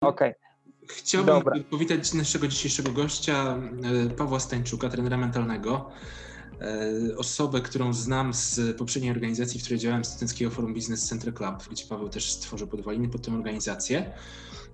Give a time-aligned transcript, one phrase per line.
[0.00, 0.34] Okej.
[0.88, 1.54] Chciałbym Dobra.
[1.70, 3.58] powitać naszego dzisiejszego gościa,
[4.06, 5.90] e, Pawła Stańczuka, trenera mentalnego.
[6.60, 11.68] E, Osobę, którą znam z poprzedniej organizacji, w której działałem, Studenckiego Forum Business Center Club,
[11.70, 14.12] gdzie Paweł też stworzył podwaliny pod tę organizację.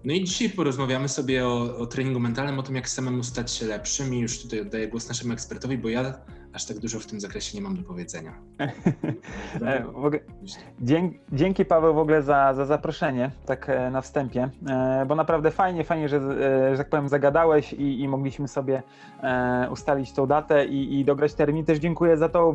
[0.04, 3.67] No i dzisiaj porozmawiamy sobie o, o treningu mentalnym, o tym, jak samemu stać się
[3.67, 6.19] lepszym i już tutaj oddaję głos naszemu ekspertowi, bo ja
[6.57, 8.33] aż tak dużo w tym zakresie nie mam do powiedzenia.
[9.67, 10.21] E, ogóle-
[10.81, 15.51] Dzięki, dzięki Paweł w ogóle za, za zaproszenie, tak e, na wstępie, e, bo naprawdę
[15.51, 16.21] fajnie, fajnie, że,
[16.73, 18.83] że tak powiem zagadałeś i, i mogliśmy sobie
[19.71, 21.65] ustalić tą datę i, i dograć termin.
[21.65, 22.55] Też dziękuję za, to,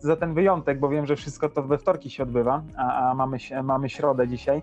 [0.00, 3.36] za, ten wyjątek, bo wiem, że wszystko to we wtorki się odbywa, a, a mamy,
[3.62, 4.62] mamy środę dzisiaj,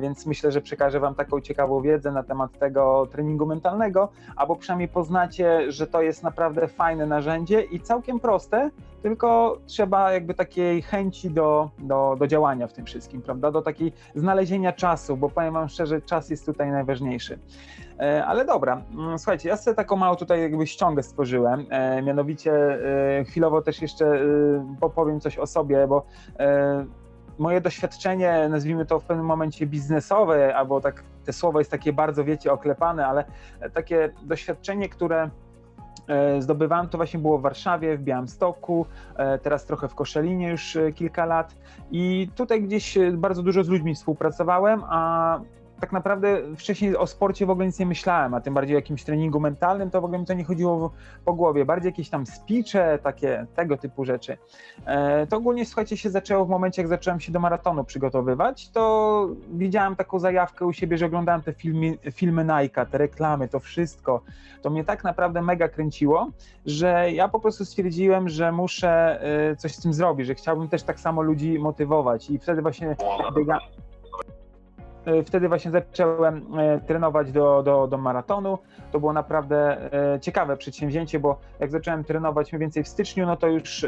[0.00, 4.88] więc myślę, że przekażę Wam taką ciekawą wiedzę na temat tego treningu mentalnego, albo przynajmniej
[4.88, 8.70] poznacie, że to jest naprawdę fajne narzędzie i całkiem proste,
[9.02, 13.50] tylko trzeba jakby takiej chęci do, do, do działania w tym wszystkim, prawda?
[13.50, 17.38] Do takiej znalezienia czasu, bo powiem Wam szczerze, czas jest tutaj najważniejszy.
[18.00, 22.52] E, Ale dobra, mm, słuchajcie, ja sobie taką małą tutaj jakby ściągę stworzyłem, e, mianowicie
[23.20, 24.20] e, chwilowo też jeszcze
[24.80, 26.06] popowiem coś o sobie, bo
[27.38, 32.24] moje doświadczenie, nazwijmy to w pewnym momencie biznesowe, albo tak te słowo jest takie bardzo,
[32.24, 33.24] wiecie, oklepane, ale
[33.74, 35.30] takie doświadczenie, które
[36.38, 40.92] zdobywałem, to właśnie było w Warszawie, w Białymstoku, e, teraz trochę w Koszalinie już e,
[40.92, 41.56] kilka lat.
[41.90, 45.40] I tutaj gdzieś e, bardzo dużo z ludźmi współpracowałem, a
[45.80, 49.04] tak naprawdę wcześniej o sporcie w ogóle nic nie myślałem, a tym bardziej o jakimś
[49.04, 50.90] treningu mentalnym, to w ogóle mi to nie chodziło
[51.24, 54.36] po głowie, bardziej jakieś tam speeche, takie tego typu rzeczy.
[54.86, 59.28] E, To ogólnie, słuchajcie, się zaczęło w momencie, jak zacząłem się do maratonu przygotowywać, to
[59.52, 64.20] widziałem taką zajawkę u siebie, że oglądałem te filmy, filmy Nike'a, te reklamy, to wszystko.
[64.62, 66.30] To mnie tak naprawdę mega kręciło,
[66.66, 70.82] że ja po prostu stwierdziłem, że muszę e, coś z tym zrobić, że chciałbym też
[70.82, 72.96] tak samo ludzi motywować i wtedy właśnie
[73.36, 73.58] biega...
[75.06, 78.58] e, Wtedy właśnie zacząłem e, trenować do, do, do maratonu.
[78.92, 83.36] To było naprawdę e, ciekawe przedsięwzięcie, bo jak zacząłem trenować mniej więcej w styczniu, no
[83.36, 83.86] to już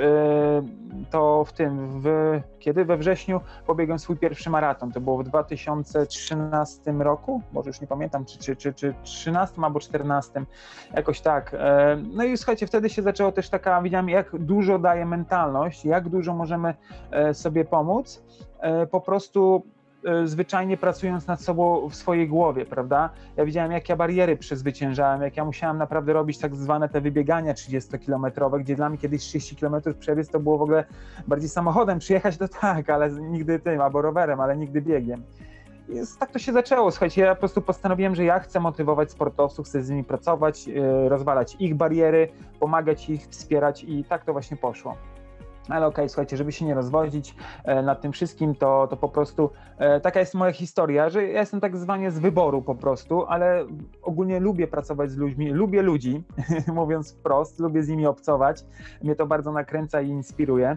[1.11, 4.93] to w tym, w, kiedy we wrześniu pobiegłem swój pierwszy maraton.
[4.93, 9.81] To było w 2013 roku, może już nie pamiętam, czy, czy, czy, czy 13 albo
[9.81, 10.45] 14,
[10.95, 11.57] jakoś tak.
[12.13, 16.35] No i słuchajcie, wtedy się zaczęło też taka, widziałem jak dużo daje mentalność, jak dużo
[16.35, 16.75] możemy
[17.33, 18.25] sobie pomóc,
[18.91, 19.63] po prostu
[20.25, 23.11] zwyczajnie pracując nad sobą w swojej głowie, prawda?
[23.37, 27.55] Ja widziałem, jak ja bariery przezwyciężałem, jak ja musiałem naprawdę robić tak zwane te wybiegania
[27.55, 30.85] 30-kilometrowe, gdzie dla mnie kiedyś 30 km przebiec to było w ogóle
[31.27, 35.23] bardziej samochodem przyjechać, to tak, ale nigdy tym, albo rowerem, ale nigdy biegiem.
[35.89, 39.67] I tak to się zaczęło, słuchajcie, ja po prostu postanowiłem, że ja chcę motywować sportowców,
[39.67, 42.29] chcę z nimi pracować, yy, rozwalać ich bariery,
[42.61, 44.97] pomagać ich, wspierać i tak to właśnie poszło.
[45.69, 47.35] Ale okej, słuchajcie, żeby się nie rozwodzić
[47.65, 51.41] e, nad tym wszystkim, to, to po prostu e, taka jest moja historia, że ja
[51.41, 53.65] jestem tak zwanie z wyboru po prostu, ale
[54.03, 56.23] ogólnie lubię pracować z ludźmi, lubię ludzi,
[56.75, 58.65] mówiąc wprost, lubię z nimi obcować.
[59.03, 60.77] Mnie to bardzo nakręca i inspiruje,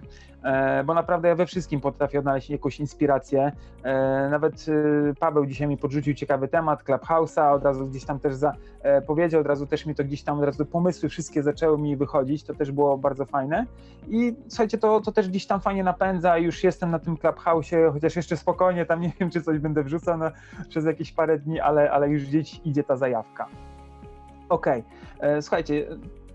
[0.86, 3.52] bo naprawdę ja we wszystkim potrafię odnaleźć jakąś inspirację.
[3.84, 4.66] E, Nawet
[5.10, 9.02] e, Paweł dzisiaj mi podrzucił ciekawy temat Clubhouse'a, od razu gdzieś tam też za, e,
[9.02, 12.44] powiedział, od razu też mi to gdzieś tam, od razu pomysły wszystkie zaczęły mi wychodzić,
[12.44, 13.66] to też było bardzo fajne.
[14.08, 18.16] I słuchajcie, to, to też gdzieś tam fajnie napędza, już jestem na tym Clubhouse'ie, chociaż
[18.16, 20.32] jeszcze spokojnie, tam nie wiem, czy coś będę wrzucał no,
[20.70, 23.48] przez jakieś parę dni, ale, ale już gdzieś idzie ta zajawka.
[24.50, 24.84] Okej,
[25.20, 25.88] e, słuchajcie,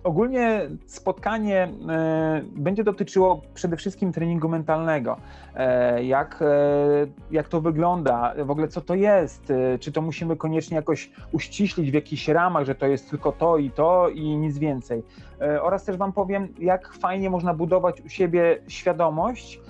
[0.07, 5.17] ogólnie spotkanie e, będzie dotyczyło przede wszystkim treningu mentalnego.
[5.55, 6.47] E, jak, e,
[7.31, 11.95] jak to wygląda, w ogóle co to jest, czy to musimy koniecznie jakoś uściślić w
[11.95, 15.03] jakichś ramach, że to jest tylko to i to i nic więcej.
[15.63, 19.61] Oraz też Wam powiem, jak fajnie można budować u siebie świadomość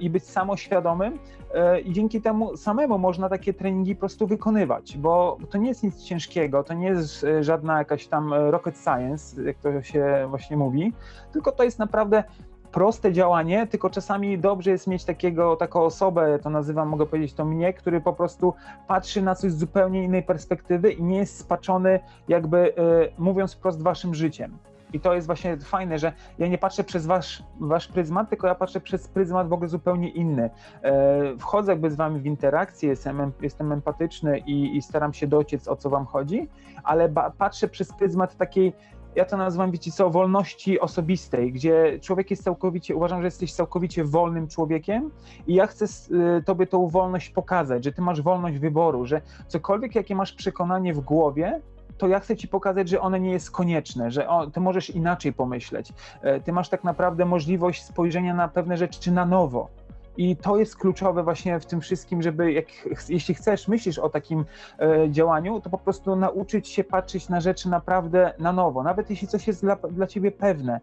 [0.00, 1.18] i być samoświadomym
[1.54, 5.82] e, i dzięki temu samemu można takie treningi po prostu wykonywać, bo to nie jest
[5.82, 10.26] nic ciężkiego, to nie jest e, żadna jakaś tam e, rocket science, jak to się
[10.28, 10.92] właśnie mówi,
[11.32, 12.24] tylko to jest naprawdę
[12.72, 17.44] proste działanie, tylko czasami dobrze jest mieć takiego, taką osobę, to nazywam, mogę powiedzieć to
[17.44, 18.54] mnie, który po prostu
[18.88, 22.72] patrzy na coś z zupełnie innej perspektywy i nie jest spaczony jakby e,
[23.18, 24.58] mówiąc wprost waszym życiem.
[24.92, 28.54] I to jest właśnie fajne, że ja nie patrzę przez wasz, wasz pryzmat, tylko ja
[28.54, 30.50] patrzę przez pryzmat w ogóle zupełnie inny.
[30.82, 35.26] E, wchodzę jakby z wami w interakcję, jestem, em- jestem empatyczny i, i staram się
[35.26, 36.48] dociec, o co wam chodzi,
[36.84, 37.08] ale
[37.38, 38.72] patrzę przez pryzmat takiej,
[39.16, 44.04] ja to nazywam, wiecie co, wolności osobistej, gdzie człowiek jest całkowicie, uważam, że jesteś całkowicie
[44.04, 45.10] wolnym człowiekiem
[45.46, 49.94] i ja chcę y, tobie tą wolność pokazać, że ty masz wolność wyboru, że cokolwiek,
[49.94, 51.60] jakie masz przekonanie w głowie,
[51.98, 55.32] to ja chcę ci pokazać, że one nie jest konieczne, że o, ty możesz inaczej
[55.32, 55.92] pomyśleć.
[56.22, 59.68] E, Ty masz tak naprawdę możliwość spojrzenia na pewne rzeczy na nowo.
[60.16, 62.66] I to jest kluczowe właśnie w tym wszystkim, żeby jak,
[63.08, 64.44] jeśli chcesz, myślisz o takim
[64.78, 69.28] e, działaniu, to po prostu nauczyć się patrzeć na rzeczy naprawdę na nowo, nawet jeśli
[69.28, 70.80] coś jest dla, dla ciebie pewne.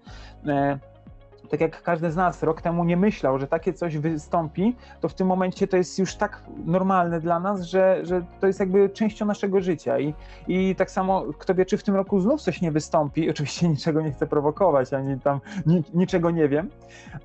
[0.47, 0.79] E,
[1.49, 5.13] tak jak każdy z nas rok temu nie myślał, że takie coś wystąpi, to w
[5.13, 9.25] tym momencie to jest już tak normalne dla nas, że, że to jest jakby częścią
[9.25, 9.99] naszego życia.
[9.99, 10.13] I,
[10.47, 13.29] I tak samo, kto wie, czy w tym roku znów coś nie wystąpi.
[13.35, 16.69] Oczywiście niczego nie chcę prowokować, ani tam ni, niczego nie wiem,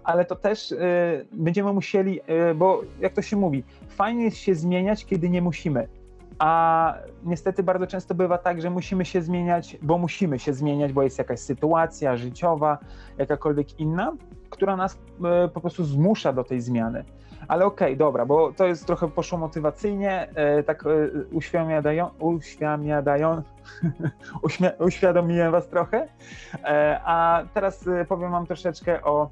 [0.05, 2.20] ale to też y, będziemy musieli,
[2.50, 6.00] y, bo jak to się mówi, fajnie jest się zmieniać, kiedy nie musimy.
[6.40, 6.94] A
[7.25, 11.19] niestety bardzo często bywa tak, że musimy się zmieniać, bo musimy się zmieniać, bo jest
[11.19, 12.78] jakaś sytuacja życiowa,
[13.19, 14.12] jakakolwiek inna,
[14.50, 17.04] która nas e, po prostu zmusza do tej zmiany.
[17.48, 20.88] Ale okej, okay, dobra, bo to jest trochę poszło motywacyjnie, e, tak e,
[21.32, 23.42] uświadamiadają, uświadamiadają,
[24.87, 26.08] uświadomiłem was trochę.
[27.04, 29.28] A teraz powiem wam troszeczkę o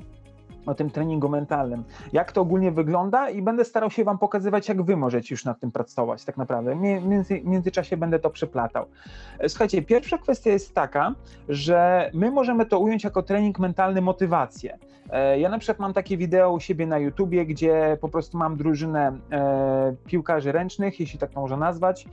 [0.69, 1.85] o tym treningu mentalnym.
[2.13, 5.61] Jak to ogólnie wygląda i będę starał się Wam pokazywać, jak Wy możecie już nad
[5.61, 6.77] tym pracować tak naprawdę.
[6.77, 8.87] W między, międzyczasie będę to przeplatał.
[9.39, 11.15] E, słuchajcie, pierwsza kwestia jest taka,
[11.49, 14.79] że my możemy to ująć jako trening mentalny motywację.
[15.11, 18.57] E, ja na przykład mam takie wideo u siebie na YouTubie, gdzie po prostu mam
[18.57, 22.09] drużynę e, piłkarzy ręcznych, jeśli tak można nazwać,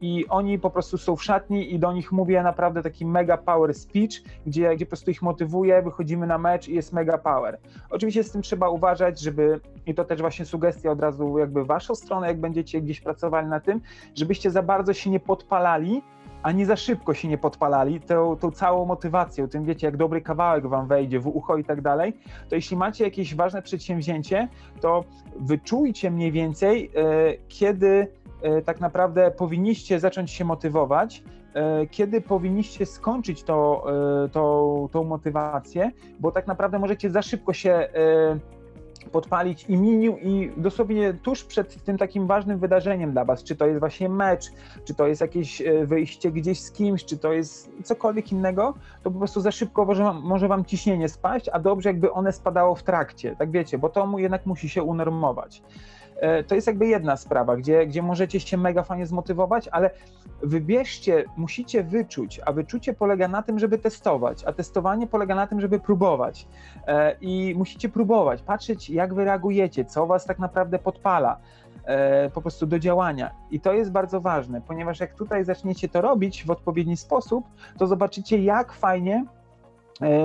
[0.00, 3.74] i oni po prostu są w szatni i do nich mówię naprawdę taki mega power
[3.74, 4.10] speech,
[4.46, 7.58] gdzie, gdzie po prostu ich motywuję, wychodzimy na mecz i jest mega power.
[7.90, 11.94] Oczywiście z tym trzeba uważać, żeby, i to też właśnie sugestia od razu jakby waszą
[11.94, 13.80] stronę, jak będziecie gdzieś pracowali na tym,
[14.14, 16.02] żebyście za bardzo się nie podpalali,
[16.42, 20.66] ani za szybko się nie podpalali, tą, tą całą motywacją, tym wiecie, jak dobry kawałek
[20.66, 22.16] wam wejdzie w ucho i tak dalej,
[22.48, 24.48] to jeśli macie jakieś ważne przedsięwzięcie,
[24.80, 25.04] to
[25.36, 28.06] wyczujcie mniej więcej, e, kiedy
[28.42, 31.22] e, tak naprawdę powinniście zacząć się motywować,
[31.54, 33.86] E, kiedy powinniście skończyć to,
[34.32, 35.90] to, tą motywację,
[36.20, 37.88] bo tak naprawdę możecie za szybko się
[39.08, 43.66] podpalić i minił i dosłownie tuż przed tym takim ważnym wydarzeniem dla was, czy to
[43.66, 44.44] jest właśnie mecz,
[44.84, 49.18] czy to jest jakieś wyjście gdzieś z kimś, czy to jest cokolwiek innego, to po
[49.18, 53.36] prostu za szybko może, może wam ciśnienie spaść, a dobrze jakby one spadało w trakcie,
[53.36, 55.62] tak wiecie, bo to jednak musi się unormować.
[56.20, 59.90] E, to jest jakby jedna sprawa, gdzie, gdzie możecie się mega fajnie zmotywować, ale
[60.42, 65.60] wybierzcie, musicie wyczuć, a wyczucie polega na tym, żeby testować, a testowanie polega na tym,
[65.60, 66.46] żeby próbować.
[66.86, 71.38] E, I musicie próbować, patrzeć, jak wy reagujecie, co was tak naprawdę podpala
[71.84, 73.30] e, po prostu do działania.
[73.50, 77.44] I to jest bardzo ważne, ponieważ jak tutaj zaczniecie to robić w odpowiedni sposób,
[77.78, 79.24] to zobaczycie, jak fajnie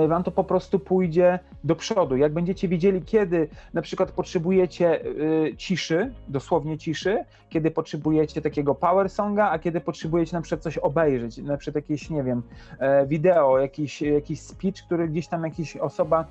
[0.08, 2.16] wam to po prostu pójdzie do przodu.
[2.16, 9.10] Jak będziecie wiedzieli, kiedy na przykład potrzebujecie e, ciszy, dosłownie ciszy, kiedy potrzebujecie takiego power
[9.10, 12.42] songa, a kiedy potrzebujecie na przykład coś obejrzeć, na przykład jakieś, nie wiem,
[12.78, 16.24] e, wideo, jakiś, jakiś speech, który gdzieś tam jakaś osoba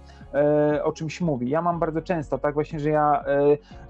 [0.83, 1.49] o czymś mówi.
[1.49, 3.25] Ja mam bardzo często tak właśnie, że ja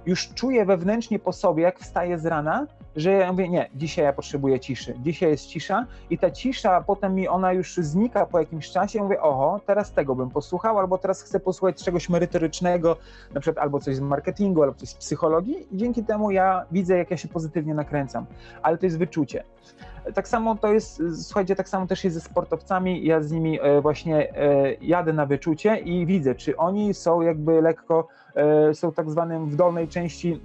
[0.05, 4.13] już czuję wewnętrznie po sobie, jak wstaję z rana, że ja mówię, nie, dzisiaj ja
[4.13, 8.71] potrzebuję ciszy, dzisiaj jest cisza i ta cisza potem mi ona już znika po jakimś
[8.71, 12.97] czasie, ja mówię, oho, teraz tego bym posłuchał, albo teraz chcę posłuchać czegoś merytorycznego,
[13.33, 16.97] na przykład albo coś z marketingu, albo coś z psychologii i dzięki temu ja widzę,
[16.97, 18.25] jak ja się pozytywnie nakręcam,
[18.61, 19.43] ale to jest wyczucie.
[20.13, 23.81] Tak samo to jest, słuchajcie, tak samo też jest ze sportowcami, ja z nimi e,
[23.81, 29.11] właśnie e, jadę na wyczucie i widzę, czy oni są jakby lekko, e, są tak
[29.11, 30.41] zwanym w dolnej części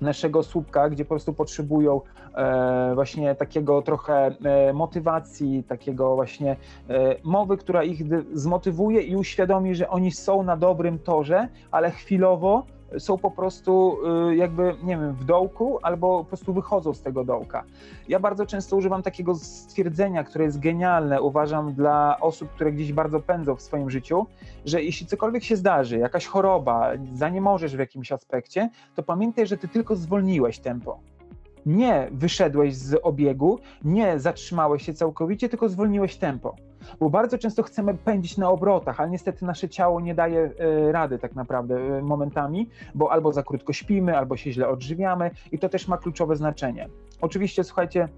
[0.00, 2.00] naszego słupka, gdzie po prostu potrzebują
[2.34, 6.56] e, właśnie takiego trochę e, motywacji, takiego właśnie
[6.88, 12.66] e, mowy, która ich zmotywuje i uświadomi, że oni są na dobrym torze, ale chwilowo
[12.98, 13.96] są po prostu
[14.30, 17.64] y, jakby, nie wiem, w dołku albo po prostu wychodzą z tego dołka.
[18.08, 23.20] Ja bardzo często używam takiego stwierdzenia, które jest genialne, uważam, dla osób, które gdzieś bardzo
[23.20, 24.26] pędzą w swoim życiu,
[24.64, 29.68] że jeśli cokolwiek się zdarzy, jakaś choroba, zaniemożesz w jakimś aspekcie, to pamiętaj, że ty
[29.68, 30.98] tylko zwolniłeś tempo
[31.66, 36.56] nie wyszedłeś z obiegu, nie zatrzymałeś się całkowicie, tylko zwolniłeś tempo.
[37.00, 41.18] Bo bardzo często chcemy pędzić na obrotach, ale niestety nasze ciało nie daje e, rady
[41.18, 45.68] tak naprawdę e, momentami, bo albo za krótko śpimy, albo się źle odżywiamy i to
[45.68, 46.88] też ma kluczowe znaczenie.
[47.20, 48.08] Oczywiście, słuchajcie,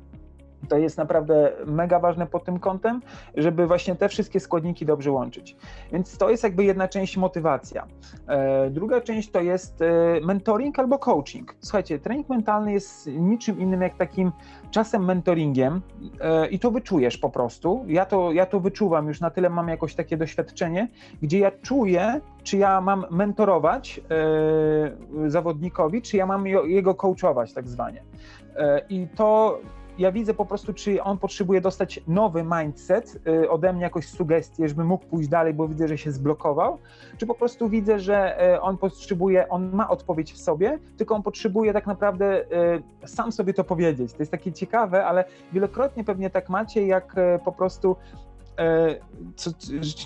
[0.68, 3.02] to jest naprawdę mega ważne pod tym kątem,
[3.34, 5.56] żeby właśnie te wszystkie składniki dobrze łączyć.
[5.92, 7.86] Więc to jest jakby jedna część motywacja.
[8.28, 9.86] E, druga część to jest e,
[10.22, 11.54] mentoring albo coaching.
[11.60, 14.32] Słuchajcie, trening mentalny jest niczym innym jak takim
[14.70, 15.82] czasem mentoringiem
[16.20, 17.84] e, i to wyczujesz po prostu.
[17.88, 20.88] Ja to, ja to wyczuwam, już na tyle mam jakoś takie doświadczenie,
[21.22, 24.00] gdzie ja czuję, czy ja mam mentorować
[25.26, 28.02] zawodnikowi, czy ja mam jego coachować tak zwanie.
[28.88, 29.60] I to
[29.98, 34.68] ja widzę po prostu, czy on potrzebuje dostać nowy mindset, y, ode mnie jakąś sugestię,
[34.68, 36.78] żeby mógł pójść dalej, bo widzę, że się zblokował,
[37.18, 41.22] czy po prostu widzę, że y, on potrzebuje, on ma odpowiedź w sobie, tylko on
[41.22, 42.44] potrzebuje tak naprawdę
[43.04, 44.12] y, sam sobie to powiedzieć.
[44.12, 47.96] To jest takie ciekawe, ale wielokrotnie pewnie tak macie, jak po prostu
[49.36, 49.50] co,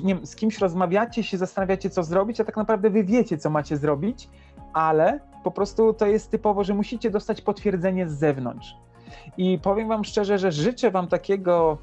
[0.05, 3.51] nie wiem, z kimś rozmawiacie, się zastanawiacie, co zrobić, a tak naprawdę wy wiecie, co
[3.51, 4.29] macie zrobić,
[4.73, 8.77] ale po prostu to jest typowo, że musicie dostać potwierdzenie z zewnątrz.
[9.39, 11.79] I powiem Wam szczerze, że życzę Wam takiego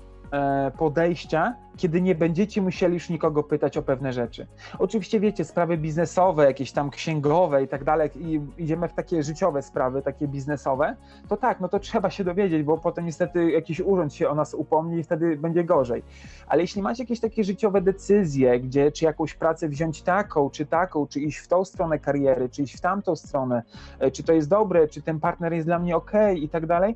[0.77, 4.47] podejścia, kiedy nie będziecie musieli już nikogo pytać o pewne rzeczy.
[4.79, 9.61] Oczywiście wiecie, sprawy biznesowe, jakieś tam księgowe i tak dalej, i idziemy w takie życiowe
[9.61, 10.95] sprawy, takie biznesowe,
[11.27, 14.53] to tak, no to trzeba się dowiedzieć, bo potem niestety jakiś urząd się o nas
[14.53, 16.03] upomni i wtedy będzie gorzej.
[16.47, 21.07] Ale jeśli macie jakieś takie życiowe decyzje, gdzie czy jakąś pracę wziąć taką, czy taką,
[21.07, 23.63] czy iść w tą stronę kariery, czy iść w tamtą stronę,
[23.99, 26.95] e, czy to jest dobre, czy ten partner jest dla mnie ok i tak dalej,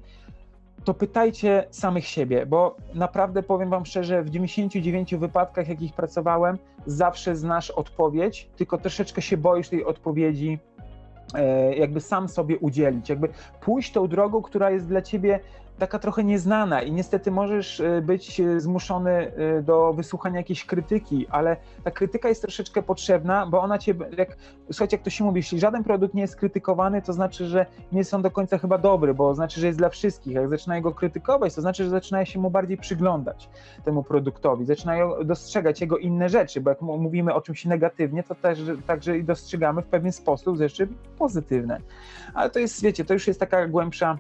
[0.83, 7.35] to pytajcie samych siebie, bo naprawdę powiem Wam szczerze, w 99 wypadkach, jakich pracowałem, zawsze
[7.35, 10.59] znasz odpowiedź, tylko troszeczkę się boisz tej odpowiedzi
[11.33, 13.29] e, jakby sam sobie udzielić, jakby
[13.61, 15.39] pójść tą drogą, która jest dla ciebie
[15.81, 21.27] taka trochę nieznana i niestety możesz e, być e, zmuszony e, do wysłuchania jakiejś krytyki,
[21.29, 24.38] ale ta krytyka jest troszeczkę potrzebna, bo ona cię, jak,
[24.71, 27.97] słuchajcie, jak to się mówi, jeśli żaden produkt nie jest krytykowany, to znaczy, że nie
[27.97, 30.33] jest on do końca chyba dobry, bo znaczy, że jest dla wszystkich.
[30.33, 33.50] Jak zaczynają go krytykować, to znaczy, że zaczynają się mu bardziej przyglądać
[33.83, 38.59] temu produktowi, zaczynają dostrzegać jego inne rzeczy, bo jak mówimy o czymś negatywnie, to też
[38.88, 41.77] także i dostrzegamy w pewien sposób rzeczy pozytywne.
[42.33, 44.17] Ale to jest, wiecie, to już jest taka głębsza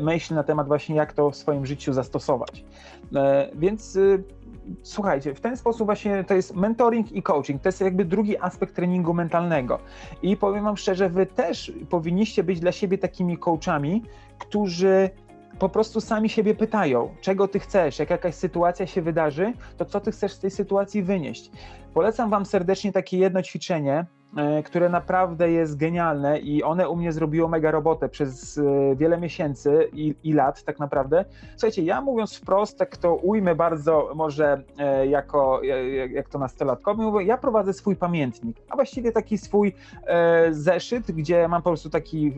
[0.00, 2.64] myśl na temat właśnie jak to w swoim życiu zastosować.
[3.14, 4.24] E, więc y,
[4.82, 7.62] słuchajcie, w ten sposób właśnie to jest mentoring i coaching.
[7.62, 9.78] To jest jakby drugi aspekt treningu mentalnego.
[10.22, 14.02] I powiem Wam szczerze, Wy też powinniście być dla siebie takimi coachami,
[14.38, 15.10] którzy
[15.58, 20.00] po prostu sami siebie pytają, czego ty chcesz, jak jakaś sytuacja się wydarzy, to co
[20.00, 21.50] ty chcesz z tej sytuacji wynieść.
[21.94, 24.15] Polecam Wam serdecznie takie jedno ćwiczenie, E,
[24.64, 28.62] które naprawdę jest genialne i one u mnie zrobiło mega robotę przez e,
[28.96, 31.24] wiele miesięcy i, i, lat tak naprawdę.
[31.56, 35.60] Słuchajcie, ja mówiąc wprost, tak to ujmę bardzo może e, jako,
[36.10, 39.74] jak to nastolatkowi, mówię, ja prowadzę swój pamiętnik, a właściwie taki swój
[40.50, 42.32] zeszyt, gdzie mam po prostu taki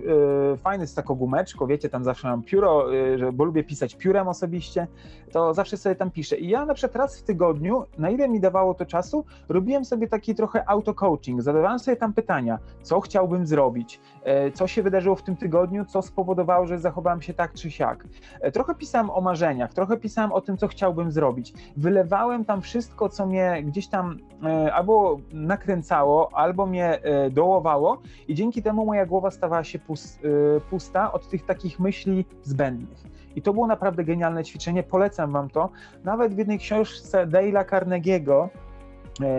[0.62, 2.87] fajny z taką gumeczką, wiecie, tam zawsze mam pióro,
[3.33, 4.87] bo lubię pisać piórem osobiście,
[5.33, 6.37] to zawsze sobie tam piszę.
[6.37, 10.09] I ja na przykład raz w tygodniu, na ile mi dawało to czasu, robiłem sobie
[10.09, 15.23] taki trochę auto-coaching, zadawałem sobie tam pytania, co chciałbym zrobić, e, co się wydarzyło w
[15.23, 18.04] tym tygodniu, co spowodowało, że zachowałem się tak czy siak.
[18.40, 21.52] E, trochę pisałem o marzeniach, trochę pisałem o tym, co chciałbym zrobić.
[21.76, 26.99] Wylewałem tam wszystko, co mnie gdzieś tam e, albo nakręcało, albo mnie
[27.30, 29.78] dołowało i dzięki temu moja głowa stawała się
[30.71, 32.99] pusta od tych takich myśli zbędnych.
[33.37, 35.71] I to było naprawdę genialne ćwiczenie, polecam Wam to.
[36.04, 38.49] Nawet w jednej książce Dale'a Carnegie'ego,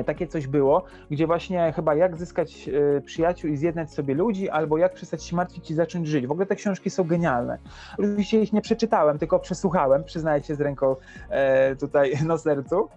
[0.06, 4.78] takie coś było, gdzie właśnie chyba jak zyskać e, przyjaciół i zjednać sobie ludzi, albo
[4.78, 6.28] jak przestać się martwić i zacząć żyć.
[6.28, 7.58] W ogóle te książki są genialne.
[7.98, 10.96] Oczywiście ich nie przeczytałem, tylko przesłuchałem, przyznaję się z ręką
[11.30, 12.90] e, tutaj na sercu.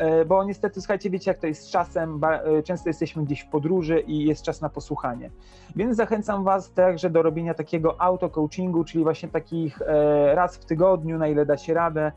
[0.00, 3.48] E, bo niestety, słuchajcie, wiecie jak to jest z czasem, e, często jesteśmy gdzieś w
[3.48, 5.30] podróży i jest czas na posłuchanie.
[5.76, 11.18] Więc zachęcam Was także do robienia takiego auto-coachingu, czyli właśnie takich e, raz w tygodniu,
[11.18, 12.12] na ile da się radę,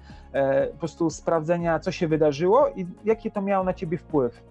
[0.72, 4.44] po prostu sprawdzenia, co się wydarzyło i jaki to miało na Ciebie wpływ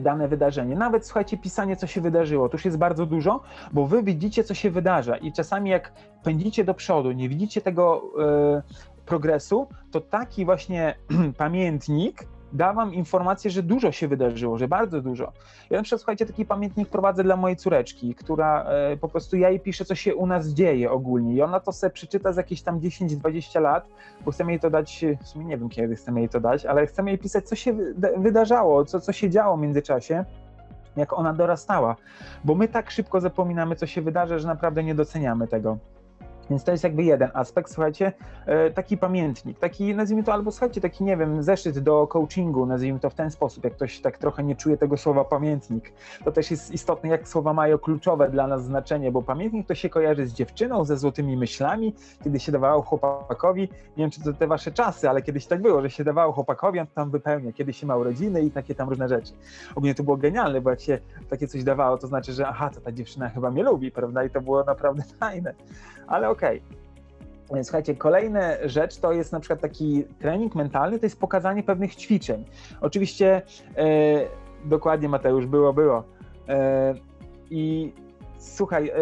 [0.00, 0.76] dane wydarzenie.
[0.76, 3.40] Nawet słuchajcie, pisanie, co się wydarzyło, to już jest bardzo dużo,
[3.72, 8.02] bo wy widzicie, co się wydarza i czasami jak pędzicie do przodu, nie widzicie tego
[9.06, 10.94] progresu, to taki właśnie
[11.38, 15.32] pamiętnik da wam informację, że dużo się wydarzyło, że bardzo dużo.
[15.70, 19.50] Ja na przykład, słuchajcie, taki pamiętnik prowadzę dla mojej córeczki, która e, po prostu ja
[19.50, 22.62] jej piszę, co się u nas dzieje ogólnie i ona to sobie przeczyta za jakieś
[22.62, 23.88] tam 10-20 lat,
[24.24, 26.86] bo chcemy jej to dać, w sumie nie wiem kiedy chcemy jej to dać, ale
[26.86, 27.76] chcemy jej pisać, co się
[28.16, 30.24] wydarzało, co, co się działo w międzyczasie
[30.96, 31.96] jak ona dorastała,
[32.44, 35.78] bo my tak szybko zapominamy, co się wydarzy, że naprawdę nie doceniamy tego.
[36.50, 38.12] Więc to jest jakby jeden aspekt, słuchajcie,
[38.46, 43.00] e, taki pamiętnik, taki nazwijmy to albo słuchajcie, taki nie wiem, zeszyt do coachingu, nazwijmy
[43.00, 45.92] to w ten sposób, jak ktoś tak trochę nie czuje tego słowa pamiętnik.
[46.24, 49.88] To też jest istotne, jak słowa mają kluczowe dla nas znaczenie, bo pamiętnik to się
[49.88, 53.62] kojarzy z dziewczyną, ze złotymi myślami, kiedy się dawało chłopakowi,
[53.96, 56.80] nie wiem czy to te wasze czasy, ale kiedyś tak było, że się dawało chłopakowi,
[56.80, 59.32] on tam wypełnia, kiedy się ma urodziny i takie tam różne rzeczy.
[59.74, 60.98] Ogólnie to było genialne, bo jak się
[61.30, 64.24] takie coś dawało, to znaczy, że aha, to ta dziewczyna chyba mnie lubi, prawda?
[64.24, 65.54] I to było naprawdę fajne.
[66.06, 66.60] Ale Okay.
[67.62, 72.44] Słuchajcie, kolejna rzecz to jest na przykład taki trening mentalny, to jest pokazanie pewnych ćwiczeń.
[72.80, 73.42] Oczywiście,
[73.76, 73.84] e,
[74.64, 76.04] dokładnie Mateusz, było, było.
[76.48, 76.94] E,
[77.50, 77.92] I
[78.38, 78.92] słuchaj,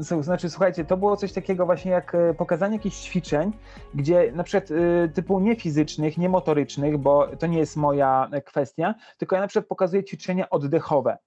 [0.00, 3.52] e, znaczy słuchajcie, to było coś takiego właśnie jak e, pokazanie jakichś ćwiczeń,
[3.94, 8.94] gdzie na przykład e, typu nie fizycznych, nie motorycznych, bo to nie jest moja kwestia,
[9.18, 11.18] tylko ja na przykład pokazuję ćwiczenia oddechowe.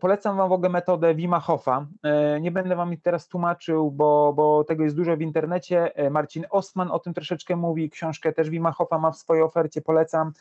[0.00, 1.86] Polecam Wam w ogóle metodę Wima Hofa.
[2.40, 5.92] Nie będę Wam teraz tłumaczył, bo, bo tego jest dużo w internecie.
[6.10, 10.32] Marcin Ostman o tym troszeczkę mówi, książkę też Wima Hofa ma w swojej ofercie, polecam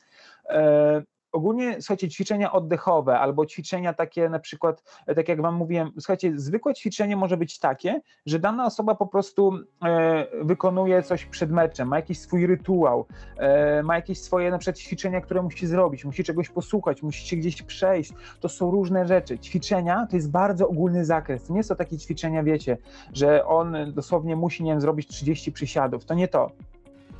[1.36, 4.84] ogólnie, słuchajcie, ćwiczenia oddechowe albo ćwiczenia takie na przykład,
[5.15, 9.51] tak jak wam mówiłem, słuchajcie, zwykłe ćwiczenie może być takie, że dana osoba po prostu
[9.86, 13.06] e, wykonuje coś przed meczem, ma jakiś swój rytuał,
[13.38, 17.36] e, ma jakieś swoje na przykład ćwiczenia, które musi zrobić, musi czegoś posłuchać, musi się
[17.36, 19.39] gdzieś przejść, to są różne rzeczy.
[19.39, 22.77] Ćwiczenia to jest bardzo ogólny zakres, nie są takie ćwiczenia, wiecie,
[23.13, 26.51] że on dosłownie musi, nie wiem, zrobić 30 przysiadów, to nie to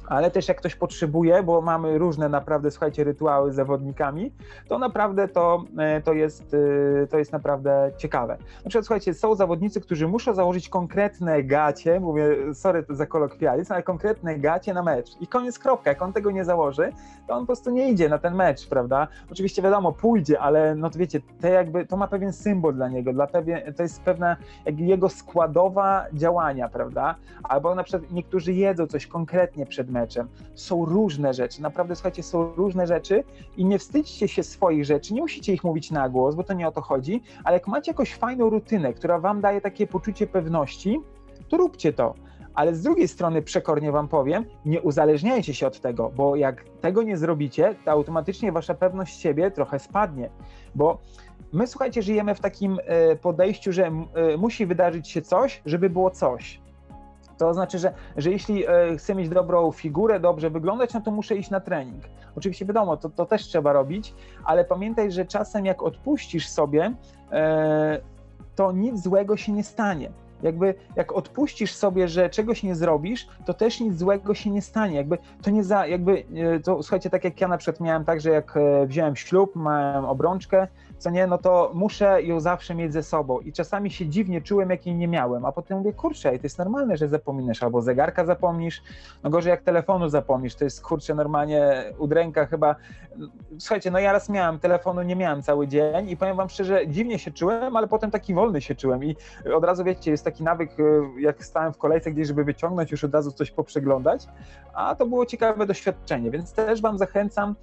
[0.08, 4.32] ale też jak ktoś potrzebuje, bo mamy różne naprawdę, słuchajcie, rytuały z zawodnikami,
[4.68, 6.56] to naprawdę to, e, to, jest,
[7.04, 8.38] e, to jest naprawdę ciekawe.
[8.38, 13.84] Na przykład, słuchajcie, są zawodnicy, którzy muszą założyć konkretne gacie, mówię, sorry za kolokwializm, ale
[13.84, 15.90] konkretne gacie na mecz i koniec, kropka.
[15.90, 16.92] Jak on tego nie założy,
[17.28, 19.08] to on po prostu nie idzie na ten mecz, prawda?
[19.32, 23.14] Oczywiście wiadomo, pójdzie, ale no to wiecie, to jakby, to ma pewien symbol dla niego,
[23.14, 27.16] dla pewien, to jest pewna jego składowa działania, prawda?
[27.44, 30.28] Albo na przykład niektórzy jedzą coś konkretnie przed meczem.
[30.56, 33.24] Są różne rzeczy, naprawdę słuchajcie, są różne rzeczy
[33.58, 36.68] i nie wstydźcie się swoich rzeczy, nie musicie ich mówić na głos, bo to nie
[36.68, 41.00] o to chodzi, ale jak macie jakąś fajną rutynę, która wam daje takie poczucie pewności,
[41.50, 42.14] to róbcie to.
[42.54, 47.04] Ale z drugiej strony przekornie wam powiem, nie uzależniajcie się od tego, bo jak tego
[47.04, 50.30] nie zrobicie, to automatycznie wasza pewność siebie trochę spadnie,
[50.76, 50.98] bo
[51.54, 56.12] my słuchajcie, żyjemy w takim e, podejściu, że e, musi wydarzyć się coś, żeby było
[56.12, 56.65] coś.
[57.38, 61.36] To znaczy, że, że jeśli e, chcę mieć dobrą figurę, dobrze wyglądać, no to muszę
[61.36, 62.04] iść na trening.
[62.36, 64.14] Oczywiście wiadomo, to, to też trzeba robić,
[64.44, 66.94] ale pamiętaj, że czasem jak odpuścisz sobie,
[67.32, 68.00] e,
[68.56, 70.12] to nic złego się nie stanie.
[70.44, 74.96] Jakby jak odpuścisz sobie, że czegoś nie zrobisz, to też nic złego się nie stanie.
[74.96, 76.24] Jakby to nie za, jakby
[76.56, 78.54] e, to słuchajcie, tak jak ja na przykład miałem tak, że jak
[78.86, 80.68] wziąłem ślub, miałem obrączkę,
[81.06, 83.40] co nie, no to muszę ją zawsze mieć ze sobą.
[83.40, 86.58] I czasami się dziwnie czułem, jak jej nie miałem, a potem mówię, kurczę, to jest
[86.58, 88.82] normalne, że zapomnisz, albo zegarka zapomnisz,
[89.24, 92.76] no gorzej jak telefonu zapomnisz, to jest kurczę normalnie udręka chyba.
[93.60, 97.20] Słuchajcie, no ja raz miałem, telefonu nie miałem cały dzień i powiem wam szczerze, dziwnie
[97.20, 99.04] się czułem, ale potem taki wolny się czułem.
[99.04, 99.16] I
[99.54, 103.04] od razu wiecie, jest taki nawyk, y, jak stałem w kolejce gdzieś, żeby wyciągnąć, już
[103.04, 104.28] od razu coś poprzeglądać,
[104.74, 107.56] a to było ciekawe doświadczenie, więc też wam zachęcam,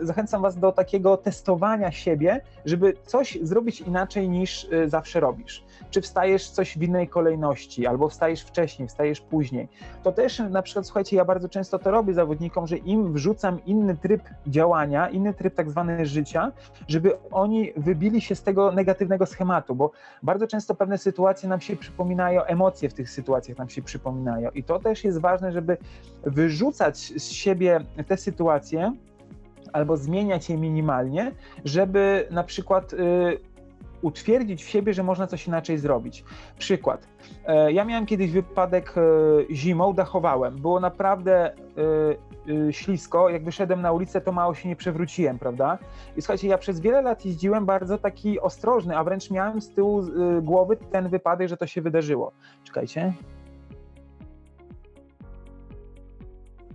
[0.00, 5.64] zachęcam was do takiego testowania siebie, żeby żeby coś zrobić inaczej niż y, zawsze robisz.
[5.90, 9.68] Czy wstajesz coś w innej kolejności, albo wstajesz wcześniej, wstajesz później.
[10.02, 13.96] To też na przykład, słuchajcie, ja bardzo często to robię zawodnikom, że im wrzucam inny
[13.96, 16.52] tryb działania, inny tryb tak zwany życia,
[16.88, 19.90] żeby oni wybili się z tego negatywnego schematu, bo
[20.22, 24.50] bardzo często pewne sytuacje nam się przypominają, emocje w tych sytuacjach nam się przypominają.
[24.50, 25.76] I to też jest ważne, żeby
[26.22, 28.92] wyrzucać z siebie te sytuacje,
[29.76, 31.32] albo zmieniać je minimalnie,
[31.64, 32.96] żeby na przykład y,
[34.02, 36.24] utwierdzić w siebie, że można coś inaczej zrobić.
[36.58, 37.08] Przykład.
[37.46, 39.00] E, ja miałem kiedyś wypadek e,
[39.54, 40.56] zimą, dachowałem.
[40.56, 43.28] Było naprawdę e, ślisko.
[43.28, 45.78] Jak wyszedłem na ulicę, to mało się nie przewróciłem, prawda?
[46.16, 50.02] I słuchajcie, ja przez wiele lat jeździłem bardzo taki ostrożny, a wręcz miałem z tyłu
[50.42, 52.32] głowy ten wypadek, że to się wydarzyło.
[52.64, 53.12] Czekajcie.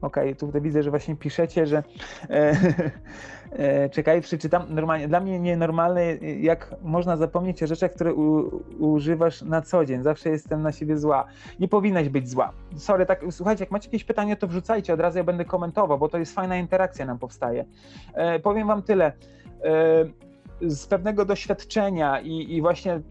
[0.01, 1.83] Okej, okay, tutaj widzę, że właśnie piszecie, że
[2.29, 2.53] e,
[3.51, 4.65] e, czekaj, przeczytam.
[4.69, 10.03] Normalnie, dla mnie nienormalne, jak można zapomnieć o rzeczach, które u, używasz na co dzień.
[10.03, 11.25] Zawsze jestem na siebie zła.
[11.59, 12.51] Nie powinnaś być zła.
[12.75, 16.09] Sorry, tak, słuchajcie, jak macie jakieś pytanie, to wrzucajcie, od razu ja będę komentował, bo
[16.09, 17.65] to jest fajna interakcja nam powstaje.
[18.13, 19.13] E, powiem wam tyle
[19.63, 20.05] e,
[20.61, 23.01] z pewnego doświadczenia i, i właśnie y,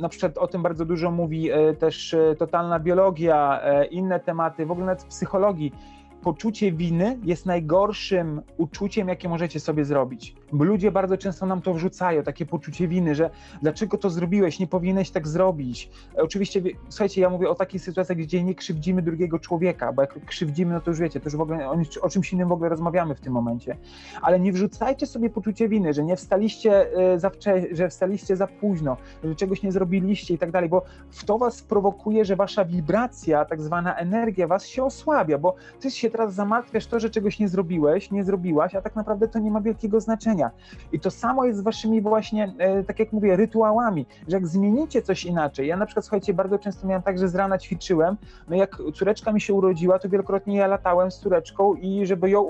[0.00, 3.60] na przykład o tym bardzo dużo mówi y, też y, totalna biologia,
[3.90, 5.72] inne tematy, w ogóle nawet psychologii
[6.22, 10.34] poczucie winy jest najgorszym uczuciem, jakie możecie sobie zrobić.
[10.52, 13.30] Bo ludzie bardzo często nam to wrzucają, takie poczucie winy, że
[13.62, 15.90] dlaczego to zrobiłeś, nie powinieneś tak zrobić.
[16.16, 20.74] Oczywiście, słuchajcie, ja mówię o takich sytuacjach, gdzie nie krzywdzimy drugiego człowieka, bo jak krzywdzimy,
[20.74, 23.20] no to już wiecie, to już w ogóle o, czymś innym w ogóle rozmawiamy w
[23.20, 23.76] tym momencie.
[24.22, 28.46] Ale nie wrzucajcie sobie poczucie winy, że nie wstaliście e, za wcze- że wstaliście za
[28.46, 32.64] późno, że czegoś nie zrobiliście i tak dalej, bo w to was prowokuje, że wasza
[32.64, 37.10] wibracja, tak zwana energia was się osłabia, bo ty się się teraz zamartwiasz to, że
[37.10, 40.50] czegoś nie zrobiłeś, nie zrobiłaś, a tak naprawdę to nie ma wielkiego znaczenia.
[40.92, 45.02] I to samo jest z waszymi właśnie, e, tak jak mówię, rytuałami, że jak zmienicie
[45.02, 45.66] coś inaczej.
[45.66, 48.16] Ja na przykład, słuchajcie, bardzo często miałem tak, że z rana ćwiczyłem,
[48.48, 52.42] no jak córeczka mi się urodziła, to wielokrotnie ja latałem z córeczką i żeby ją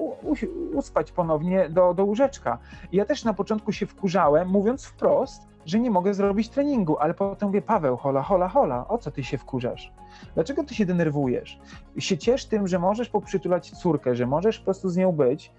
[0.74, 2.58] uspać ponownie do, do łóżeczka.
[2.92, 7.14] I ja też na początku się wkurzałem, mówiąc wprost, że nie mogę zrobić treningu, ale
[7.14, 9.92] potem mówię, Paweł, hola, hola, hola, o co ty się wkurzasz?
[10.34, 11.58] Dlaczego ty się denerwujesz?
[11.98, 15.52] Się ciesz tym, że możesz poprzytulać córkę, że możesz po prostu z nią być,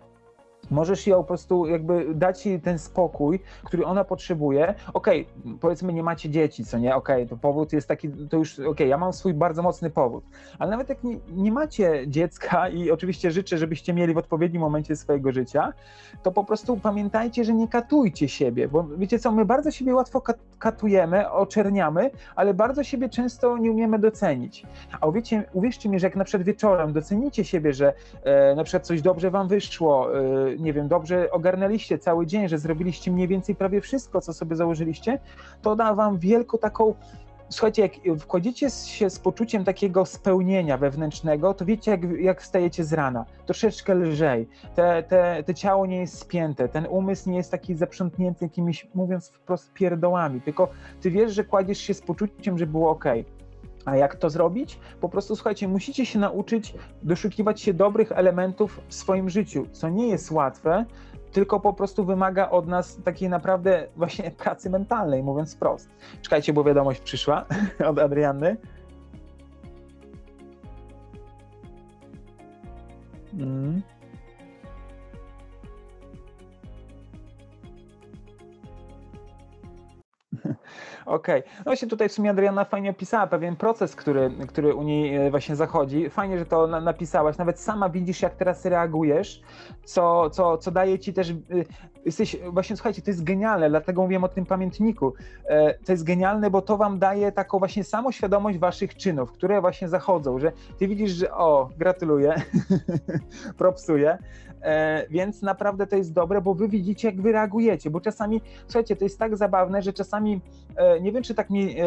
[0.71, 4.75] Możesz ją po prostu jakby dać jej ten spokój, który ona potrzebuje.
[4.93, 6.95] Okej, okay, powiedzmy nie macie dzieci, co nie?
[6.95, 9.89] Okej, okay, to powód jest taki, to już okej, okay, ja mam swój bardzo mocny
[9.89, 10.23] powód.
[10.59, 14.95] Ale nawet jak nie, nie, macie dziecka i oczywiście życzę, żebyście mieli w odpowiednim momencie
[14.95, 15.73] swojego życia,
[16.23, 20.21] to po prostu pamiętajcie, że nie katujcie siebie, bo wiecie co, my bardzo siebie łatwo
[20.59, 24.65] katujemy, oczerniamy, ale bardzo siebie często nie umiemy docenić.
[25.01, 28.87] A uwiecie, uwierzcie mi, że jak na przykład wieczorem docenicie siebie, że e, na przykład
[28.87, 33.55] coś dobrze wam wyszło, e, nie wiem, dobrze ogarnęliście cały dzień, że zrobiliście mniej więcej
[33.55, 35.19] prawie wszystko, co sobie założyliście,
[35.61, 36.93] to da wam wielką taką
[37.51, 42.93] Słuchajcie, jak wchodzicie się z poczuciem takiego spełnienia wewnętrznego, to wiecie, jak, jak wstajecie z
[42.93, 43.25] rana.
[43.45, 44.47] Troszeczkę lżej.
[44.75, 49.29] Te, te, te ciało nie jest spięte, ten umysł nie jest taki zaprzątnięty jakimiś, mówiąc
[49.29, 50.69] wprost, pierdołami, tylko
[51.01, 53.05] ty wiesz, że kładziesz się z poczuciem, że było ok.
[53.89, 54.79] A jak to zrobić?
[55.01, 56.73] Po prostu słuchajcie, musicie się nauczyć
[57.03, 60.85] doszukiwać się dobrych elementów w swoim życiu, co nie jest łatwe,
[61.31, 65.89] tylko po prostu wymaga od nas takiej naprawdę właśnie pracy mentalnej, mówiąc wprost.
[66.21, 67.45] Czekajcie, bo wiadomość przyszła
[67.89, 68.57] od Adrianny.
[73.33, 73.81] Mm.
[81.05, 81.39] Okej.
[81.39, 81.51] Okay.
[81.57, 85.31] No właśnie tutaj w sumie Adriana fajnie opisała pewien proces, który, który u niej e,
[85.31, 86.09] właśnie zachodzi.
[86.09, 87.37] Fajnie, że to na, napisałaś.
[87.37, 89.41] Nawet sama widzisz, jak teraz reagujesz,
[89.83, 91.29] co, co, co daje ci też.
[91.29, 91.35] Y,
[92.05, 95.13] jesteś, właśnie słuchajcie, to jest genialne, dlatego mówiłem o tym pamiętniku.
[95.45, 99.89] E, to jest genialne, bo to wam daje taką właśnie samoświadomość waszych czynów, które właśnie
[99.89, 102.35] zachodzą, że ty widzisz, że o, gratuluję,
[103.57, 104.17] propsuję,
[104.48, 104.48] E,
[105.09, 109.03] więc naprawdę to jest dobre, bo wy widzicie, jak wy reagujecie, bo czasami, słuchajcie, to
[109.03, 110.41] jest tak zabawne, że czasami,
[110.75, 111.85] e, nie wiem, czy tak mi, e,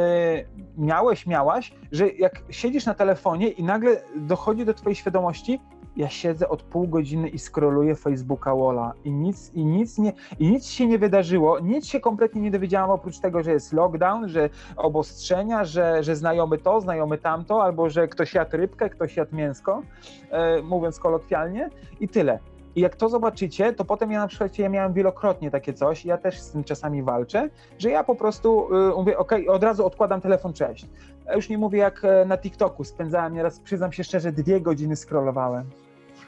[0.79, 5.61] miałeś, miałaś, że jak siedzisz na telefonie i nagle dochodzi do twojej świadomości,
[5.97, 10.51] ja siedzę od pół godziny i scrolluję Facebooka Walla i nic, i nic nie, i
[10.51, 14.51] nic się nie wydarzyło, nic się kompletnie nie dowiedziałam oprócz tego, że jest lockdown, że
[14.77, 19.83] obostrzenia, że, że znajomy to, znajomy tamto, albo że ktoś jadł rybkę, ktoś jadł mięsko,
[20.31, 22.39] e, mówiąc kolokwialnie i tyle.
[22.77, 26.19] I jak to zobaczycie, to potem ja na przykład ja miałem wielokrotnie takie coś, ja
[26.19, 30.21] też z tym czasami walczę, że ja po prostu y, mówię, ok, od razu odkładam
[30.21, 30.87] telefon, cześć.
[31.27, 34.97] Ja już nie mówię jak e, na TikToku, spędzałem nieraz, przyznam się szczerze, dwie godziny
[34.97, 35.65] scrollowałem.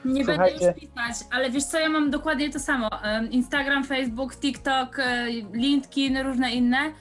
[0.05, 0.59] Nie Słuchajcie.
[0.59, 2.89] będę już pisać, ale wiesz co, ja mam dokładnie to samo.
[3.31, 6.91] Instagram, Facebook, TikTok, e, LinkedIn, różne inne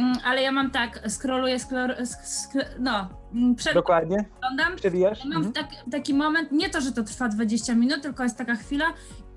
[0.00, 1.56] Mm, ale ja mam tak, scrolluję,
[2.78, 3.08] no, mm,
[3.56, 4.24] przed Dokładnie.
[4.36, 4.76] oglądam.
[4.76, 5.24] Przewijasz?
[5.24, 5.52] Mam mhm.
[5.52, 8.84] tak, taki moment, nie to, że to trwa 20 minut, tylko jest taka chwila,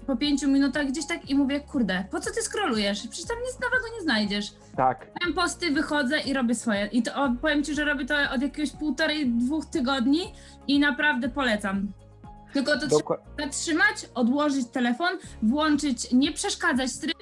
[0.07, 3.07] po pięciu minutach gdzieś tak i mówię, kurde, po co ty scrollujesz?
[3.07, 4.45] Przecież tam nic nowego nie znajdziesz.
[4.75, 5.07] Tak.
[5.23, 6.85] Mam posty, wychodzę i robię swoje.
[6.85, 10.33] I to o, powiem ci, że robię to od jakiegoś półtorej, dwóch tygodni
[10.67, 11.87] i naprawdę polecam.
[12.53, 17.17] Tylko to Dokła- trzeba zatrzymać, odłożyć telefon, włączyć, nie przeszkadzać tryb,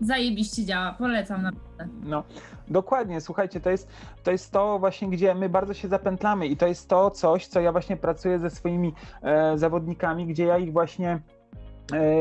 [0.00, 1.88] zajebiście działa, polecam naprawdę.
[2.02, 2.24] No,
[2.68, 3.88] dokładnie, słuchajcie, to jest,
[4.22, 7.60] to jest to właśnie, gdzie my bardzo się zapętlamy i to jest to coś, co
[7.60, 11.20] ja właśnie pracuję ze swoimi e, zawodnikami, gdzie ja ich właśnie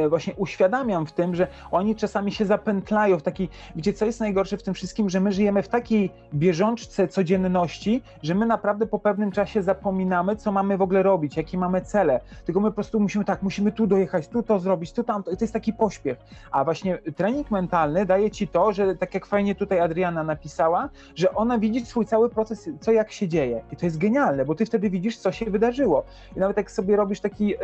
[0.09, 4.57] właśnie uświadamiam w tym, że oni czasami się zapętlają w takiej, gdzie co jest najgorsze
[4.57, 9.31] w tym wszystkim, że my żyjemy w takiej bieżączce codzienności, że my naprawdę po pewnym
[9.31, 12.19] czasie zapominamy, co mamy w ogóle robić, jakie mamy cele.
[12.45, 15.31] Tylko my po prostu musimy tak, musimy tu dojechać, tu to zrobić, tu tamto.
[15.31, 16.17] I to jest taki pośpiech.
[16.51, 21.33] A właśnie trening mentalny daje ci to, że tak jak fajnie tutaj Adriana napisała, że
[21.35, 23.61] ona widzi swój cały proces, co jak się dzieje.
[23.71, 26.03] I to jest genialne, bo ty wtedy widzisz, co się wydarzyło.
[26.35, 27.57] I nawet jak sobie robisz takie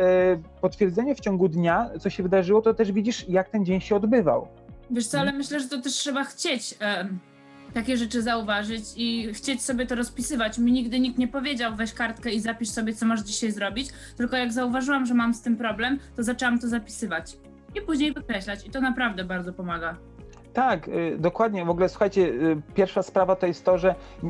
[0.60, 4.48] potwierdzenie w ciągu dnia, co się wydarzyło, to też widzisz, jak ten dzień się odbywał.
[4.90, 7.08] Wiesz co, ale myślę, że to też trzeba chcieć e,
[7.74, 10.58] takie rzeczy zauważyć i chcieć sobie to rozpisywać.
[10.58, 14.36] Mi nigdy nikt nie powiedział, weź kartkę i zapisz sobie, co masz dzisiaj zrobić, tylko
[14.36, 17.36] jak zauważyłam, że mam z tym problem, to zaczęłam to zapisywać
[17.74, 19.96] i później wykreślać i to naprawdę bardzo pomaga.
[20.52, 21.64] Tak, y, dokładnie.
[21.64, 24.26] W ogóle słuchajcie, y, pierwsza sprawa to jest to, że y,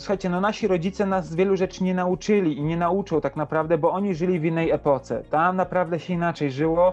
[0.00, 3.92] słuchajcie, no nasi rodzice nas wielu rzeczy nie nauczyli i nie nauczą tak naprawdę, bo
[3.92, 5.22] oni żyli w innej epoce.
[5.30, 6.92] Tam naprawdę się inaczej żyło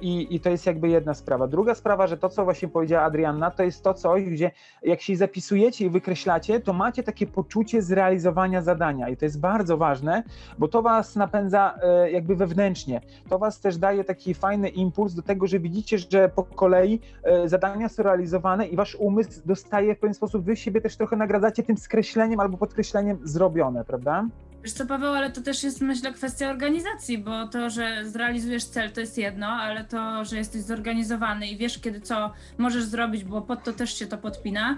[0.00, 1.46] i, i to jest jakby jedna sprawa.
[1.46, 4.50] Druga sprawa, że to, co właśnie powiedziała Adrianna, to jest to coś, gdzie
[4.82, 9.76] jak się zapisujecie i wykreślacie, to macie takie poczucie zrealizowania zadania i to jest bardzo
[9.76, 10.22] ważne,
[10.58, 13.00] bo to was napędza e, jakby wewnętrznie.
[13.28, 17.48] To was też daje taki fajny impuls do tego, że widzicie, że po kolei e,
[17.48, 21.62] zadania są realizowane i wasz umysł dostaje w pewien sposób, wy siebie też trochę nagradzacie
[21.62, 24.26] tym skreśleniem albo podkreśleniem zrobione, prawda?
[24.66, 28.90] Wiesz co, Paweł, ale to też jest, myślę, kwestia organizacji, bo to, że zrealizujesz cel,
[28.92, 33.42] to jest jedno, ale to, że jesteś zorganizowany i wiesz, kiedy co możesz zrobić, bo
[33.42, 34.76] pod to też się to podpina,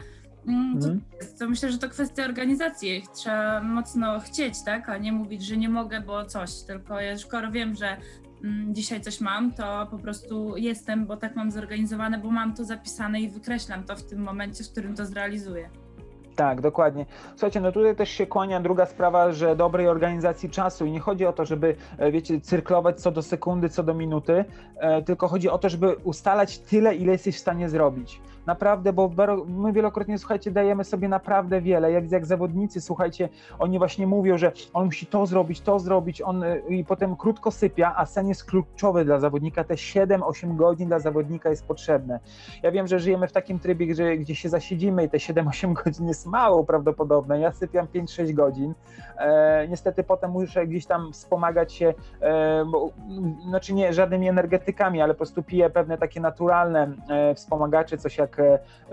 [0.49, 1.01] mm, to, Mhm.
[1.39, 3.03] to myślę, że to kwestia organizacji.
[3.15, 7.51] Trzeba mocno chcieć, tak, a nie mówić, że nie mogę, bo coś, tylko ja skoro
[7.51, 7.97] wiem, że
[8.45, 12.65] mm, dzisiaj coś mam, to po prostu jestem, bo tak mam zorganizowane, bo mam to
[12.65, 15.71] zapisane i wykreślam to w tym momencie, w którym to zrealizuję.
[16.39, 17.07] Tak, dokładnie.
[17.31, 21.27] Słuchajcie, no tutaj też się kłania druga sprawa, że dobrej organizacji czasu i nie chodzi
[21.27, 24.45] o to, żeby, e, wiecie, cyrklować co do sekundy, co do minuty,
[24.77, 28.21] e, tylko chodzi o to, żeby ustalać tyle, ile jesteś w stanie zrobić.
[28.49, 29.11] Naprawdę, bo
[29.47, 31.93] my wielokrotnie, słuchajcie, dajemy sobie naprawdę wiele.
[31.93, 36.23] Ja widzę, jak zawodnicy, słuchajcie, oni właśnie mówią, że on musi to zrobić, to zrobić,
[36.23, 39.65] on e, i potem krótko sypia, a sen jest kluczowy dla zawodnika.
[39.65, 42.21] Te 7-8 godzin dla zawodnika jest potrzebne.
[42.63, 46.09] Ja wiem, że żyjemy w takim trybie, gdzie, gdzie się zasiedzimy i te 7-8 godzin
[46.09, 47.41] jest mało prawdopodobne.
[47.41, 48.75] Ja sypiam 5-6 godzin.
[49.19, 52.91] E, niestety potem muszę gdzieś tam wspomagać się, e, bo,
[53.49, 58.38] znaczy nie żadnymi energetykami, ale po prostu piję pewne takie naturalne e, wspomagacze, coś jak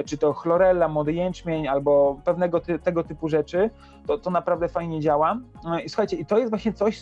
[0.06, 3.70] czy to chlorella, młody jęczmień albo pewnego ty, tego typu rzeczy.
[4.08, 5.40] To, to naprawdę fajnie działa.
[5.66, 7.02] E, I słuchajcie, i to jest właśnie coś,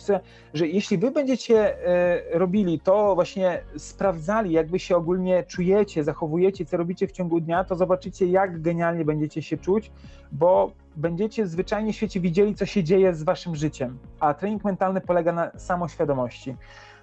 [0.54, 6.64] że, jeśli wy będziecie e, robili to, właśnie sprawdzali, jak wy się ogólnie czujecie, zachowujecie,
[6.64, 9.90] co robicie w ciągu dnia, to zobaczycie, jak genialnie będziecie się czuć,
[10.32, 13.98] bo będziecie zwyczajnie w świecie widzieli, co się dzieje z waszym życiem.
[14.20, 16.56] A trening mentalny polega na samoświadomości.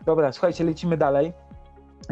[0.05, 1.33] Dobra, słuchajcie, lecimy dalej.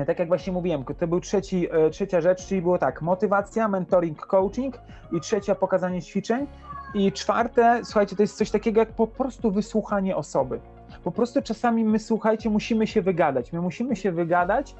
[0.07, 4.25] Tak jak właśnie mówiłem, to był trzeci, e, trzecia rzecz, czyli było tak, motywacja, mentoring,
[4.25, 4.79] coaching
[5.11, 6.47] i trzecia pokazanie ćwiczeń
[6.93, 10.59] i czwarte, słuchajcie, to jest coś takiego jak po prostu wysłuchanie osoby.
[11.03, 13.53] Po prostu czasami my, słuchajcie, musimy się wygadać.
[13.53, 14.75] My musimy się wygadać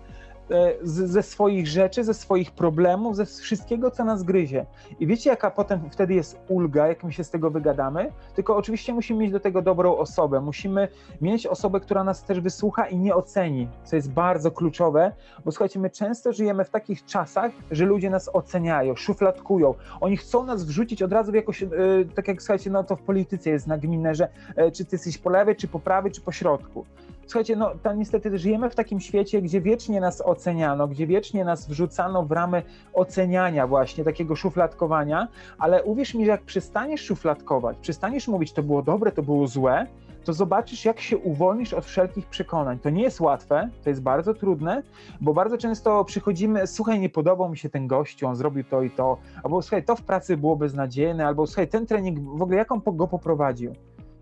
[0.82, 4.66] z, ze swoich rzeczy, ze swoich problemów, ze wszystkiego, co nas gryzie.
[5.00, 8.12] I wiecie, jaka potem wtedy jest ulga, jak my się z tego wygadamy?
[8.36, 10.42] Tylko oczywiście musimy mieć do tego dobrą osobę.
[10.42, 10.88] Musimy
[11.22, 15.12] mieć osobę, która nas też wysłucha i nie oceni, co jest bardzo kluczowe,
[15.46, 19.74] bo słuchajcie, my często żyjemy w takich czasach, że ludzie nas oceniają, szufladkują.
[20.02, 21.68] Oni chcą nas wrzucić od razu w jakoś, e,
[22.16, 25.30] tak jak słuchajcie, no to w polityce jest nagminne, że e, czy ty jesteś po
[25.30, 26.86] lewej, czy po prawej, czy po środku.
[27.30, 31.68] Słuchajcie, no to niestety żyjemy w takim świecie, gdzie wiecznie nas oceniano, gdzie wiecznie nas
[31.68, 32.64] wrzucano w ramy
[32.94, 35.28] oceniania właśnie, takiego szufladkowania,
[35.60, 39.88] ale uwierz mi, że jak przestaniesz szufladkować, przestaniesz mówić, to było dobre, to było złe,
[40.24, 42.80] to zobaczysz, jak się uwolnisz od wszelkich przekonań.
[42.80, 44.84] To nie jest łatwe, to jest bardzo trudne,
[45.22, 48.92] bo bardzo często przychodzimy, słuchaj, nie podobał mi się ten gościu, on zrobił to i
[48.92, 52.72] to, albo słuchaj, to w pracy było beznadziejne, albo słuchaj, ten trening, w ogóle jak
[52.72, 53.74] on go poprowadził?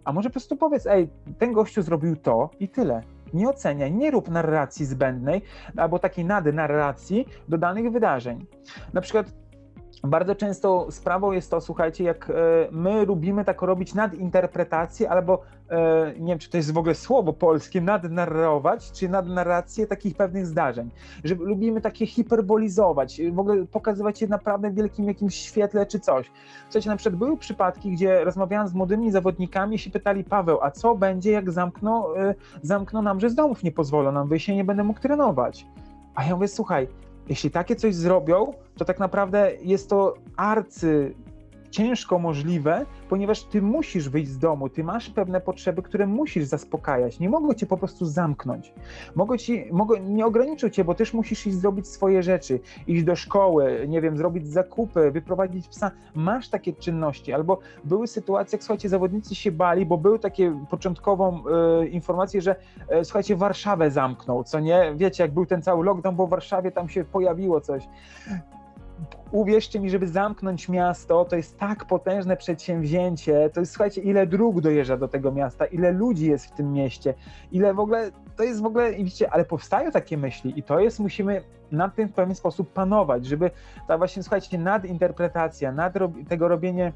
[0.07, 3.01] A może po prostu powiedz, ej, ten gościu zrobił to i tyle.
[3.33, 5.41] Nie oceniaj, nie rób narracji zbędnej
[5.77, 8.45] albo takiej nadnarracji do danych wydarzeń.
[8.93, 9.27] Na przykład
[10.03, 12.33] bardzo często sprawą jest to, słuchajcie, jak e,
[12.71, 17.33] my lubimy tak robić nadinterpretację albo e, nie wiem, czy to jest w ogóle słowo
[17.33, 20.89] polskie, nadnarrować, czy nadnarrację takich pewnych zdarzeń.
[21.23, 26.31] Że lubimy takie hiperbolizować, w ogóle pokazywać je naprawdę w wielkim jakimś świetle czy coś.
[26.63, 30.71] Słuchajcie, na przykład były przypadki, gdzie rozmawiałam z młodymi zawodnikami i się pytali, Paweł, a
[30.71, 34.63] co będzie, jak zamkną, e, zamkną nam, że z domów nie pozwolą nam wyjść, nie
[34.63, 35.67] będę mógł trenować.
[36.15, 36.87] A ja mówię, słuchaj,
[37.29, 41.15] jeśli takie coś zrobią, to tak naprawdę jest to arcy
[41.77, 47.19] ciężko możliwe, ponieważ ty musisz wyjść z domu, ty masz pewne potrzeby, które musisz zaspokajać.
[47.19, 48.73] Nie mogą cię po prostu zamknąć.
[49.15, 53.15] Mogą ci, mogą, nie ograniczą cię, bo też musisz iść zrobić swoje rzeczy, iść do
[53.15, 55.91] szkoły, nie wiem, zrobić zakupy, wyprowadzić psa.
[56.15, 57.33] Masz takie czynności.
[57.33, 61.43] Albo były sytuacje, jak słuchajcie, zawodnicy się bali, bo były takie początkową
[61.81, 62.55] e, informacje, że
[62.89, 64.93] e, słuchajcie, Warszawę zamknął, co nie?
[64.95, 67.87] Wiecie, jak był ten cały lockdown, bo w Warszawie tam się pojawiło coś
[69.31, 73.49] uwierzcie mi, żeby zamknąć miasto, to jest tak potężne przedsięwzięcie.
[73.53, 77.13] To jest, słuchajcie, ile dróg dojeżdża do tego miasta, ile ludzi jest w tym mieście,
[77.51, 80.99] ile w ogóle, to jest w ogóle, widzicie, ale powstają takie myśli i to jest,
[80.99, 83.51] musimy nad tym w pewien sposób panować, żeby
[83.87, 85.93] ta właśnie, słuchajcie, nadinterpretacja, nad
[86.29, 86.93] tego robienie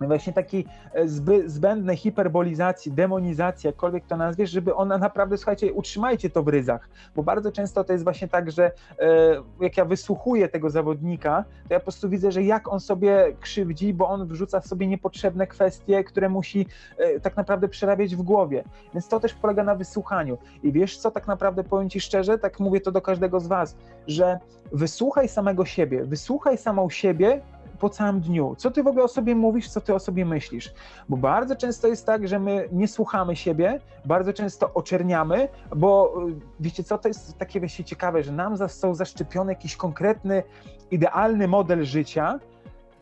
[0.00, 6.30] właśnie taki e, zby, zbędne hiperbolizacji, demonizacji, jakkolwiek to nazwiesz, żeby ona naprawdę, słuchajcie, utrzymajcie
[6.30, 10.48] to w ryzach, bo bardzo często to jest właśnie tak, że e, jak ja wysłuchuję
[10.48, 14.60] tego zawodnika, to ja po prostu widzę, że jak on sobie krzywdzi, bo on wrzuca
[14.60, 16.66] sobie niepotrzebne kwestie, które musi
[16.98, 20.38] e, tak naprawdę przerabiać w głowie, więc to też polega na wysłuchaniu.
[20.62, 23.76] I wiesz co, tak naprawdę powiem Ci szczerze, tak mówię to do każdego z Was,
[24.06, 24.38] że
[24.72, 27.40] wysłuchaj samego siebie, wysłuchaj samą siebie
[27.76, 28.54] po całym dniu.
[28.58, 30.72] Co ty w ogóle o sobie mówisz, co ty o sobie myślisz?
[31.08, 36.34] Bo bardzo często jest tak, że my nie słuchamy siebie, bardzo często oczerniamy, bo y,
[36.60, 40.42] wiecie co, to jest takie właśnie ciekawe, że nam został zaszczepiony jakiś konkretny,
[40.90, 42.40] idealny model życia,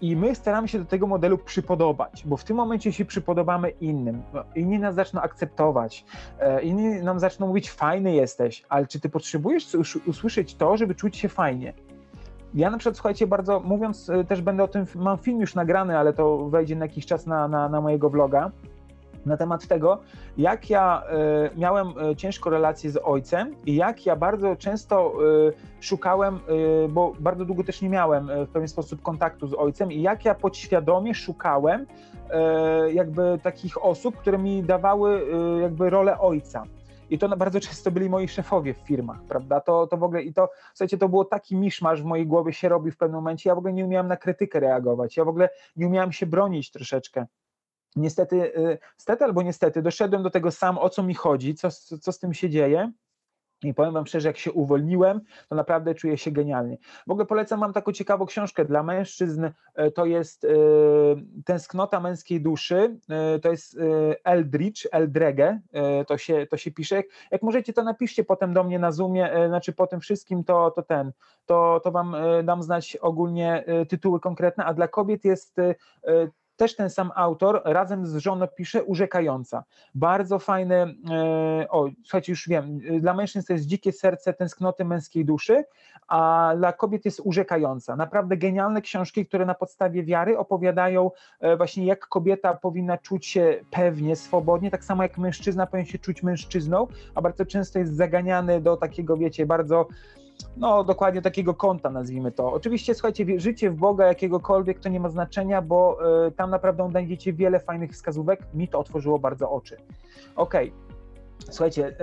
[0.01, 4.23] i my staramy się do tego modelu przypodobać, bo w tym momencie się przypodobamy innym.
[4.33, 6.05] No, inni nas zaczną akceptować,
[6.41, 11.17] e, inni nam zaczną mówić, fajny jesteś, ale czy ty potrzebujesz usłyszeć to, żeby czuć
[11.17, 11.73] się fajnie?
[12.55, 15.99] Ja na przykład, słuchajcie, bardzo mówiąc, y, też będę o tym, mam film już nagrany,
[15.99, 18.51] ale to wejdzie na jakiś czas na, na, na mojego vloga,
[19.27, 20.01] na temat tego,
[20.37, 21.03] jak ja
[21.55, 25.13] y, miałem y, ciężką relację z ojcem i jak ja bardzo często
[25.49, 26.41] y, szukałem,
[26.85, 30.03] y, bo bardzo długo też nie miałem y, w pewien sposób kontaktu z ojcem i
[30.03, 31.87] jak ja podświadomie szukałem
[32.93, 35.27] jakby takich osób, które mi dawały
[35.61, 36.65] jakby rolę ojca.
[37.11, 39.61] I to bardzo często byli moi szefowie w firmach, prawda?
[39.61, 42.69] To, to w ogóle, i to, słuchajcie, to było taki miszmasz w mojej głowie się
[42.69, 45.49] robi w pewnym momencie, ja w ogóle nie umiałem na krytykę reagować, ja w ogóle
[45.77, 47.27] nie umiałem się bronić troszeczkę.
[47.97, 48.53] Niestety,
[48.99, 52.35] niestety albo niestety, doszedłem do tego sam, o co mi chodzi, co, co z tym
[52.35, 52.93] się dzieje.
[53.69, 56.79] I powiem Wam szczerze, jak się uwolniłem, to naprawdę czuję się genialnie.
[57.07, 59.45] W ogóle polecam Wam taką ciekawą książkę dla mężczyzn.
[59.75, 60.49] E, to jest e,
[61.45, 62.97] Tęsknota męskiej duszy.
[63.11, 63.79] E, to jest
[64.25, 65.61] Eldridge, Eldrege,
[66.07, 67.03] to się, to się pisze.
[67.31, 70.83] Jak możecie, to napiszcie potem do mnie na Zoomie, znaczy po tym wszystkim, to, to
[70.83, 71.13] ten,
[71.47, 75.57] to, to Wam dam znać ogólnie tytuły konkretne, a dla kobiet jest
[76.57, 79.65] też ten sam autor razem z żoną pisze Urzekająca.
[79.95, 85.25] Bardzo fajne, e, o słuchajcie, już wiem, dla mężczyzn to jest Dzikie serce tęsknoty męskiej
[85.25, 85.65] duszy,
[86.09, 87.97] a dla kobiet jest Urzekająca.
[87.97, 93.61] Naprawdę genialne książki, które na podstawie wiary opowiadają e, właśnie jak kobieta powinna czuć się
[93.71, 98.61] pewnie, swobodnie, tak samo jak mężczyzna powinien się czuć mężczyzną, a bardzo często jest zaganiany
[98.61, 99.89] do takiego, wiecie, bardzo
[100.57, 102.53] no dokładnie takiego konta, nazwijmy to.
[102.53, 107.33] Oczywiście, słuchajcie, życie w Boga jakiegokolwiek to nie ma znaczenia, bo y, tam naprawdę znajdziecie
[107.33, 108.41] wiele fajnych wskazówek.
[108.55, 109.77] Mi to otworzyło bardzo oczy.
[110.37, 110.73] Okej.
[110.73, 110.95] Okay.
[111.51, 111.95] Słuchajcie, y,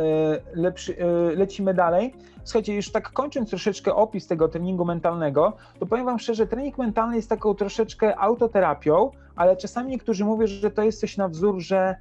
[0.53, 0.95] lepszy,
[1.31, 2.13] y, lecimy dalej.
[2.43, 7.15] Słuchajcie, już tak kończąc troszeczkę opis tego treningu mentalnego, to powiem Wam szczerze, trening mentalny
[7.15, 11.95] jest taką troszeczkę autoterapią, ale czasami niektórzy mówią, że to jest coś na wzór, że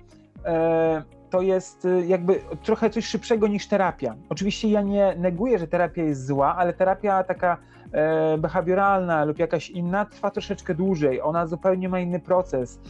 [1.30, 4.14] to jest y, jakby trochę coś szybszego niż terapia.
[4.28, 7.56] Oczywiście ja nie neguję, że terapia jest zła, ale terapia taka
[7.92, 11.20] e, behawioralna lub jakaś inna trwa troszeczkę dłużej.
[11.20, 12.80] Ona zupełnie ma inny proces.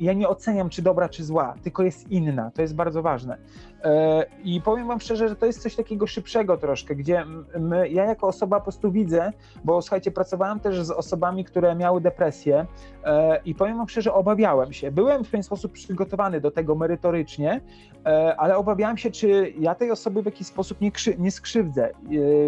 [0.00, 2.50] Ja nie oceniam, czy dobra, czy zła, tylko jest inna.
[2.50, 3.38] To jest bardzo ważne.
[3.84, 7.24] E, I powiem Wam szczerze, że to jest coś takiego szybszego troszkę, gdzie
[7.58, 9.32] my, ja jako osoba po prostu widzę,
[9.64, 12.66] bo słuchajcie, pracowałem też z osobami, które miały depresję
[13.04, 14.90] e, i powiem Wam szczerze, obawiałem się.
[14.90, 17.60] Byłem w pewien sposób przygotowany do tego merytorycznie,
[18.06, 21.90] e, ale obawiałem się, czy ja tej osoby w jakiś sposób nie, krzy, nie skrzywdzę,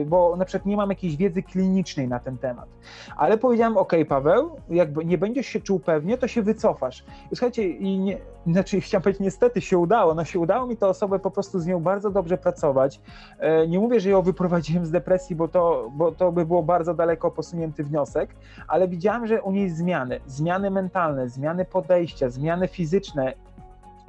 [0.06, 2.68] bo na przykład nie mam jakiejś wiedzy klinicznej na ten temat.
[3.16, 7.04] Ale powiedziałem, ok, Paweł, jakby nie będziesz się czuł pewnie, to się wycofasz.
[7.42, 11.18] Słuchajcie, i nie, znaczy chciałem powiedzieć, niestety się udało, no się udało mi tę osobę
[11.18, 13.00] po prostu z nią bardzo dobrze pracować.
[13.38, 16.94] E, nie mówię, że ją wyprowadziłem z depresji, bo to, bo to by było bardzo
[16.94, 18.34] daleko posunięty wniosek,
[18.68, 23.32] ale widziałem, że u niej zmiany, zmiany mentalne, zmiany podejścia, zmiany fizyczne,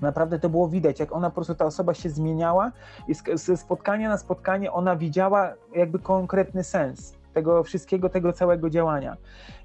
[0.02, 2.72] Naprawdę to było widać, jak ona po prostu, ta osoba się zmieniała
[3.08, 9.17] i ze spotkania na spotkanie ona widziała jakby konkretny sens tego wszystkiego, tego całego działania.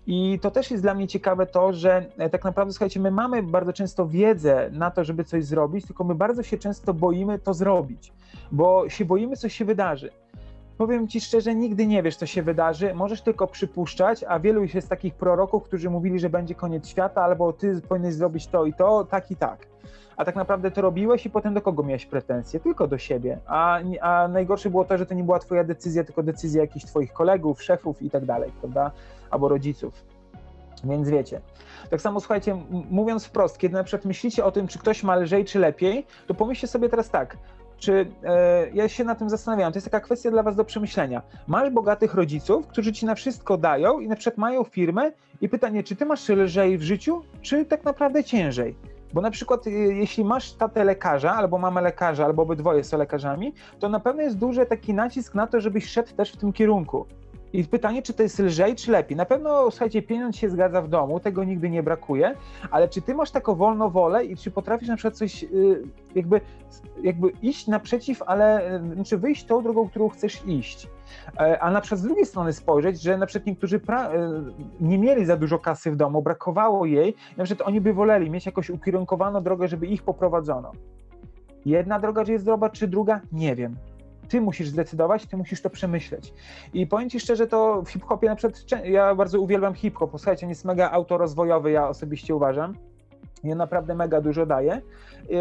[0.07, 3.43] I to też jest dla mnie ciekawe to, że e, tak naprawdę, słuchajcie, my mamy
[3.43, 7.55] bardzo często wiedzę na to, żeby coś zrobić, tylko my bardzo się często boimy to
[7.55, 8.13] zrobić,
[8.53, 10.11] bo się boimy, co się wydarzy.
[10.79, 14.75] Powiem Ci szczerze, nigdy nie wiesz, co się wydarzy, możesz tylko przypuszczać, a wielu już
[14.75, 18.73] jest takich proroków, którzy mówili, że będzie koniec świata, albo Ty powinieneś zrobić to i
[18.73, 19.67] to, tak i tak
[20.19, 22.61] a tak naprawdę to robiłeś i potem do kogo miałeś pretensje?
[22.61, 23.39] Tylko do siebie.
[23.47, 27.13] A, a najgorsze było to, że to nie była twoja decyzja, tylko decyzja jakichś twoich
[27.13, 28.91] kolegów, szefów i tak dalej, prawda?
[29.31, 30.05] Albo rodziców.
[30.85, 31.41] Więc wiecie.
[31.91, 32.57] Tak samo słuchajcie,
[32.91, 36.35] mówiąc wprost, kiedy na przykład myślicie o tym, czy ktoś ma lżej, czy lepiej, to
[36.35, 37.37] pomyślcie sobie teraz tak,
[37.77, 41.23] czy e, ja się na tym zastanawiam, to jest taka kwestia dla was do przemyślenia.
[41.47, 45.83] Masz bogatych rodziców, którzy ci na wszystko dają i na przykład mają firmę i pytanie,
[45.83, 48.77] czy ty masz lżej w życiu, czy tak naprawdę ciężej?
[49.13, 53.55] Bo na przykład y, jeśli masz tatę lekarza, albo mamę lekarza, albo obydwoje są lekarzami,
[53.79, 57.07] to na pewno jest duży taki nacisk na to, żebyś szedł też w tym kierunku.
[57.53, 59.17] I pytanie, czy to jest lżej, czy lepiej.
[59.17, 62.35] Na pewno, słuchajcie, pieniądz się zgadza w domu, tego nigdy nie brakuje,
[62.71, 65.83] ale czy ty masz taką wolną wolę i czy potrafisz na przykład coś y,
[66.15, 66.41] jakby,
[67.03, 70.89] jakby iść naprzeciw, ale y, znaczy wyjść tą drogą, którą chcesz iść.
[71.41, 73.81] E, a na przykład z drugiej strony spojrzeć, że na przykład niektórzy y,
[74.81, 78.47] nie mieli za dużo kasy w domu, brakowało jej, na przykład oni by woleli mieć
[78.47, 80.73] jakąś ukierunkowaną drogę, żeby ich poprowadzono.
[81.65, 83.21] Jedna droga jest zdrowa, czy druga?
[83.33, 83.77] Nie wiem
[84.29, 86.35] ty musisz zdecydować, ty musisz to przemyśleć.
[86.75, 90.51] I powiem ci szczerze, to w hip-hopie na przykład, ja bardzo uwielbiam hip-hop, słuchajcie, on
[90.51, 92.75] jest mega autorozwojowy, ja osobiście uważam.
[93.45, 94.83] Ja naprawdę mega dużo daje.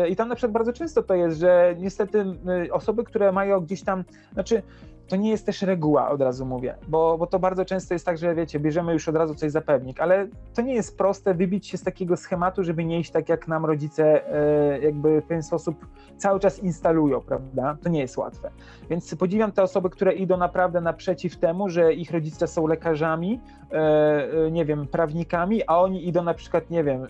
[0.09, 2.25] I tam na przykład bardzo często to jest, że niestety
[2.65, 4.63] y, osoby, które mają gdzieś tam, znaczy
[5.07, 8.17] to nie jest też reguła, od razu mówię, bo, bo to bardzo często jest tak,
[8.17, 11.67] że wiecie, bierzemy już od razu coś za pewnik, ale to nie jest proste wybić
[11.67, 15.43] się z takiego schematu, żeby nie iść tak, jak nam rodzice e, jakby w pewien
[15.43, 15.85] sposób
[16.17, 17.77] cały czas instalują, prawda?
[17.83, 18.51] To nie jest łatwe.
[18.89, 23.39] Więc podziwiam te osoby, które idą naprawdę naprzeciw temu, że ich rodzice są lekarzami,
[23.71, 27.07] e, e nie wiem, prawnikami, a oni idą na przykład, nie wiem,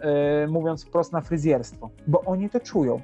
[0.48, 3.02] mówiąc wprost na fryzjerstwo, bo oni to czują.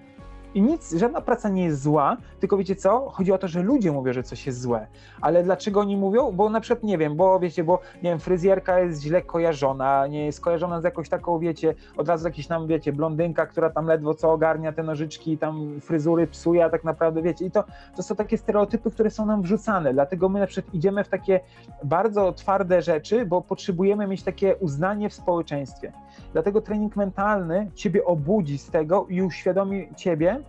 [0.54, 3.10] I nic, żadna praca nie jest zła, tylko wiecie co?
[3.10, 4.88] Chodzi o to, że ludzie mówią, że coś jest złe.
[5.22, 6.32] Ale dlaczego oni mówią?
[6.32, 10.26] Bo na przykład nie wiem, bo wiecie, bo nie wiem, fryzjerka jest źle kojarzona, nie
[10.26, 14.14] jest kojarzona z jakąś taką, wiecie, od razu jakiś tam, wiecie, blondynka, która tam ledwo
[14.14, 17.64] co ogarnia te nożyczki, tam fryzury psuje, a tak naprawdę, wiecie, i to,
[17.96, 21.40] to są takie stereotypy, które są nam wrzucane, dlatego my na przykład idziemy w takie
[21.84, 25.92] bardzo twarde rzeczy, bo potrzebujemy mieć takie uznanie w społeczeństwie.
[26.34, 30.43] Dlatego trening mentalny ciebie obudzi z tego i uświadomi ciebie,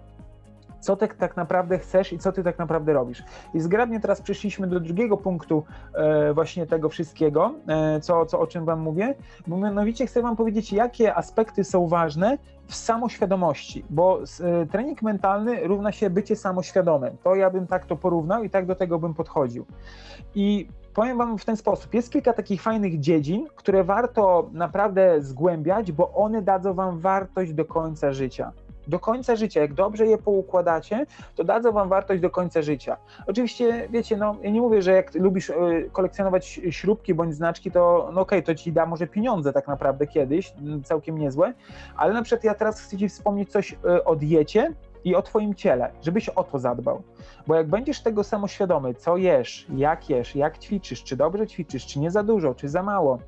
[0.85, 3.23] co ty tak naprawdę chcesz i co ty tak naprawdę robisz.
[3.55, 5.65] I zgrabnie teraz przeszliśmy do drugiego punktu
[5.95, 9.15] e, właśnie tego wszystkiego, e, co, co, o czym wam mówię,
[9.47, 15.67] bo mianowicie chcę wam powiedzieć, jakie aspekty są ważne w samoświadomości, bo e, trening mentalny
[15.67, 17.17] równa się bycie samoświadomym.
[17.23, 19.67] To ja bym tak to porównał i tak do tego bym podchodził.
[20.35, 21.95] I powiem Wam w ten sposób.
[21.95, 27.65] Jest kilka takich fajnych dziedzin, które warto naprawdę zgłębiać, bo one dadzą Wam wartość do
[27.65, 28.53] końca życia
[28.89, 29.61] do końca życia.
[29.61, 32.97] Jak dobrze je poukładacie, to dadzą wam wartość do końca życia.
[33.27, 35.55] Oczywiście, wiecie, no ja nie mówię, że jak lubisz e,
[35.93, 40.07] kolekcjonować śrubki bądź znaczki, to no okej, okay, to ci da może pieniądze tak naprawdę
[40.07, 40.53] kiedyś,
[40.85, 41.55] całkiem niezłe,
[41.97, 44.75] ale na przykład ja teraz chcę ci wspomnieć coś e, o diecie,
[45.05, 47.03] i o Twoim ciele, żebyś o to zadbał.
[47.47, 52.01] Bo jak będziesz tego samoświadomy, co jesz, jak jesz, jak ćwiczysz, czy dobrze ćwiczysz, czy
[52.01, 53.19] nie za dużo, czy za mało,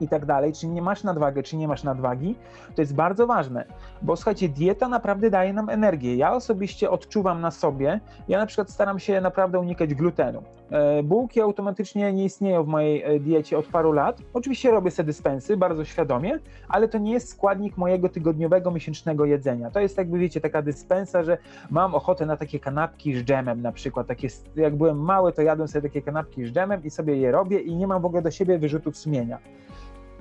[0.00, 2.34] i tak dalej, czy nie masz nadwagę, czy nie masz nadwagi,
[2.74, 3.64] to jest bardzo ważne,
[4.02, 6.16] bo słuchajcie, dieta naprawdę daje nam energię.
[6.16, 10.42] Ja osobiście odczuwam na sobie, ja na przykład staram się naprawdę unikać glutenu.
[10.70, 14.22] E, bułki automatycznie nie istnieją w mojej e, diecie od paru lat.
[14.34, 16.38] Oczywiście robię sobie dyspensy, bardzo świadomie,
[16.68, 19.70] ale to nie jest składnik mojego tygodniowego, miesięcznego jedzenia.
[19.70, 21.38] To jest jakby, wiecie, taka dyspensa, że
[21.70, 24.06] mam ochotę na takie kanapki z dżemem na przykład.
[24.06, 27.60] Takie, jak byłem mały, to jadłem sobie takie kanapki z dżemem i sobie je robię
[27.60, 29.38] i nie mam w ogóle do siebie wyrzutów sumienia.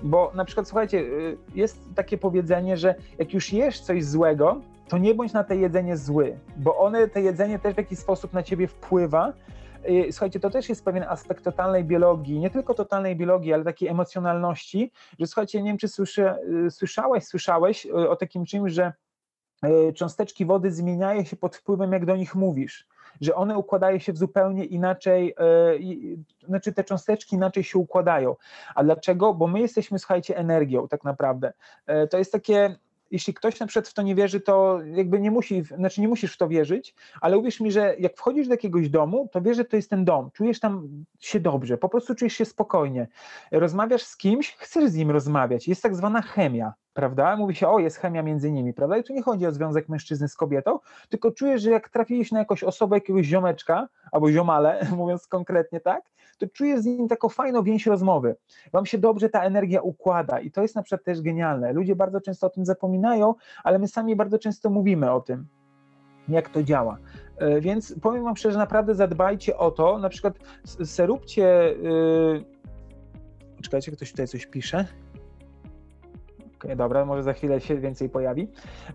[0.03, 4.97] Bo na przykład, słuchajcie, y, jest takie powiedzenie, że jak już jesz coś złego, to
[4.97, 8.43] nie bądź na to jedzenie zły, bo one, to jedzenie też w jakiś sposób na
[8.43, 9.33] ciebie wpływa.
[9.89, 13.89] Y, słuchajcie, to też jest pewien aspekt totalnej biologii, nie tylko totalnej biologii, ale takiej
[13.89, 16.31] emocjonalności, że słuchajcie, nie wiem, czy słyszy,
[16.65, 18.93] y, słyszałeś, słyszałeś o takim czymś, że
[19.95, 22.87] cząsteczki wody zmieniają się pod wpływem, jak do nich mówisz
[23.21, 25.35] że one układają się w zupełnie inaczej,
[26.47, 28.35] znaczy te cząsteczki inaczej się układają.
[28.75, 29.33] A dlaczego?
[29.33, 31.53] Bo my jesteśmy, słuchajcie, energią tak naprawdę.
[32.09, 32.75] To jest takie
[33.13, 36.33] jeśli ktoś na przykład w to nie wierzy, to jakby nie musi, znaczy nie musisz
[36.33, 39.65] w to wierzyć, ale uwierz mi, że jak wchodzisz do jakiegoś domu, to wiesz, że
[39.65, 40.87] to jest ten dom, czujesz tam
[41.19, 43.07] się dobrze, po prostu czujesz się spokojnie.
[43.51, 47.35] Rozmawiasz z kimś, chcesz z nim rozmawiać, jest tak zwana chemia prawda?
[47.37, 48.97] Mówi się, o, jest chemia między nimi, prawda?
[48.97, 50.79] I tu nie chodzi o związek mężczyzny z kobietą,
[51.09, 56.03] tylko czujesz, że jak trafiłeś na jakąś osobę, jakiegoś ziomeczka, albo ziomale, mówiąc konkretnie tak,
[56.37, 58.35] to czujesz z nim taką fajną więź rozmowy.
[58.73, 61.73] Wam się dobrze ta energia układa i to jest na przykład też genialne.
[61.73, 65.47] Ludzie bardzo często o tym zapominają, ale my sami bardzo często mówimy o tym,
[66.27, 66.97] jak to działa.
[67.37, 70.33] E, więc powiem Wam szczerze, naprawdę zadbajcie o to, na przykład
[70.85, 72.43] seróbcie, yy...
[73.61, 74.85] czekajcie, ktoś tutaj coś pisze.
[76.63, 78.47] Okay, dobra, może za chwilę się więcej pojawi.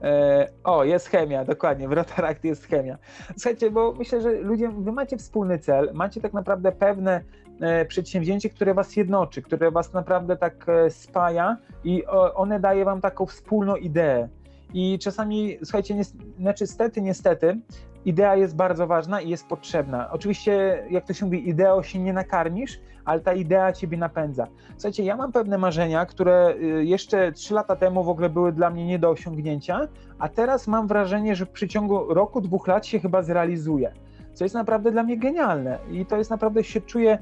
[0.03, 2.99] E, o, jest chemia, dokładnie, w Rotaract jest chemia.
[3.37, 7.21] Słuchajcie, bo myślę, że ludzie, wy macie wspólny cel, macie tak naprawdę pewne
[7.61, 12.85] e, przedsięwzięcie, które was jednoczy, które was naprawdę tak e, spaja i o, one daje
[12.85, 14.29] wam taką wspólną ideę.
[14.75, 15.95] I czasami, słuchajcie,
[16.39, 17.59] znaczy niestety, niestety,
[18.05, 20.11] idea jest bardzo ważna i jest potrzebna.
[20.11, 24.47] Oczywiście, jak to się mówi, ideą się nie nakarmisz, ale ta idea ciebie napędza.
[24.77, 28.71] Słuchajcie, ja mam pewne marzenia, które y, jeszcze trzy lata temu w ogóle były dla
[28.71, 29.89] mnie nie do osiągnięcia,
[30.19, 33.93] a teraz mam wrażenie, że w przeciągu roku, dwóch lat się chyba zrealizuje.
[34.35, 37.19] Co jest naprawdę dla mnie genialne i to jest naprawdę, się czuję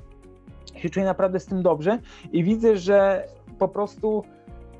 [0.76, 1.98] się czuję naprawdę z tym dobrze
[2.32, 3.24] i widzę, że
[3.58, 4.24] po prostu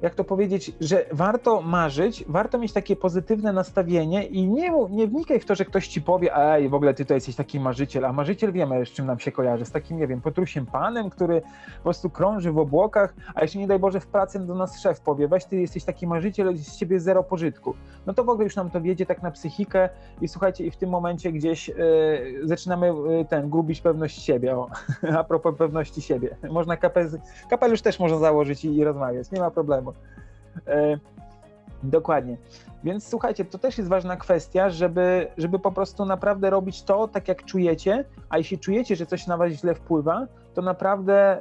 [0.03, 5.41] jak to powiedzieć, że warto marzyć, warto mieć takie pozytywne nastawienie i nie, nie wnikaj
[5.41, 8.13] w to, że ktoś ci powie, ej, w ogóle ty to jesteś taki marzyciel, a
[8.13, 11.41] marzyciel wiemy, z czym nam się kojarzy, z takim, nie wiem, potrusiem panem, który
[11.77, 15.01] po prostu krąży w obłokach, a jeśli nie daj Boże w pracy do nas szef
[15.01, 17.75] powie, weź ty jesteś taki marzyciel, z ciebie zero pożytku,
[18.07, 19.89] no to w ogóle już nam to wiedzie tak na psychikę
[20.21, 21.75] i słuchajcie, i w tym momencie gdzieś yy,
[22.43, 24.69] zaczynamy yy, ten, gubić pewność siebie, o,
[25.19, 26.37] a propos pewności siebie.
[26.51, 27.11] Można kapel,
[27.51, 29.93] kapelusz też można założyć i, i rozmawiać, nie ma problemu.
[30.67, 30.99] E,
[31.83, 32.37] dokładnie.
[32.85, 37.29] Więc słuchajcie, to też jest ważna kwestia, żeby, żeby po prostu naprawdę robić to tak,
[37.29, 40.27] jak czujecie, a jeśli czujecie, że coś na was źle wpływa,
[40.57, 41.41] to naprawdę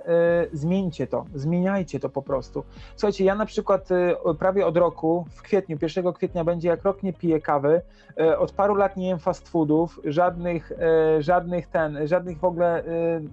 [0.53, 2.63] y, zmieńcie to, zmieniajcie to po prostu.
[2.95, 7.03] Słuchajcie, ja na przykład y, prawie od roku, w kwietniu, 1 kwietnia będzie jak rok
[7.03, 7.81] nie piję kawy,
[8.19, 10.71] y, od paru lat nie jem fast foodów, żadnych,
[11.19, 12.83] żadnych ten, żadnych w ogóle,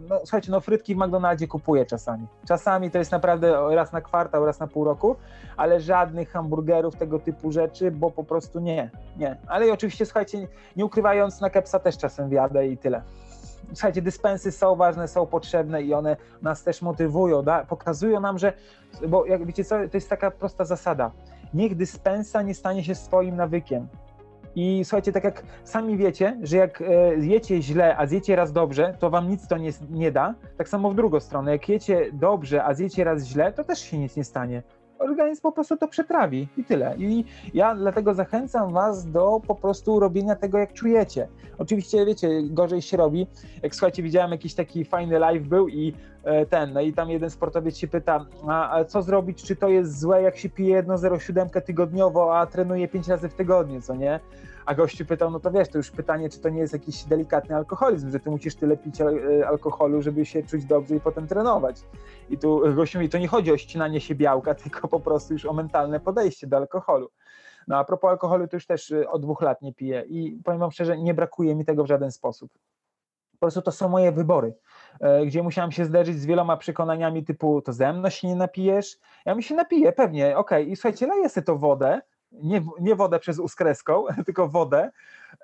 [0.09, 2.27] no słuchajcie, no frytki w McDonaldzie kupuję czasami.
[2.49, 5.17] Czasami to jest naprawdę raz na kwartał, raz na pół roku,
[5.57, 9.37] ale żadnych hamburgerów, tego typu rzeczy, bo po prostu nie, nie.
[9.47, 13.03] Ale i oczywiście, słuchajcie, nie ukrywając, na kepsa też czasem wjadę i tyle
[13.75, 17.65] słuchajcie, dyspensy są ważne, są potrzebne i one nas też motywują, da?
[17.65, 18.53] pokazują nam, że,
[19.09, 21.11] bo jak wiecie co, to jest taka prosta zasada,
[21.55, 23.89] niech dyspensa nie stanie się swoim nawykiem.
[24.55, 26.85] I słuchajcie, tak jak sami wiecie, że jak e,
[27.17, 30.35] jecie źle, a zjecie raz dobrze, to wam nic to nie, nie da.
[30.59, 33.99] Tak samo w drugą stronę, jak jecie dobrze, a zjecie raz źle, to też się
[33.99, 34.63] nic nie stanie
[35.03, 36.95] organizm po prostu to przetrawi i tyle.
[36.99, 37.25] I
[37.55, 41.29] ja dlatego zachęcam Was do po prostu robienia tego, jak czujecie.
[41.59, 43.27] Oczywiście, wiecie, gorzej się robi.
[43.63, 45.95] Jak słuchajcie, widziałem jakiś taki fajny live był i
[46.25, 49.69] e, ten, no i tam jeden sportowiec się pyta, a, a co zrobić, czy to
[49.69, 54.21] jest złe, jak się pije 1,07 tygodniowo, a trenuje 5 razy w tygodniu, co nie?
[54.67, 57.57] A gościu pytał, no to wiesz, to już pytanie, czy to nie jest jakiś delikatny
[57.57, 61.77] alkoholizm, że ty musisz tyle pić e, alkoholu, żeby się czuć dobrze i potem trenować.
[62.31, 65.47] I tu gościu mówi, to nie chodzi o ścinanie się białka, tylko po prostu już
[65.47, 67.11] o mentalne podejście do alkoholu.
[67.69, 70.61] No a propos alkoholu, to już też e, od dwóch lat nie piję i powiem
[70.61, 72.53] wam szczerze, nie brakuje mi tego w żaden sposób.
[73.33, 74.55] Po prostu to są moje wybory,
[75.01, 78.99] e, gdzie musiałam się zderzyć z wieloma przekonaniami typu to ze mną się nie napijesz,
[79.27, 80.73] ja mi się napiję, pewnie, okej, okay.
[80.73, 82.01] i słuchajcie, leję sobie to wodę,
[82.33, 84.91] nie, nie wodę przez uskreską, tylko wodę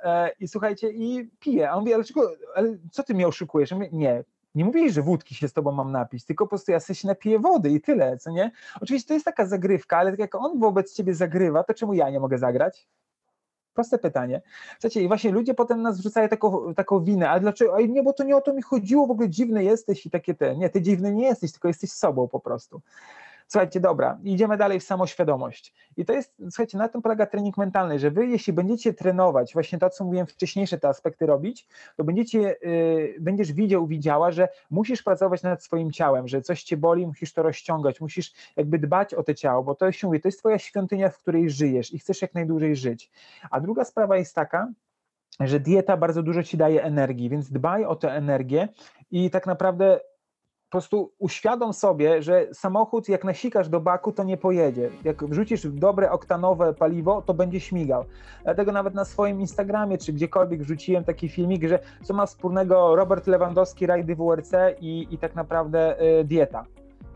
[0.03, 1.71] e, i słuchajcie, i piję.
[1.71, 3.73] A on mówi, ale, czego, ale co ty mnie oszukujesz?
[3.73, 4.25] Mówię, nie,
[4.55, 7.09] nie mówię, że wódki się z tobą mam napić, tylko po prostu ja sobie się
[7.09, 8.51] napiję wody i tyle, co nie?
[8.81, 12.11] Oczywiście to jest taka zagrywka, ale tak jak on wobec ciebie zagrywa, to czemu ja
[12.11, 12.89] nie mogę zagrać?
[13.75, 14.43] Proste pytanie.
[14.73, 17.79] Słuchajcie, i właśnie ludzie potem nas wrzucają taką, taką winę, ale dlaczego?
[17.79, 20.35] Ej, nie, bo to nie o to mi chodziło, w ogóle dziwny jesteś i takie
[20.35, 20.57] te.
[20.57, 22.81] Nie, ty dziwny nie jesteś, tylko jesteś sobą po prostu.
[23.51, 25.75] Słuchajcie, dobra, idziemy dalej w samoświadomość.
[25.97, 29.79] I to jest, słuchajcie, na tym polega trening mentalny, że wy, jeśli będziecie trenować, właśnie
[29.79, 35.03] to, co mówiłem wcześniejsze te aspekty robić, to będziecie, yy, będziesz widział, widziała, że musisz
[35.03, 39.23] pracować nad swoim ciałem, że coś cię boli, musisz to rozciągać, musisz jakby dbać o
[39.23, 42.23] to ciało, bo to się mówi, to jest twoja świątynia, w której żyjesz i chcesz
[42.23, 43.11] jak najdłużej żyć.
[43.51, 44.69] A druga sprawa jest taka,
[45.41, 48.69] że dieta bardzo dużo ci daje energii, więc dbaj o tę energię
[49.11, 50.01] i tak naprawdę
[50.69, 54.91] po prostu uświadom sobie, że samochód jak nasikasz do baku, to nie pojedzie.
[55.05, 58.05] Jak wrzucisz dobre oktanowe paliwo, to będzie śmigał.
[58.45, 63.27] Dlatego nawet na swoim Instagramie, czy gdziekolwiek wrzuciłem taki filmik, że co ma wspólnego Robert
[63.27, 66.65] Lewandowski, rajdy WRC i, i tak naprawdę y, dieta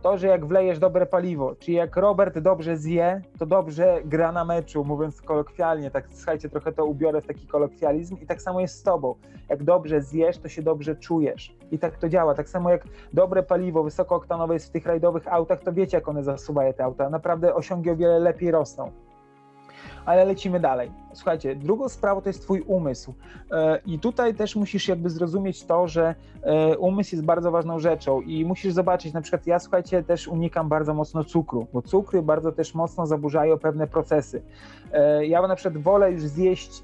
[0.02, 4.44] to, że jak wlejesz dobre paliwo, czyli jak Robert dobrze zje, to dobrze gra na
[4.44, 8.78] meczu, mówiąc kolokwialnie, tak słuchajcie, trochę to ubiorę w taki kolokwializm i tak samo jest
[8.78, 9.14] z tobą.
[9.48, 12.34] Jak dobrze zjesz, to się dobrze czujesz i tak to działa.
[12.34, 16.22] Tak samo jak dobre paliwo wysokooktanowe jest w tych rajdowych autach, to wiecie jak one
[16.22, 17.10] zasuwają te auta.
[17.10, 18.90] Naprawdę osiągi o wiele lepiej rosną
[20.06, 20.90] ale lecimy dalej.
[21.12, 23.14] Słuchajcie, drugą sprawą to jest twój umysł
[23.50, 28.20] e, i tutaj też musisz jakby zrozumieć to, że e, umysł jest bardzo ważną rzeczą
[28.20, 32.52] i musisz zobaczyć, na przykład ja słuchajcie też unikam bardzo mocno cukru, bo cukry bardzo
[32.52, 34.42] też mocno zaburzają pewne procesy.
[34.92, 36.82] E, ja na przykład wolę już zjeść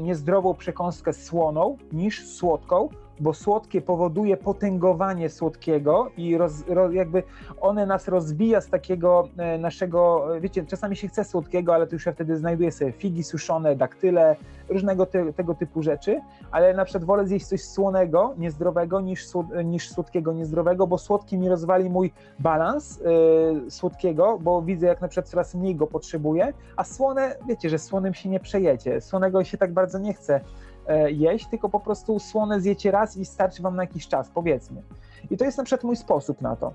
[0.00, 2.88] niezdrową przekąskę słoną niż słodką,
[3.20, 6.52] bo słodkie powoduje potęgowanie słodkiego i roz,
[6.92, 7.22] jakby
[7.60, 12.06] one nas rozbija z takiego e, naszego, wiecie, czasami się chce słodkiego, ale to już
[12.06, 14.36] ja wtedy znajduję sobie figi suszone, daktyle,
[14.68, 19.24] różnego te, tego typu rzeczy, ale na przykład wolę zjeść coś słonego, niezdrowego niż,
[19.64, 23.00] niż słodkiego, niezdrowego, bo słodki mi rozwali mój balans
[23.68, 28.14] słodkiego, bo widzę jak na przykład coraz mniej go potrzebuję, a słone, wiecie, że słonym
[28.14, 30.34] się nie przejecie, słonego się tak bardzo nie chce.
[30.34, 30.40] E,
[31.10, 34.82] jeść, tylko po prostu słone zjecie raz i starczy wam na jakiś czas, powiedzmy.
[35.30, 36.72] I to jest na przykład mój sposób na to.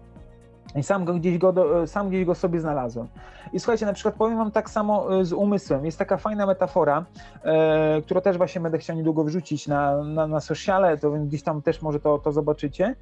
[0.76, 3.08] I sam go, gdzieś go, do, sam gdzieś go sobie znalazłem.
[3.54, 5.86] I słuchajcie, na przykład powiem wam tak samo e, z umysłem.
[5.86, 7.06] Jest taka fajna metafora,
[7.44, 11.62] e, którą też właśnie będę chciał niedługo wrzucić na, na, na sociale, to gdzieś tam
[11.62, 12.96] też może to, to zobaczycie.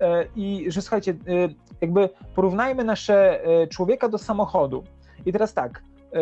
[0.00, 1.14] E, I że słuchajcie, e,
[1.80, 4.84] jakby porównajmy nasze e, człowieka do samochodu.
[5.26, 6.18] I teraz tak, e,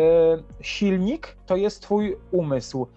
[0.61, 2.87] silnik to jest twój umysł,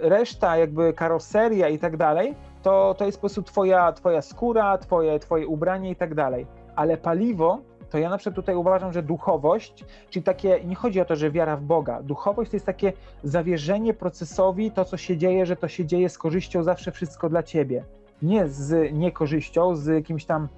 [0.00, 5.18] reszta jakby karoseria i tak dalej, to, to jest po prostu twoja, twoja skóra, twoje,
[5.18, 6.46] twoje ubranie i tak dalej.
[6.76, 7.58] Ale paliwo
[7.90, 11.30] to ja na przykład tutaj uważam, że duchowość, czyli takie, nie chodzi o to, że
[11.30, 12.92] wiara w Boga, duchowość to jest takie
[13.22, 17.42] zawierzenie procesowi, to co się dzieje, że to się dzieje z korzyścią zawsze wszystko dla
[17.42, 17.84] ciebie.
[18.22, 20.48] Nie z niekorzyścią, z jakimiś tam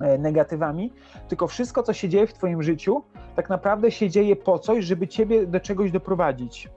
[0.00, 0.92] e, negatywami,
[1.28, 3.02] tylko wszystko, co się dzieje w twoim życiu,
[3.36, 6.68] tak naprawdę się dzieje po coś, żeby ciebie do czegoś doprowadzić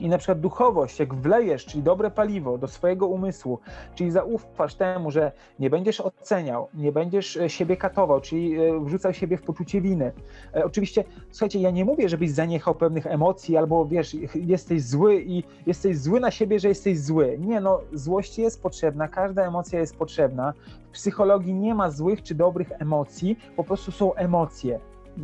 [0.00, 3.58] i na przykład duchowość, jak wlejesz, czyli dobre paliwo do swojego umysłu,
[3.94, 9.12] czyli zaufasz temu, że nie będziesz oceniał, nie będziesz e, siebie katował, czyli e, wrzucał
[9.12, 10.12] siebie w poczucie winy.
[10.54, 15.44] E, oczywiście, słuchajcie, ja nie mówię, żebyś zaniechał pewnych emocji, albo wiesz, jesteś zły i
[15.66, 17.36] jesteś zły na siebie, że jesteś zły.
[17.40, 20.52] Nie, no, złość jest potrzebna, każda emocja jest potrzebna.
[20.88, 24.80] W psychologii nie ma złych czy dobrych emocji, po prostu są emocje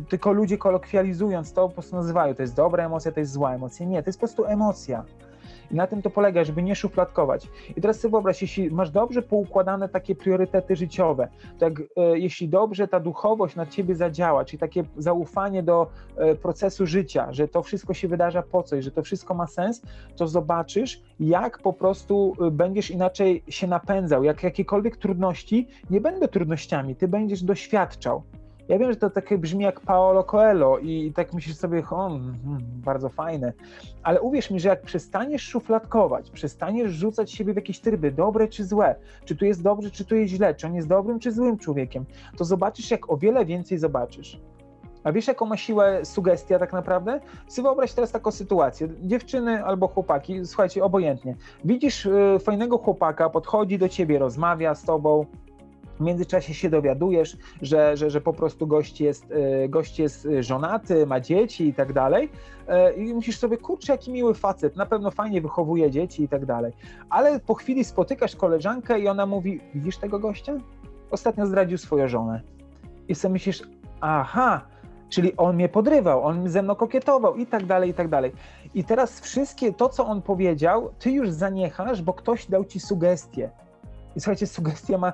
[0.09, 3.85] tylko ludzie kolokwializując to po prostu nazywają, to jest dobra emocja, to jest zła emocja.
[3.85, 5.05] Nie, to jest po prostu emocja.
[5.71, 7.49] I na tym to polega, żeby nie szufladkować.
[7.77, 11.27] I teraz sobie wyobraź, jeśli masz dobrze poukładane takie priorytety życiowe,
[11.59, 16.35] to jak, e, jeśli dobrze ta duchowość na ciebie zadziała, czyli takie zaufanie do e,
[16.35, 19.81] procesu życia, że to wszystko się wydarza po coś, że to wszystko ma sens,
[20.15, 26.27] to zobaczysz, jak po prostu e, będziesz inaczej się napędzał, jak jakiekolwiek trudności nie będą
[26.27, 28.23] trudnościami, ty będziesz doświadczał.
[28.71, 32.33] Ja wiem, że to takie brzmi jak Paolo Coelho i tak myślisz sobie, o, mm,
[32.61, 33.53] bardzo fajne,
[34.03, 38.65] ale uwierz mi, że jak przestaniesz szufladkować, przestaniesz rzucać siebie w jakieś tryby, dobre czy
[38.65, 38.95] złe,
[39.25, 42.05] czy tu jest dobrze, czy tu jest źle, czy on jest dobrym, czy złym człowiekiem,
[42.37, 44.41] to zobaczysz, jak o wiele więcej zobaczysz.
[45.03, 47.19] A wiesz, jaką ma siłę sugestia tak naprawdę?
[47.47, 48.87] Sobie wyobraź teraz taką sytuację.
[49.01, 51.35] Dziewczyny albo chłopaki, słuchajcie, obojętnie.
[51.65, 55.25] Widzisz y, fajnego chłopaka, podchodzi do ciebie, rozmawia z tobą,
[56.01, 61.05] w międzyczasie się dowiadujesz, że, że, że po prostu gość jest, e, gość jest żonaty,
[61.05, 62.29] ma dzieci i tak dalej.
[62.67, 66.45] E, I musisz sobie, kurczę, jaki miły facet, na pewno fajnie wychowuje dzieci i tak
[66.45, 66.73] dalej.
[67.09, 70.57] Ale po chwili spotykasz koleżankę i ona mówi: Widzisz tego gościa?
[71.11, 72.41] Ostatnio zdradził swoją żonę.
[73.07, 73.63] I sobie myślisz:
[74.01, 74.61] Aha,
[75.09, 78.31] czyli on mnie podrywał, on ze mną kokietował i tak dalej, i tak dalej.
[78.73, 83.49] I teraz wszystkie to, co on powiedział, ty już zaniechasz, bo ktoś dał ci sugestie.
[84.15, 85.13] I słuchajcie, sugestia ma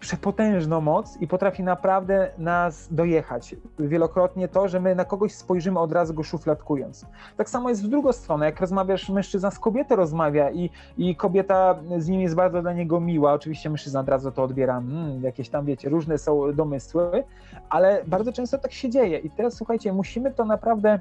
[0.00, 3.54] przepotężną moc i potrafi naprawdę nas dojechać.
[3.78, 7.06] Wielokrotnie to, że my na kogoś spojrzymy od razu go szufladkując.
[7.36, 11.74] Tak samo jest w drugą stronę, jak rozmawiasz, mężczyzna z kobietą rozmawia i, i kobieta
[11.98, 15.48] z nim jest bardzo dla niego miła, oczywiście mężczyzna od razu to odbiera, hmm, jakieś
[15.48, 17.24] tam wiecie, różne są domysły,
[17.68, 20.98] ale bardzo często tak się dzieje i teraz słuchajcie, musimy to naprawdę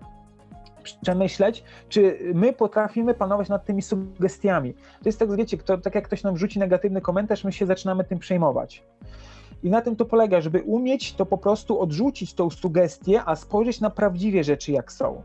[1.02, 4.74] przemyśleć, czy my potrafimy panować nad tymi sugestiami.
[4.74, 8.04] To jest tak, wiecie, kto, tak jak ktoś nam wrzuci negatywny komentarz, my się zaczynamy
[8.04, 8.84] tym przejmować.
[9.64, 13.82] I na tym to polega, żeby umieć to po prostu odrzucić tą sugestię, a spojrzeć
[13.82, 15.22] na prawdziwie rzeczy, jak są.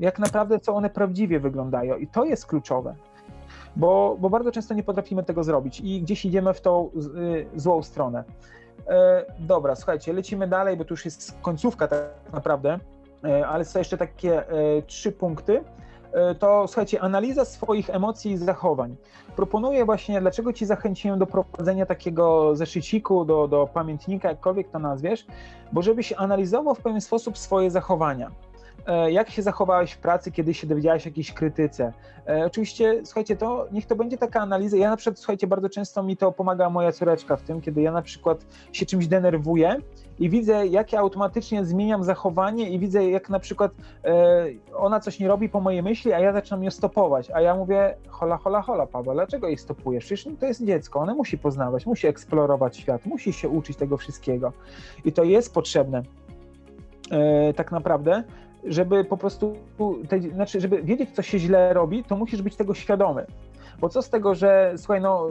[0.00, 1.96] Jak naprawdę, co one prawdziwie wyglądają.
[1.96, 2.94] I to jest kluczowe.
[3.76, 7.82] Bo, bo bardzo często nie potrafimy tego zrobić i gdzieś idziemy w tą y, złą
[7.82, 8.24] stronę.
[8.88, 12.78] E, dobra, słuchajcie, lecimy dalej, bo tu już jest końcówka tak naprawdę.
[13.24, 15.64] E, ale są jeszcze takie e, trzy punkty.
[16.12, 18.96] E, to słuchajcie, analiza swoich emocji i zachowań.
[19.36, 25.26] Proponuję właśnie, dlaczego Ci zachęciłem do prowadzenia takiego zeszyciku, do, do pamiętnika, jakkolwiek to nazwiesz,
[25.72, 28.30] bo żebyś analizował w pewien sposób swoje zachowania
[29.08, 31.92] jak się zachowałeś w pracy, kiedy się dowiedziałeś o jakiejś krytyce.
[32.46, 34.76] oczywiście, słuchajcie, to niech to będzie taka analiza.
[34.76, 37.92] Ja na przykład, słuchajcie, bardzo często mi to pomaga moja córeczka w tym, kiedy ja
[37.92, 39.76] na przykład się czymś denerwuję
[40.18, 43.72] i widzę, jak ja automatycznie zmieniam zachowanie i widzę, jak na przykład
[44.04, 47.54] e, ona coś nie robi po mojej myśli, a ja zaczynam ją stopować, a ja
[47.54, 50.04] mówię, hola, hola, hola, Paweł, dlaczego jej stopujesz?
[50.04, 54.52] Przecież to jest dziecko, ono musi poznawać, musi eksplorować świat, musi się uczyć tego wszystkiego
[55.04, 56.02] i to jest potrzebne
[57.10, 58.24] e, tak naprawdę,
[58.64, 59.56] żeby po prostu,
[60.08, 63.26] te, znaczy, żeby wiedzieć, co się źle robi, to musisz być tego świadomy.
[63.80, 65.28] Bo co z tego, że słuchaj, no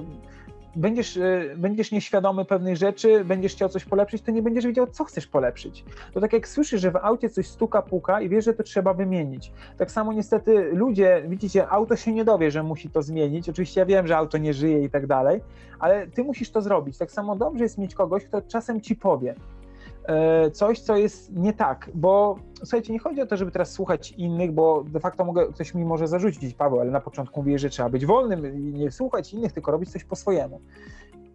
[0.75, 5.03] będziesz, y, będziesz nieświadomy pewnych rzeczy, będziesz chciał coś polepszyć, to nie będziesz wiedział, co
[5.03, 5.85] chcesz polepszyć.
[6.13, 8.93] To tak jak słyszysz, że w aucie coś stuka, puka i wiesz, że to trzeba
[8.93, 9.51] wymienić.
[9.77, 13.49] Tak samo niestety ludzie, widzicie, auto się nie dowie, że musi to zmienić.
[13.49, 15.41] Oczywiście ja wiem, że auto nie żyje i tak dalej,
[15.79, 16.97] ale ty musisz to zrobić.
[16.97, 19.35] Tak samo dobrze jest mieć kogoś, kto czasem ci powie.
[20.07, 24.11] E, coś, co jest nie tak, bo słuchajcie, nie chodzi o to, żeby teraz słuchać
[24.11, 27.69] innych, bo de facto mogę, ktoś mi może zarzucić, Paweł, ale na początku mówię, że
[27.69, 30.61] trzeba być wolnym i nie słuchać innych, tylko robić coś po swojemu.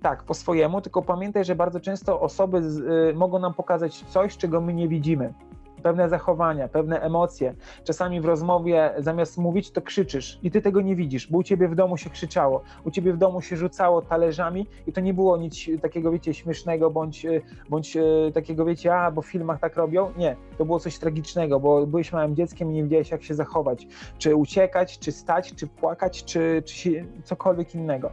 [0.02, 4.36] tak, po swojemu, tylko pamiętaj, że bardzo często osoby z, y, mogą nam pokazać coś,
[4.36, 5.34] czego my nie widzimy
[5.80, 7.54] pewne zachowania, pewne emocje.
[7.84, 11.68] Czasami w rozmowie zamiast mówić, to krzyczysz i ty tego nie widzisz, bo u ciebie
[11.68, 15.36] w domu się krzyczało, u ciebie w domu się rzucało talerzami i to nie było
[15.36, 17.26] nic takiego, wiecie, śmiesznego bądź,
[17.68, 18.02] bądź e,
[18.34, 20.10] takiego, wiecie, a, bo w filmach tak robią.
[20.16, 23.86] Nie, to było coś tragicznego, bo byłeś małym dzieckiem i nie wiedziałeś, jak się zachować.
[24.18, 28.12] Czy uciekać, czy stać, czy płakać, czy, czy się, cokolwiek innego.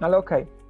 [0.00, 0.42] Ale okej.
[0.42, 0.61] Okay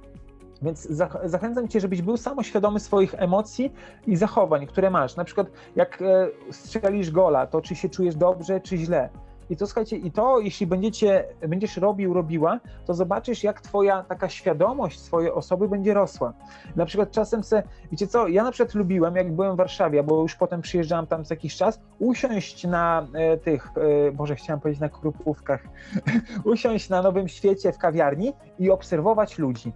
[0.63, 0.87] więc
[1.23, 3.73] zachęcam Cię, żebyś był samoświadomy swoich emocji
[4.07, 5.15] i zachowań, które masz.
[5.15, 9.09] Na przykład, jak e, strzelisz gola, to czy się czujesz dobrze, czy źle.
[9.49, 14.29] I to słuchajcie, i to jeśli będziecie, będziesz robił, robiła, to zobaczysz, jak twoja taka
[14.29, 16.33] świadomość swojej osoby będzie rosła.
[16.75, 20.21] Na przykład czasem se, wiecie co, ja na przykład lubiłem, jak byłem w Warszawie, bo
[20.21, 23.67] już potem przyjeżdżałem tam co jakiś czas, usiąść na e, tych,
[24.07, 25.63] e, Boże, chciałem powiedzieć na krupówkach,
[26.53, 29.73] usiąść na Nowym Świecie w kawiarni i obserwować ludzi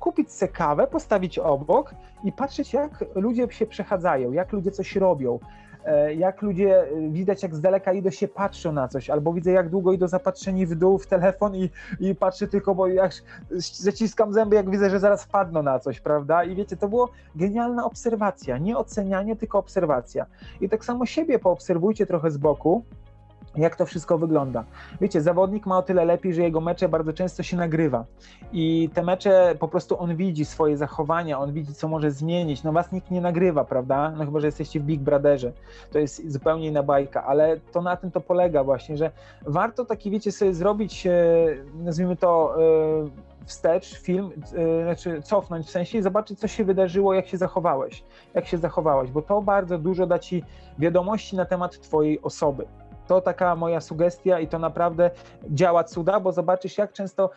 [0.00, 1.94] kupić sobie kawę, postawić obok
[2.24, 5.38] i patrzeć, jak ludzie się przechadzają, jak ludzie coś robią,
[5.84, 9.50] e, jak ludzie, e, widać jak z daleka idą się patrzą na coś, albo widzę
[9.50, 11.70] jak długo idą zapatrzeni w dół w telefon i,
[12.00, 13.12] i patrzę tylko, bo jak
[13.78, 16.44] zaciskam zęby, jak widzę, że zaraz wpadną na coś, prawda?
[16.44, 20.26] I wiecie, to było genialna obserwacja, nie ocenianie, tylko obserwacja.
[20.60, 22.84] I tak samo siebie poobserwujcie trochę z boku,
[23.56, 24.64] jak to wszystko wygląda.
[25.00, 28.04] Wiecie, zawodnik ma o tyle lepiej, że jego mecze bardzo często się nagrywa
[28.52, 32.62] i te mecze po prostu on widzi swoje zachowania, on widzi, co może zmienić.
[32.62, 34.10] No was nikt nie nagrywa, prawda?
[34.10, 35.52] No chyba, że jesteście w Big Brotherze.
[35.92, 39.10] To jest zupełnie inna bajka, ale to na tym to polega właśnie, że
[39.46, 41.12] warto taki, wiecie, sobie zrobić, e,
[41.74, 42.56] nazwijmy to,
[43.06, 47.36] e, wstecz film, e, znaczy cofnąć w sensie i zobaczyć, co się wydarzyło, jak się
[47.36, 50.44] zachowałeś, jak się zachowałaś, bo to bardzo dużo da ci
[50.78, 52.66] wiadomości na temat twojej osoby.
[53.10, 55.10] To taka moja sugestia i to naprawdę
[55.48, 57.30] działa cuda, bo zobaczysz, jak często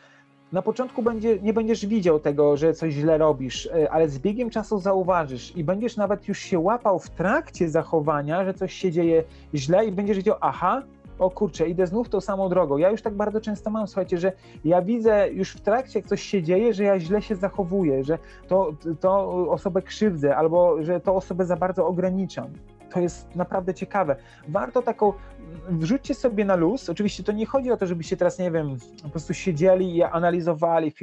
[0.52, 4.50] na początku będzie, nie będziesz widział tego, że coś źle robisz, e, ale z biegiem
[4.50, 9.24] czasu zauważysz i będziesz nawet już się łapał w trakcie zachowania, że coś się dzieje
[9.56, 10.84] źle i będziesz wiedział, aha,
[11.20, 12.78] o kurczę, idę znów tą samą drogą.
[12.78, 14.32] Ja już tak bardzo często mam, słuchajcie, że
[14.66, 18.18] ja widzę już w trakcie, jak coś się dzieje, że ja źle się zachowuję, że
[18.48, 22.48] to, to osobę krzywdzę albo że to osobę za bardzo ograniczam
[22.94, 24.16] to jest naprawdę ciekawe.
[24.48, 25.14] Warto taką,
[25.70, 29.10] wrzućcie sobie na luz, oczywiście to nie chodzi o to, żebyście teraz, nie wiem, po
[29.10, 30.94] prostu siedzieli i analizowali,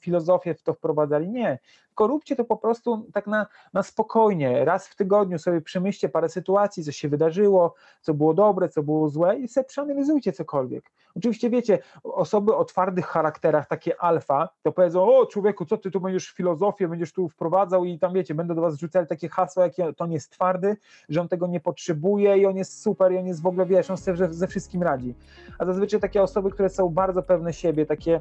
[0.00, 1.58] filozofię w to wprowadzali, nie,
[1.98, 6.28] tylko róbcie to po prostu tak na, na spokojnie, raz w tygodniu sobie przemyślcie parę
[6.28, 10.90] sytuacji, co się wydarzyło, co było dobre, co było złe i sobie przeanalizujcie cokolwiek.
[11.16, 16.00] Oczywiście wiecie, osoby o twardych charakterach, takie alfa, to powiedzą, o człowieku, co ty tu
[16.00, 19.92] będziesz filozofię, będziesz tu wprowadzał i tam wiecie, będą do was rzucali takie hasła, jakie
[19.92, 20.76] to nie jest twardy,
[21.08, 23.90] że on tego nie potrzebuje i on jest super i on jest w ogóle, wiesz,
[23.90, 25.14] on sobie ze wszystkim radzi.
[25.58, 28.20] A zazwyczaj takie osoby, które są bardzo pewne siebie, takie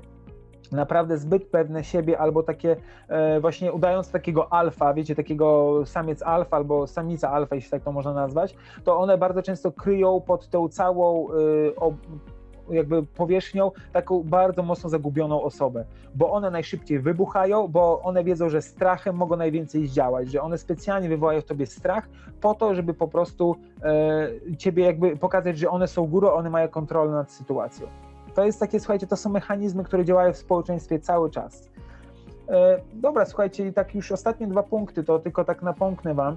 [0.71, 2.75] naprawdę zbyt pewne siebie, albo takie
[3.07, 7.91] e, właśnie udając takiego alfa, wiecie, takiego samiec alfa albo samica alfa, jeśli tak to
[7.91, 11.33] można nazwać, to one bardzo często kryją pod tą całą e,
[12.69, 18.61] jakby powierzchnią taką bardzo mocno zagubioną osobę, bo one najszybciej wybuchają, bo one wiedzą, że
[18.61, 22.09] strachem mogą najwięcej zdziałać, że one specjalnie wywołają w tobie strach
[22.41, 26.67] po to, żeby po prostu e, ciebie jakby pokazać, że one są górą, one mają
[26.67, 27.87] kontrolę nad sytuacją.
[28.35, 31.69] To jest takie, słuchajcie, to są mechanizmy, które działają w społeczeństwie cały czas.
[32.49, 36.35] E, dobra, słuchajcie, i tak już ostatnie dwa punkty, to tylko tak napomknę wam.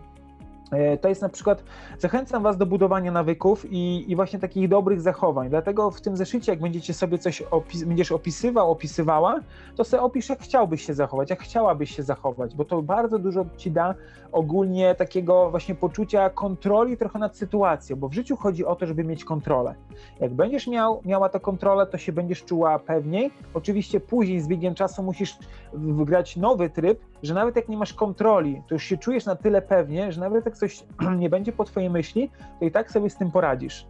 [0.70, 1.64] E, to jest na przykład,
[1.98, 5.48] zachęcam Was do budowania nawyków i, i, właśnie takich dobrych zachowań.
[5.48, 9.40] Dlatego w tym zeszycie, jak będziecie sobie coś opis będziesz opisywał, opisywała,
[9.76, 13.46] to sobie opisz, jak chciałbyś się zachować, jak chciałabyś się zachować, bo to bardzo dużo
[13.56, 13.94] Ci da
[14.32, 19.04] ogólnie takiego właśnie poczucia kontroli trochę nad sytuacją, bo w życiu chodzi o to, żeby
[19.04, 19.74] mieć kontrolę.
[20.20, 23.30] Jak będziesz miał, miała tę kontrolę, to się będziesz czuła pewniej.
[23.54, 25.38] Oczywiście później z biegiem czasu musisz
[25.72, 29.62] wgrać nowy tryb, że nawet jak nie masz kontroli, to już się czujesz na tyle
[29.62, 30.84] pewnie, że nawet jak coś
[31.18, 33.86] nie będzie po twojej myśli, to i tak sobie z tym poradzisz.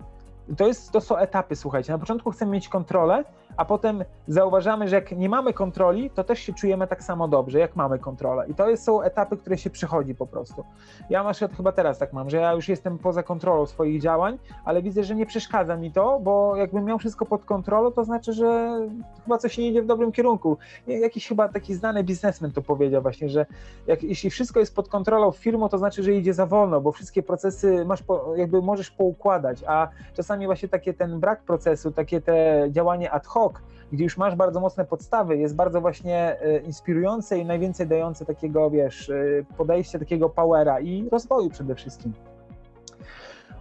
[0.56, 1.92] To, jest, to są etapy, słuchajcie.
[1.92, 3.24] Na początku chcemy mieć kontrolę,
[3.56, 7.58] a potem zauważamy, że jak nie mamy kontroli, to też się czujemy tak samo dobrze,
[7.58, 8.48] jak mamy kontrolę.
[8.48, 10.64] I to jest, są etapy, które się przychodzi po prostu.
[11.10, 14.38] Ja na przykład chyba teraz tak mam, że ja już jestem poza kontrolą swoich działań,
[14.64, 18.32] ale widzę, że nie przeszkadza mi to, bo jakbym miał wszystko pod kontrolą, to znaczy,
[18.32, 18.78] że
[19.24, 20.56] chyba coś nie idzie w dobrym kierunku.
[20.86, 23.46] Jakiś chyba taki znany biznesmen to powiedział właśnie, że
[23.86, 27.22] jak, jeśli wszystko jest pod kontrolą firmą, to znaczy, że idzie za wolno, bo wszystkie
[27.22, 32.66] procesy masz po, jakby możesz poukładać, a czasami właśnie takie ten brak procesu, takie te
[32.70, 33.52] działanie ad hoc,
[33.92, 38.70] gdzie już masz bardzo mocne podstawy, jest bardzo właśnie e, inspirujące i najwięcej dające takiego,
[38.70, 39.14] wiesz, e,
[39.56, 42.12] podejścia, takiego powera i rozwoju przede wszystkim.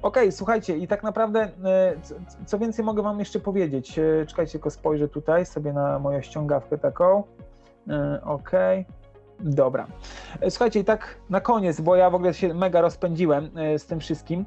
[0.02, 1.94] Okej, okay, słuchajcie, i tak naprawdę e,
[2.46, 4.00] co więcej mogę Wam jeszcze powiedzieć?
[4.28, 7.24] Czekajcie, tylko spojrzę tutaj sobie na moją ściągawkę taką.
[8.24, 8.82] Okej.
[8.82, 9.00] Okay.
[9.42, 9.88] Dobra.
[10.50, 14.46] Słuchajcie, i tak na koniec, bo ja w ogóle się mega rozpędziłem z tym wszystkim.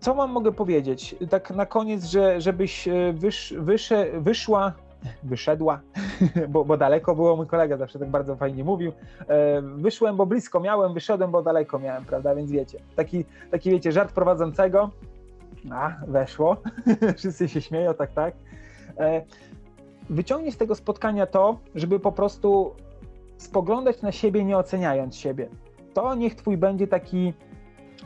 [0.00, 1.16] Co wam mogę powiedzieć?
[1.30, 4.72] Tak na koniec, że żebyś e, wysz, wysze, wyszła,
[5.22, 5.80] wyszedła,
[6.48, 8.92] bo, bo daleko było, mój kolega zawsze tak bardzo fajnie mówił.
[9.28, 12.34] E, Wyszłem, bo blisko miałem, wyszedłem, bo daleko miałem, prawda?
[12.34, 14.90] Więc wiecie, taki, taki wiecie, żart prowadzącego.
[15.70, 16.56] A, weszło.
[17.16, 18.34] Wszyscy się śmieją, tak, tak.
[18.98, 19.22] E,
[20.10, 22.74] Wyciągnij z tego spotkania to, żeby po prostu
[23.36, 25.48] spoglądać na siebie, nie oceniając siebie.
[25.94, 27.32] To niech twój będzie taki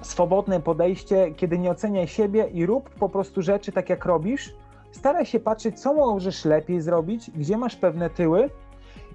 [0.00, 4.54] swobodne podejście, kiedy nie oceniaj siebie i rób po prostu rzeczy tak, jak robisz.
[4.90, 8.50] Staraj się patrzeć, co możesz lepiej zrobić, gdzie masz pewne tyły.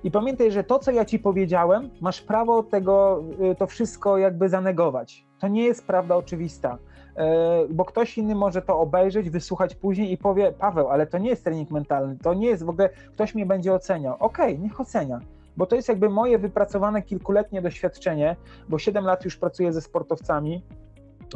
[0.03, 4.49] I pamiętaj, że to, co ja ci powiedziałem, masz prawo tego, y, to wszystko jakby
[4.49, 5.25] zanegować.
[5.39, 6.77] To nie jest prawda oczywista,
[7.15, 11.29] E, bo ktoś inny może to obejrzeć, wysłuchać później i powie: Paweł, ale to nie
[11.29, 14.15] jest trening mentalny, to nie jest w ogóle, ktoś mnie będzie oceniał.
[14.19, 15.19] Okej, niech ocenia
[15.61, 18.35] bo to jest jakby moje wypracowane kilkuletnie doświadczenie,
[18.69, 20.63] bo 7 lat już pracuję ze sportowcami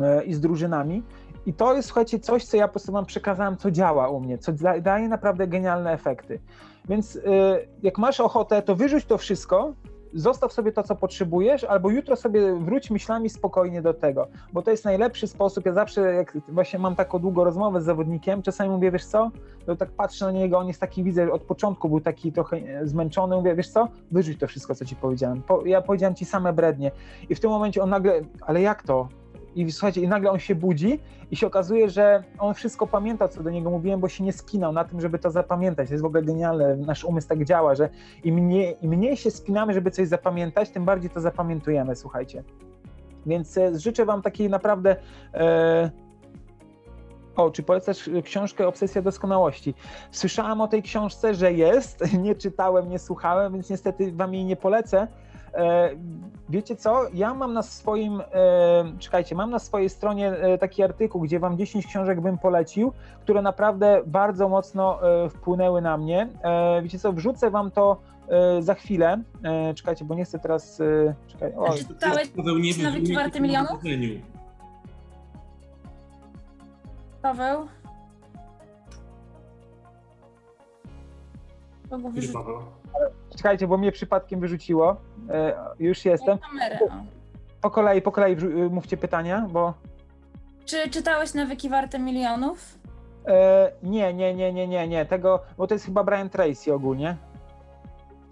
[0.01, 1.03] e, i z drużynami.
[1.45, 4.37] I to jest, słuchajcie, coś, co ja po prostu wam przekazałem, co działa u mnie,
[4.37, 6.39] co da, daje naprawdę genialne efekty.
[6.89, 7.21] Więc y,
[7.83, 9.73] jak masz ochotę, to wyrzuć to wszystko,
[10.15, 14.71] zostaw sobie to, co potrzebujesz, albo jutro sobie wróć myślami spokojnie do tego, bo to
[14.71, 15.65] jest najlepszy sposób.
[15.65, 19.31] Ja zawsze, jak właśnie mam taką długą rozmowę z zawodnikiem, czasami mówię, wiesz co,
[19.65, 22.87] to tak patrzę na niego, on jest taki, widzę, od początku był taki trochę e,
[22.87, 25.41] zmęczony, mówię, wiesz co, wyrzuć to wszystko, co ci powiedziałem.
[25.41, 26.91] Po, ja powiedziałem ci same brednie.
[27.29, 29.07] I w tym momencie on nagle, ale jak to?
[29.55, 30.99] I słuchajcie, i nagle on się budzi
[31.31, 34.73] i się okazuje, że on wszystko pamięta, co do niego mówiłem, bo się nie spinał
[34.73, 35.87] na tym, żeby to zapamiętać.
[35.87, 36.75] To jest w ogóle genialne.
[36.75, 37.89] Nasz umysł tak działa, że
[38.23, 42.43] im mniej, im mniej się spinamy, żeby coś zapamiętać, tym bardziej to zapamiętujemy, słuchajcie.
[43.25, 44.95] Więc e, życzę wam takiej naprawdę.
[45.33, 45.91] E...
[47.35, 49.73] O, czy polecasz książkę Obsesja Doskonałości?
[50.11, 54.55] Słyszałem o tej książce, że jest, nie czytałem, nie słuchałem, więc niestety wam jej nie
[54.55, 55.07] polecę.
[55.55, 55.89] E,
[56.49, 57.01] wiecie co?
[57.13, 58.25] Ja mam na swoim, e,
[58.99, 62.91] czekajcie, mam na swojej stronie e, taki artykuł, gdzie wam 10 książek bym polecił,
[63.21, 64.99] które naprawdę bardzo mocno
[65.29, 66.27] wpłynęły na mnie.
[66.83, 67.13] Wiecie co?
[67.13, 67.97] Wrzucę wam to
[68.59, 69.21] za chwilę.
[69.75, 70.81] Czekajcie, bo nie chcę teraz.
[71.27, 71.53] Czekaj.
[71.55, 73.83] O, Czy czytałeś Paweł nie Nawyki warte milionów?
[77.21, 77.67] Paweł?
[82.33, 82.59] Paweł?
[83.35, 84.95] Czekajcie, bo mnie przypadkiem wyrzuciło.
[85.79, 86.37] Już jestem.
[86.37, 86.79] kamerę.
[86.89, 86.89] O.
[87.61, 89.73] Po kolei, po kolei wrzu- mówcie pytania, bo.
[90.65, 92.79] Czy czytałeś Nawyki warte milionów?
[93.27, 97.15] E, nie, nie, nie, nie, nie, nie, tego, bo to jest chyba Brian Tracy ogólnie.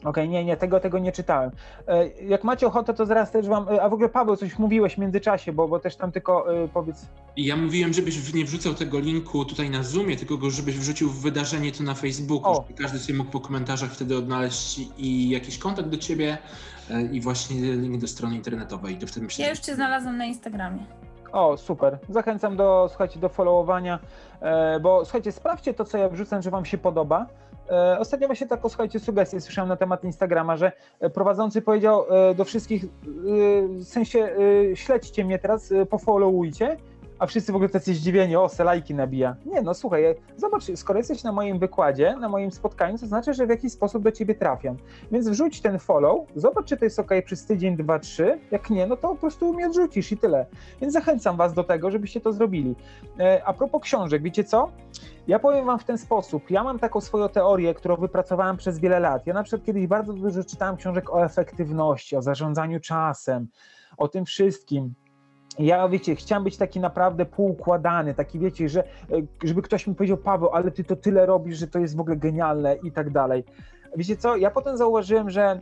[0.04, 1.52] Okej, nie, nie, tego, tego nie czytałem.
[1.88, 4.96] E, jak macie ochotę, to zaraz też wam, e, a w ogóle Paweł, coś mówiłeś
[4.96, 7.06] w międzyczasie, bo, bo też tam tylko e, powiedz,
[7.38, 11.22] ja mówiłem, żebyś nie wrzucał tego linku tutaj na Zoomie, tylko go, żebyś wrzucił w
[11.22, 12.56] wydarzenie to na Facebooku, O.
[12.68, 16.38] żeby każdy sobie mógł po komentarzach wtedy odnaleźć i jakiś kontakt do ciebie
[17.12, 18.98] i właśnie link do strony internetowej.
[18.98, 20.86] To wtedy myślę, Ja już cię znalazłam na Instagramie.
[21.32, 24.00] o super, zachęcam do, słuchajcie, do followowania,
[24.82, 27.26] bo słuchajcie, sprawdźcie to, co ja wrzucam, że wam się podoba.
[27.70, 32.36] E, Ostatnio właśnie taką, słuchajcie, sugestię słyszałem na temat Instagrama, że e, prowadzący powiedział e,
[32.36, 32.86] do wszystkich,
[33.68, 34.36] w sensie
[34.74, 36.78] śledźcie mnie teraz, pofollowujcie,
[37.24, 39.36] a wszyscy w ogóle tacy zdziwieni, o, se lajki nabija.
[39.46, 43.48] Nie, no słuchaj, zobacz, skoro jesteś na moim wykładzie, na moim spotkaniu, to znaczy, że
[43.48, 44.78] w jakiś sposób do ciebie trafiam.
[45.12, 48.40] Więc wrzuć ten follow, zobacz, czy to jest ok przez tydzień, dwa, trzy.
[48.52, 50.46] Jak nie, no to po prostu mnie odrzucisz i tyle.
[50.82, 52.76] Więc zachęcam was do tego, żebyście to zrobili.
[53.20, 54.72] E, a propos książek, wiecie co?
[55.28, 56.52] Ja powiem wam w ten sposób.
[56.52, 59.28] Ja mam taką swoją teorię, którą wypracowałem przez wiele lat.
[59.28, 63.48] Ja na przykład kiedyś bardzo dużo czytałem książek o efektywności, o zarządzaniu czasem,
[63.98, 64.94] o tym wszystkim.
[65.60, 68.86] Ja, wiecie, chciałem być taki naprawdę półukładany, taki, wiecie, że e,
[69.44, 72.16] żeby ktoś mi powiedział, Paweł, ale ty to tyle robisz, że to jest w ogóle
[72.16, 73.44] genialne i tak dalej.
[73.96, 75.62] Wiecie co, ja potem zauważyłem, że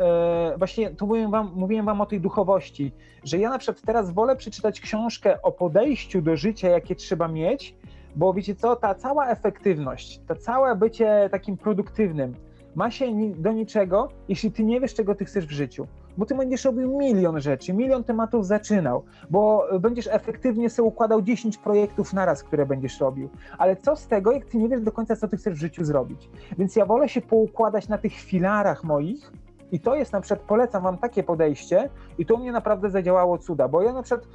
[0.00, 2.92] e, właśnie tu mówiłem wam, mówiłem wam o tej duchowości,
[3.24, 7.74] że ja na przykład teraz wolę przeczytać książkę o podejściu do życia, jakie trzeba mieć,
[8.16, 12.34] bo wiecie co, ta cała efektywność, to całe bycie takim produktywnym
[12.74, 15.86] ma się do niczego, jeśli ty nie wiesz, czego ty chcesz w życiu.
[16.18, 21.58] Bo ty będziesz robił milion rzeczy, milion tematów zaczynał, bo będziesz efektywnie sobie układał 10
[21.58, 23.28] projektów naraz, które będziesz robił.
[23.58, 25.84] Ale co z tego, jak ty nie wiesz do końca, co ty chcesz w życiu
[25.84, 26.30] zrobić?
[26.58, 29.32] Więc ja wolę się poukładać na tych filarach moich,
[29.72, 33.38] i to jest na przykład, polecam wam takie podejście, i to u mnie naprawdę zadziałało
[33.38, 34.28] cuda, bo ja na przykład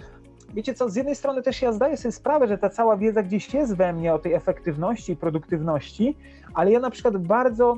[0.54, 3.54] wiecie co, z jednej strony też ja zdaję sobie sprawę, że ta cała wiedza gdzieś
[3.54, 6.18] jest we mnie o tej efektywności i produktywności,
[6.54, 7.78] ale ja na przykład bardzo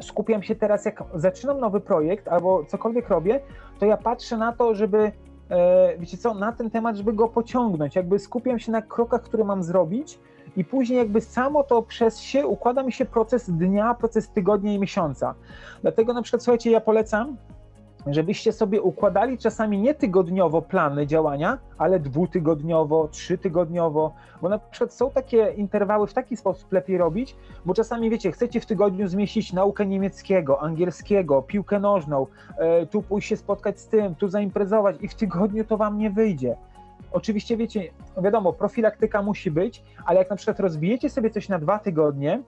[0.00, 3.40] skupiam się teraz, jak zaczynam nowy projekt albo cokolwiek robię,
[3.78, 5.12] to ja patrzę na to, żeby,
[5.50, 9.44] e, wiecie co, na ten temat, żeby go pociągnąć, jakby skupiam się na krokach, które
[9.44, 10.18] mam zrobić
[10.56, 14.78] i później jakby samo to przez się układa mi się proces dnia, proces tygodnia i
[14.78, 15.34] miesiąca.
[15.82, 17.36] Dlatego na przykład, słuchajcie, ja polecam,
[18.06, 25.10] żebyście sobie układali czasami nie tygodniowo plany działania, ale dwutygodniowo, trzytygodniowo, bo na przykład są
[25.10, 29.86] takie interwały w taki sposób lepiej robić, bo czasami wiecie, chcecie w tygodniu zmieścić naukę
[29.86, 32.26] niemieckiego, angielskiego, piłkę nożną,
[32.58, 36.10] e, tu pójść się spotkać z tym, tu zaimprezować i w tygodniu to wam nie
[36.10, 36.56] wyjdzie.
[37.12, 37.90] Oczywiście wiecie,
[38.22, 42.42] wiadomo, profilaktyka musi być, ale jak na przykład rozbijecie sobie coś na dwa tygodnie,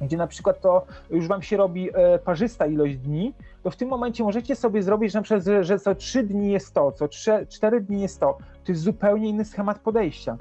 [0.00, 3.88] gdzie na przykład to już wam się robi e, parzysta ilość dni, to w tym
[3.88, 7.46] momencie możecie sobie zrobić że na przykład, że, co trzy dni jest to, co trzy,
[7.48, 8.38] cztery dni jest to.
[8.64, 10.36] To jest zupełnie inny schemat podejścia.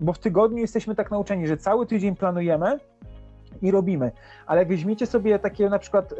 [0.00, 2.78] Bo w tygodniu jesteśmy tak nauczeni, że cały tydzień planujemy,
[3.62, 4.12] i robimy.
[4.46, 6.16] Ale jak weźmiecie sobie takie na przykład e,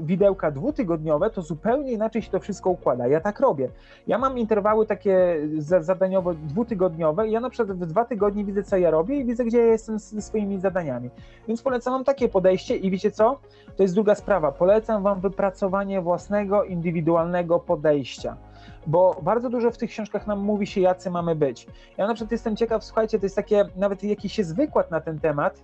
[0.00, 3.06] widełka dwutygodniowe, to zupełnie inaczej się to wszystko układa.
[3.06, 3.68] Ja tak robię.
[4.06, 8.76] Ja mam interwały takie zadaniowe dwutygodniowe i ja na przykład w dwa tygodnie widzę, co
[8.76, 11.10] ja robię i widzę, gdzie ja jestem ze swoimi zadaniami.
[11.48, 13.38] Więc polecam wam takie podejście i wiecie co?
[13.76, 14.52] To jest druga sprawa.
[14.52, 18.36] Polecam wam wypracowanie własnego, indywidualnego podejścia
[18.86, 21.66] bo bardzo dużo w tych książkach nam mówi się, jacy mamy być.
[21.98, 25.20] Ja na przykład jestem ciekaw, słuchajcie, to jest takie, nawet jakiś jest wykład na ten
[25.20, 25.62] temat,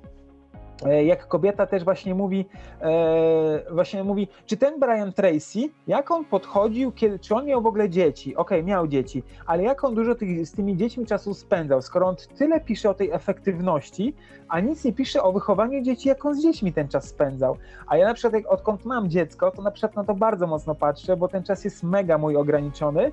[0.87, 2.47] jak kobieta też właśnie mówi,
[2.81, 7.67] e, właśnie mówi, czy ten Brian Tracy, jak on podchodził, kiedy, czy on miał w
[7.67, 8.37] ogóle dzieci?
[8.37, 12.07] Okej, okay, miał dzieci, ale jak on dużo tych, z tymi dziećmi czasu spędzał, skoro
[12.07, 14.15] on tyle pisze o tej efektywności,
[14.49, 17.57] a nic nie pisze o wychowaniu dzieci, jak on z dziećmi ten czas spędzał.
[17.87, 20.75] A ja na przykład, jak, odkąd mam dziecko, to na przykład na to bardzo mocno
[20.75, 23.13] patrzę, bo ten czas jest mega mój ograniczony,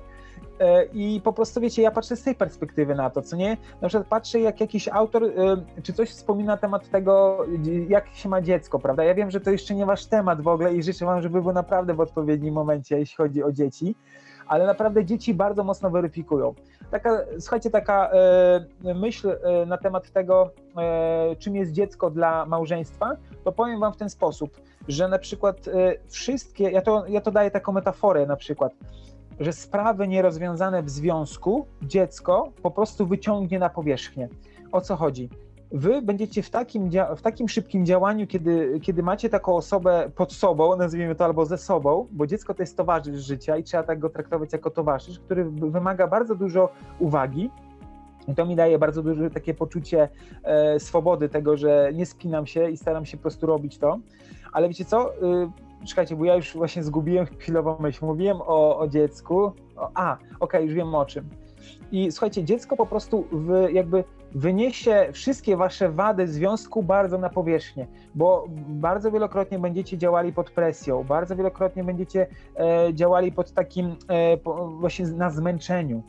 [0.92, 3.56] I po prostu wiecie, ja patrzę z tej perspektywy na to, co nie?
[3.80, 5.30] Na przykład patrzę, jak jakiś autor e,
[5.82, 7.38] czy coś wspomina na temat tego,
[7.88, 9.04] jak się ma dziecko, prawda?
[9.04, 11.52] Ja wiem, że to jeszcze nie wasz temat w ogóle i życzę wam, żeby był
[11.52, 13.94] naprawdę w odpowiednim momencie, jeśli chodzi o dzieci,
[14.46, 16.54] ale naprawdę dzieci bardzo mocno weryfikują.
[16.90, 18.10] Taka, słuchajcie, taka
[18.84, 23.92] e, myśl e, na temat tego, e, czym jest dziecko dla małżeństwa, to powiem wam
[23.92, 25.56] w ten sposób, że na przykład
[26.08, 28.72] wszystkie, ja to, ja to daję taką metaforę na przykład,
[29.40, 34.28] że sprawy nierozwiązane w związku dziecko po prostu wyciągnie na powierzchnię.
[34.72, 35.28] O co chodzi?
[35.72, 40.76] Wy będziecie w takim, w takim szybkim działaniu, kiedy, kiedy macie taką osobę pod sobą,
[40.76, 44.10] nazwijmy to albo ze sobą, bo dziecko to jest towarzysz życia i trzeba tak go
[44.10, 46.68] traktować jako towarzysz, który wymaga bardzo dużo
[46.98, 47.50] uwagi,
[48.28, 50.08] i to mi daje bardzo duże takie poczucie
[50.42, 53.98] e, swobody, tego, że nie spinam się i staram się po prostu robić to.
[54.52, 55.14] Ale wiecie co?
[55.14, 55.18] Y,
[55.86, 58.06] czekajcie, bo ja już właśnie zgubiłem chwilowo myśl.
[58.06, 59.52] Mówiłem o, o dziecku.
[59.76, 61.28] O, a, okej, okay, już wiem o czym.
[61.92, 67.86] I słuchajcie, dziecko po prostu w, jakby wyniesie wszystkie wasze wady związku bardzo na powierzchnię,
[68.14, 72.26] bo bardzo wielokrotnie będziecie działali pod presją, bardzo wielokrotnie będziecie
[72.56, 76.02] e, działali pod takim e, po, właśnie na zmęczeniu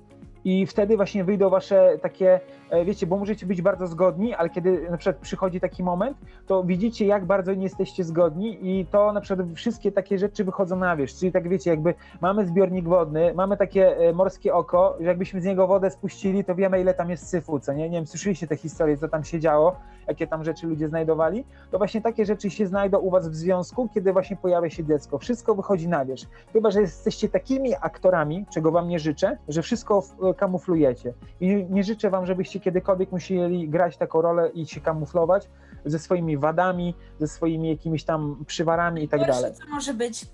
[0.47, 2.39] i wtedy właśnie wyjdą wasze takie,
[2.69, 6.63] e, wiecie, bo możecie być bardzo zgodni, ale kiedy na przykład przychodzi taki moment, to
[6.63, 10.95] widzicie, jak bardzo nie jesteście zgodni i to na przykład wszystkie takie rzeczy wychodzą na
[10.95, 11.19] wierzch.
[11.19, 15.45] Czyli tak wiecie, jakby mamy zbiornik wodny, mamy takie e, morskie oko, że jakbyśmy z
[15.45, 17.89] niego wodę spuścili, to wiemy, ile tam jest syfu, co nie?
[17.89, 19.75] Nie wiem, słyszeliście te historie, co tam się działo,
[20.07, 23.89] jakie tam rzeczy ludzie znajdowali, to właśnie takie rzeczy się znajdą u was w związku,
[23.93, 25.17] kiedy właśnie pojawia się dziecko.
[25.17, 26.29] Wszystko wychodzi na wierzch.
[26.53, 30.03] Chyba, że jesteście takimi aktorami, czego wam nie życzę, że wszystko
[30.37, 31.13] kamuflujecie.
[31.39, 35.49] I nie życzę wam, żebyście kiedykolwiek musieli grać taką rolę i się kamuflować
[35.85, 39.53] ze swoimi wadami, ze swoimi jakimiś tam przywarami i tak dalej.
[39.53, 40.25] co może być.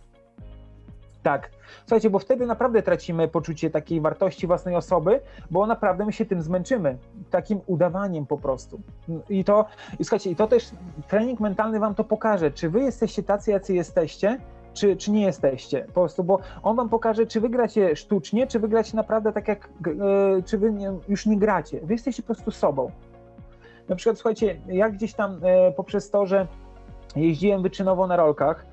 [1.23, 1.49] Tak.
[1.79, 6.41] Słuchajcie, bo wtedy naprawdę tracimy poczucie takiej wartości własnej osoby, bo naprawdę my się tym
[6.41, 6.97] zmęczymy,
[7.29, 8.81] takim udawaniem po prostu.
[9.29, 9.65] I to,
[9.99, 10.71] i słuchajcie, i to też
[11.07, 14.39] trening mentalny wam to pokaże, czy wy jesteście tacy, jacy jesteście,
[14.73, 15.81] czy, czy nie jesteście.
[15.81, 20.43] Po prostu, bo on wam pokaże, czy wygracie sztucznie, czy wygracie naprawdę tak jak, e,
[20.43, 21.79] czy wy nie, już nie gracie.
[21.83, 22.91] Wy jesteście po prostu sobą.
[23.89, 26.47] Na przykład, słuchajcie, ja gdzieś tam e, poprzez to, że
[27.15, 28.65] jeździłem wyczynowo na rolkach,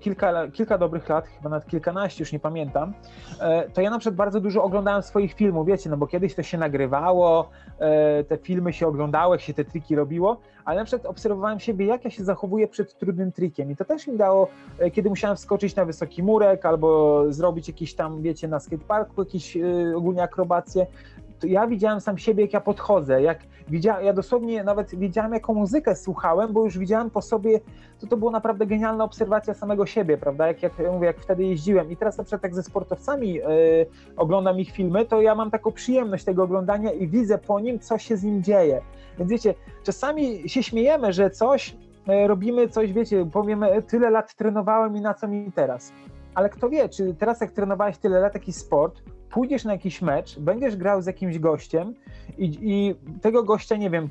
[0.00, 2.92] kilka, kilka dobrych lat, chyba nawet kilkanaście, już nie pamiętam,
[3.40, 6.42] e, to ja na przykład bardzo dużo oglądałem swoich filmów, wiecie, no bo kiedyś to
[6.42, 11.06] się nagrywało, e, te filmy się oglądało, jak się te triki robiło, ale na przykład
[11.06, 14.48] obserwowałem siebie, jak ja się zachowuję przed trudnym trikiem i to też mi dało,
[14.78, 19.56] e, kiedy musiałem wskoczyć na wysoki murek albo zrobić jakiś tam, wiecie, na skateparku jakieś
[19.56, 19.60] e,
[19.96, 20.86] ogólnie akrobacje,
[21.42, 23.38] to ja widziałem sam siebie, jak ja podchodzę, jak
[23.68, 27.60] widziałem, ja dosłownie nawet wiedziałem, jaką muzykę słuchałem, bo już widziałem po sobie,
[28.00, 31.90] to to była naprawdę genialna obserwacja samego siebie, prawda, jak, jak mówię, jak wtedy jeździłem.
[31.90, 33.42] I teraz na przykład jak ze sportowcami yy,
[34.16, 37.98] oglądam ich filmy, to ja mam taką przyjemność tego oglądania i widzę po nim, co
[37.98, 38.80] się z nim dzieje,
[39.18, 41.76] więc wiecie, czasami się śmiejemy, że coś
[42.06, 45.92] yy, robimy, coś, wiecie, powiemy, tyle lat trenowałem i na co mi teraz,
[46.34, 49.02] ale kto wie, czy teraz jak trenowałeś tyle lat jakiś sport,
[49.32, 51.94] pójdziesz na jakiś mecz, będziesz grał z jakimś gościem
[52.38, 54.08] i, i tego gościa, nie wiem,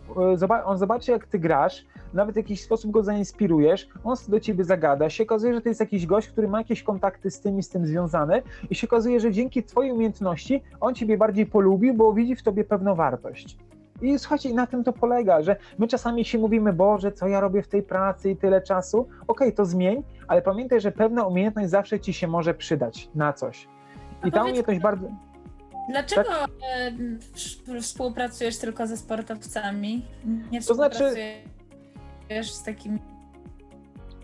[0.66, 5.10] on zobaczy jak ty grasz, nawet w jakiś sposób go zainspirujesz, on do ciebie zagada,
[5.10, 7.70] się okazuje, że to jest jakiś gość, który ma jakieś kontakty z tym i z
[7.70, 12.36] tym związane i się okazuje, że dzięki twojej umiejętności on ciebie bardziej polubił, bo widzi
[12.36, 13.58] w tobie pewną wartość.
[14.02, 17.62] I słuchajcie, na tym to polega, że my czasami się mówimy, Boże, co ja robię
[17.62, 19.00] w tej pracy i tyle czasu.
[19.00, 23.34] Okej, okay, to zmień, ale pamiętaj, że pewna umiejętność zawsze ci się może przydać na
[23.34, 23.68] coś.
[24.26, 25.08] I ta umiejętność bardzo.
[25.90, 26.50] Dlaczego tak?
[27.76, 30.06] E, współpracujesz tylko ze sportowcami?
[30.52, 31.16] Nie to znaczy
[32.42, 33.00] z takimi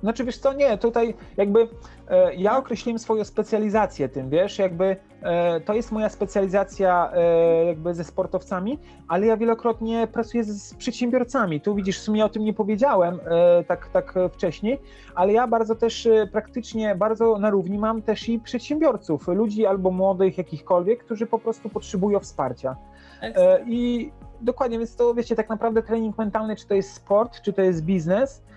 [0.08, 1.68] znaczy wiesz co, nie, tutaj jakby
[2.10, 7.94] e, ja określiłem swoją specjalizację tym, wiesz, jakby e, to jest moja specjalizacja e, jakby
[7.94, 11.62] ze sportowcami, ale ja wielokrotnie pracuję z, z, przedsiębiorcami.
[11.62, 14.80] Tu widzisz, w sumie o tym nie powiedziałem e, tak, tak wcześniej,
[15.16, 19.92] ale ja bardzo też e, praktycznie, bardzo na równi mam też i przedsiębiorców, ludzi albo
[19.92, 22.76] młodych, jakichkolwiek, którzy po prostu potrzebują wsparcia.
[23.22, 27.54] E, I dokładnie, więc to wiecie, tak naprawdę trening mentalny, czy to jest sport, czy
[27.54, 28.48] to jest biznes,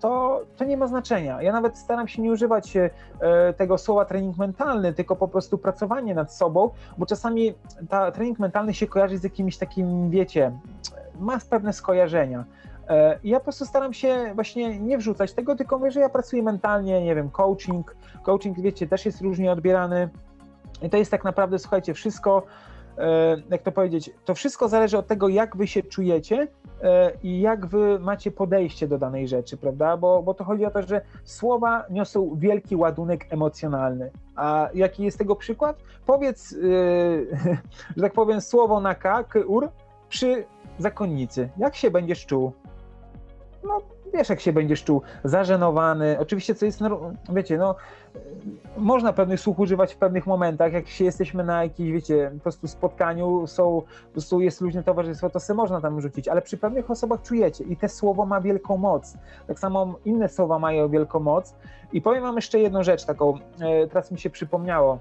[0.00, 1.42] to, to nie ma znaczenia.
[1.42, 2.90] Ja nawet staram się nie używać e,
[3.56, 7.54] tego słowa trening mentalny, tylko po prostu pracowanie nad sobą, bo czasami
[7.88, 10.52] ta trening mentalny się kojarzy z jakimś takim, wiecie,
[11.20, 12.44] ma pewne skojarzenia.
[12.88, 16.42] E, ja po prostu staram się właśnie nie wrzucać tego, tylko mówię, że ja pracuję
[16.42, 17.96] mentalnie, nie wiem, coaching.
[18.22, 20.08] Coaching, wiecie, też jest różnie odbierany.
[20.82, 22.42] I to jest tak naprawdę, słuchajcie, wszystko,
[23.50, 26.48] jak to powiedzieć, to wszystko zależy od tego, jak wy się czujecie
[26.82, 29.96] E, i jak wy macie podejście do danej rzeczy, prawda?
[29.96, 34.10] Bo, bo to chodzi o to, że słowa niosą wielki ładunek emocjonalny.
[34.36, 35.82] A jaki jest tego przykład?
[36.06, 37.26] Powiedz, yy,
[37.96, 39.68] że tak powiem, słowo na K, ur,
[40.08, 40.44] przy
[40.78, 41.48] zakonnicy.
[41.58, 42.52] Jak się będziesz czuł?
[43.64, 43.80] No,
[44.14, 46.16] wiesz, jak się będziesz czuł zażenowany.
[46.18, 46.80] Oczywiście, co jest,
[47.28, 47.74] wiecie, no,
[48.76, 52.68] można pewnych słów używać w pewnych momentach, jak się jesteśmy na jakimś, wiecie, po prostu
[52.68, 56.90] spotkaniu, są, po prostu jest luźne towarzystwo, to sobie można tam rzucić, ale przy pewnych
[56.90, 59.16] osobach czujecie i te słowo ma wielką moc.
[59.46, 61.54] Tak samo inne słowa mają wielką moc.
[61.92, 64.98] I powiem wam jeszcze jedną rzecz taką, e, teraz mi się przypomniało.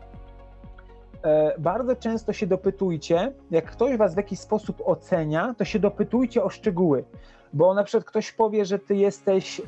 [1.24, 6.44] E, bardzo często się dopytujcie, jak ktoś was w jakiś sposób ocenia, to się dopytujcie
[6.44, 7.04] o szczegóły
[7.54, 9.64] bo na przykład ktoś powie, że ty jesteś, e,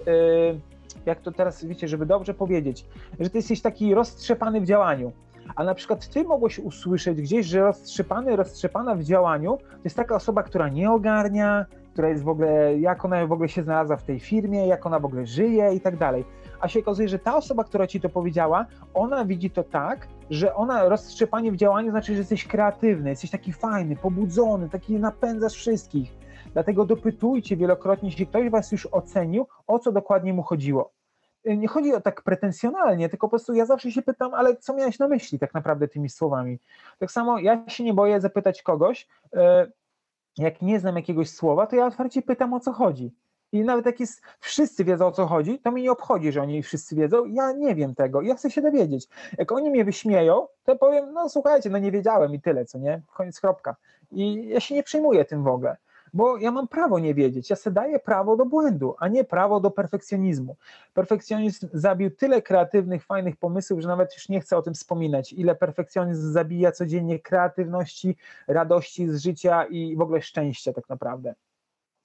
[1.06, 2.86] jak to teraz wiecie, żeby dobrze powiedzieć,
[3.20, 5.12] że ty jesteś taki roztrzepany w działaniu.
[5.56, 10.16] A na przykład ty mogłeś usłyszeć gdzieś, że roztrzepany, roztrzepana w działaniu to jest taka
[10.16, 14.04] osoba, która nie ogarnia, która jest w ogóle, jak ona w ogóle się znalazła w
[14.04, 16.26] tej firmie, jak ona w ogóle żyje i tak dalej.
[16.60, 20.56] A się okazuje, że ta osoba, która ci to powiedziała, ona widzi to tak, że
[20.56, 26.14] ona roztrzepanie w działaniu znaczy, że jesteś kreatywny, jesteś taki fajny, pobudzony, taki napędzasz wszystkich.
[26.54, 30.92] Dlatego dopytujcie wielokrotnie, jeśli ktoś was już ocenił, o co dokładnie mu chodziło.
[31.48, 34.74] Y, nie chodzi o tak pretensjonalnie, tylko po prostu ja zawsze się pytam, ale co
[34.74, 36.60] miałeś na myśli tak naprawdę tymi słowami?
[37.00, 39.40] Tak samo ja się nie boję zapytać kogoś, y,
[40.38, 43.14] jak nie znam jakiegoś słowa, to ja otwarcie pytam o co chodzi.
[43.52, 46.64] I nawet jak jest, wszyscy wiedzą o co chodzi, to mi nie obchodzi, że oni
[46.64, 47.26] wszyscy wiedzą.
[47.26, 49.08] Ja nie wiem tego, ja chcę się dowiedzieć.
[49.38, 53.02] Jak oni mnie wyśmieją, to powiem, no słuchajcie, no nie wiedziałem i tyle, co nie?
[53.14, 53.76] Koniec, kropka.
[54.12, 55.78] I ja się nie przejmuję tym w ogóle
[56.14, 57.50] bo ja mam prawo nie wiedzieć.
[57.50, 60.56] Ja sobie daję prawo do błędu, a nie prawo do perfekcjonizmu.
[60.94, 65.34] Perfekcjonizm zabił tyle kreatywnych, fajnych pomysłów, że nawet już nie chcę o tym wspominać.
[65.34, 71.36] Ile perfekcjonizm zabija codziennie kreatywności, radości z życia i w ogóle szczęścia tak naprawdę.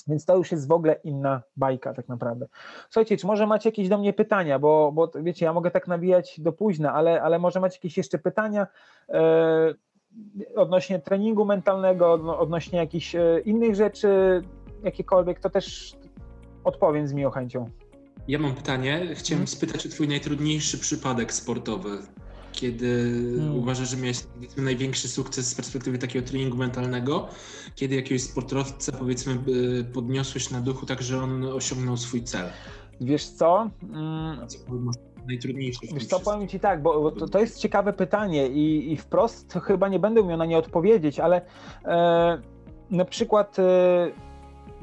[0.07, 2.47] Więc to już jest w ogóle inna bajka, tak naprawdę.
[2.91, 6.41] Słuchajcie, czy może macie jakieś do mnie pytania, bo, bo wiecie, ja mogę tak nawijać
[6.41, 8.67] do późna, ale, ale może macie jakieś jeszcze pytania.
[9.09, 9.19] Yy,
[10.57, 14.43] odnośnie treningu mentalnego, odnośnie jakichś e, innych rzeczy,
[14.85, 15.97] jakiekolwiek, to też
[16.65, 17.71] odpowiem z miłą chęcią.
[18.29, 19.01] Ja mam pytanie.
[19.15, 19.47] Chciałem hmm.
[19.47, 21.99] spytać o Twój najtrudniejszy przypadek sportowy.
[22.53, 23.59] Kiedy hmm.
[23.59, 24.19] uważasz, że miałeś
[24.57, 27.29] największy sukces z perspektywy takiego treningu mentalnego,
[27.75, 29.39] kiedy jakiegoś sportowca powiedzmy
[29.93, 32.47] podniosłeś na duchu tak, że on osiągnął swój cel?
[33.01, 33.71] Wiesz co?
[33.93, 34.49] Hmm.
[34.49, 34.59] co
[35.29, 35.81] najtrudniejsze.
[35.95, 39.59] Wiesz co, powiem Ci tak, bo, bo to, to, jest ciekawe pytanie i, i wprost
[39.63, 41.41] chyba nie będę umiał na nie odpowiedzieć, ale
[41.85, 42.39] e,
[42.91, 43.63] na przykład e,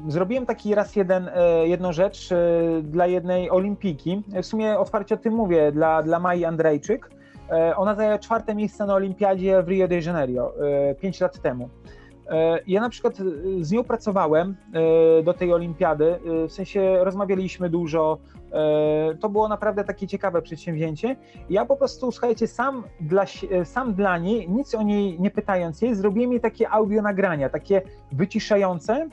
[0.08, 2.36] zrobiłem taki raz jeden, e, jedną rzecz e,
[2.82, 7.10] dla jednej olimpijki, w sumie otwarcie o tym mówię, dla, dla Mai Andrejczyk.
[7.50, 11.68] E, ona zajęła czwarte miejsce na olimpiadzie w Rio de Janeiro e, pięć lat temu.
[12.30, 13.16] E, ja na przykład
[13.60, 14.56] z nią pracowałem
[15.24, 16.18] do tej olimpiady,
[16.48, 18.18] w sensie rozmawialiśmy dużo,
[18.54, 21.16] E, to było naprawdę takie ciekawe przedsięwzięcie.
[21.50, 25.82] Ja po prostu, słuchajcie, sam dla, e, sam dla niej, nic o niej nie pytając
[25.82, 29.08] jej, zrobiłem jej takie audio nagrania, takie wyciszające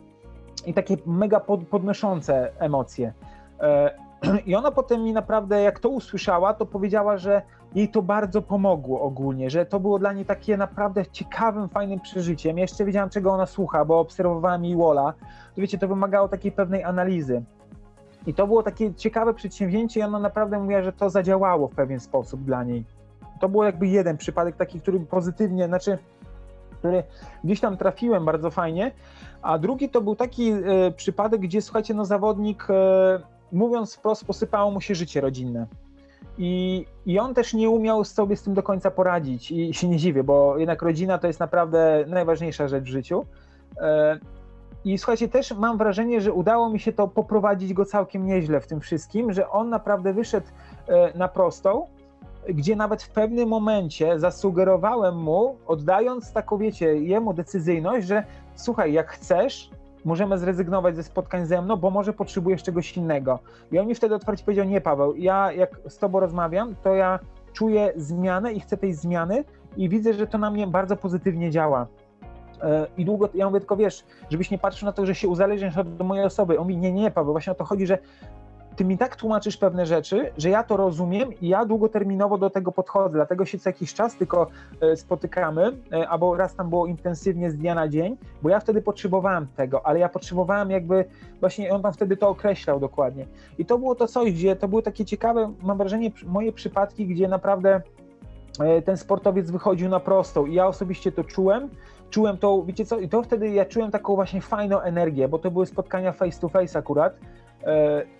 [0.66, 3.14] i takie mega pod, podnoszące emocje.
[4.45, 7.41] I ona potem mi naprawdę, jak to usłyszała, to powiedziała, że
[7.76, 12.57] jej to bardzo pomogło ogólnie, że to było dla niej takie naprawdę ciekawym, fajnym przeżyciem.
[12.57, 15.13] Ja jeszcze wiedziałam, czego ona słucha, bo obserwowałam jej Wola.
[15.55, 17.43] To wiecie, to wymagało takiej pewnej analizy.
[18.28, 21.99] I to było takie ciekawe przedsięwzięcie i ona naprawdę mówiła, że to zadziałało w pewien
[21.99, 22.84] sposób dla niej.
[23.39, 25.98] To był jakby jeden przypadek taki, który pozytywnie, znaczy,
[26.80, 27.03] który
[27.43, 28.91] gdzieś tam trafiłem bardzo fajnie,
[29.41, 33.19] a drugi to był taki e, przypadek, gdzie słuchajcie, no zawodnik, e,
[33.52, 35.68] mówiąc wprost, posypało mu się życie rodzinne.
[36.38, 39.98] I, I on też nie umiał sobie z tym do końca poradzić i się nie
[39.98, 43.26] dziwię, bo jednak rodzina to jest naprawdę najważniejsza rzecz w życiu.
[43.78, 44.19] E,
[44.86, 48.68] I słuchajcie, też mam wrażenie, że udało mi się to poprowadzić go całkiem nieźle w
[48.68, 50.48] tym wszystkim, że on naprawdę wyszedł
[50.88, 51.88] e, na prostą,
[52.49, 58.23] gdzie nawet w pewnym momencie zasugerowałem mu, oddając taką, wiecie, jemu decyzyjność, że
[58.56, 59.69] słuchaj, jak chcesz,
[60.06, 63.40] możemy zrezygnować ze spotkań ze mną, bo może potrzebujesz czegoś innego.
[63.72, 67.19] I on mi wtedy otwarcie powiedział, nie Paweł, ja jak z tobą rozmawiam, to ja
[67.53, 69.44] czuję zmianę i chcę tej zmiany
[69.78, 71.88] i widzę, że to na mnie bardzo pozytywnie działa.
[72.61, 75.78] E, I długo, ja mówię tylko, wiesz, żebyś nie patrzył na to, że się uzależniasz
[75.78, 76.60] od mojej osoby.
[76.60, 77.98] On mi, nie, nie, Paweł, właśnie o to chodzi, że
[78.76, 82.72] ty mi tak tłumaczysz pewne rzeczy, że ja to rozumiem i ja długoterminowo do tego
[82.72, 84.48] podchodzę, dlatego się co jakiś czas tylko
[84.81, 88.81] e, spotykamy, e, albo raz tam było intensywnie z dnia na dzień, bo ja wtedy
[88.81, 91.06] potrzebowałem tego, ale ja potrzebowałem jakby,
[91.39, 93.26] właśnie on tam wtedy to określał dokładnie.
[93.57, 97.27] I to było to coś, gdzie to były takie ciekawe, mam wrażenie, moje przypadki, gdzie
[97.27, 97.81] naprawdę
[98.60, 101.69] e, ten sportowiec wychodził na prostą i ja osobiście to czułem,
[102.10, 105.52] czułem to, wiecie co, i to wtedy ja czułem taką właśnie fajną energię, bo to
[105.52, 107.14] były spotkania face to face akurat,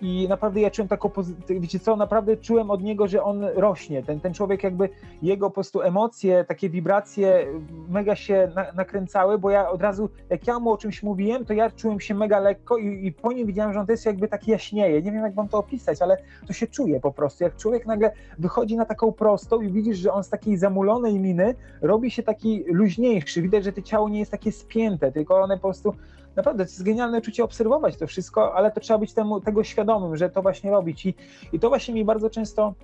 [0.00, 4.02] I naprawdę ja czułem taką pozycję, wiecie co, naprawdę czułem od niego, że on rośnie.
[4.02, 4.88] Ten, ten człowiek jakby,
[5.22, 7.46] jego po prostu emocje, takie wibracje
[7.88, 11.52] mega się na, nakręcały, bo ja od razu, jak ja mu o czymś mówiłem, to
[11.52, 14.48] ja czułem się mega lekko i, i po nim widziałem, że on jest jakby tak
[14.48, 15.02] jaśnieje.
[15.02, 16.16] Nie wiem, jak wam to opisać, ale
[16.46, 17.44] to się czuje po prostu.
[17.44, 21.54] Jak człowiek nagle wychodzi na taką prostą i widzisz, że on z takiej zamulonej miny
[21.82, 23.42] robi się taki luźniejszy.
[23.42, 25.94] Widać, że to ciało nie jest takie spięte, tylko one po prostu
[26.36, 30.16] naprawdę to jest genialne uczucie obserwować to wszystko, ale to trzeba być temu, tego świadomym,
[30.16, 31.06] że to właśnie robić.
[31.06, 31.14] I,
[31.52, 32.74] i to właśnie mi bardzo często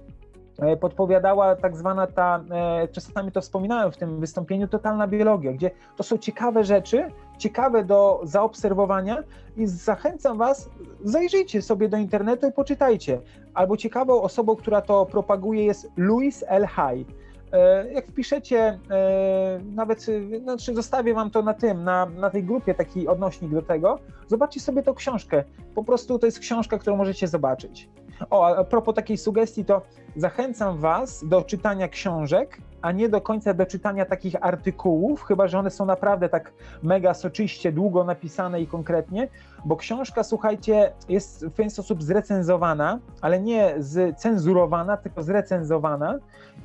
[0.59, 5.71] e, podpowiadała tak zwana ta, e, czasami to wspominałem w tym wystąpieniu, totalna biologia, gdzie
[5.97, 9.23] to są ciekawe rzeczy, ciekawe do zaobserwowania
[9.57, 10.71] i zachęcam Was,
[11.05, 13.21] zajrzyjcie sobie do internetu i poczytajcie.
[13.55, 16.67] Albo ciekawą osobą, która to propaguje jest Louis L.
[16.67, 17.07] Hay.
[17.53, 20.07] E, jak wpiszecie, e, nawet
[20.43, 24.61] znaczy zostawię wam to na tym, na, na tej grupie taki odnośnik do tego, zobaczcie
[24.61, 25.45] sobie tą książkę.
[25.75, 27.89] Po prostu to jest książka, którą możecie zobaczyć.
[28.31, 29.83] O, a propos takiej sugestii, to
[30.17, 35.59] zachęcam was do czytania książek, a nie do końca do czytania takich artykułów, chyba że
[35.59, 36.53] one są naprawdę tak
[36.83, 39.29] mega soczyście, długo napisane i konkretnie,
[39.65, 43.75] bo książka, słuchajcie, jest w pewien sposób zrecenzowana, ale nie
[44.17, 46.19] cenzurowana, tylko zrecenzowana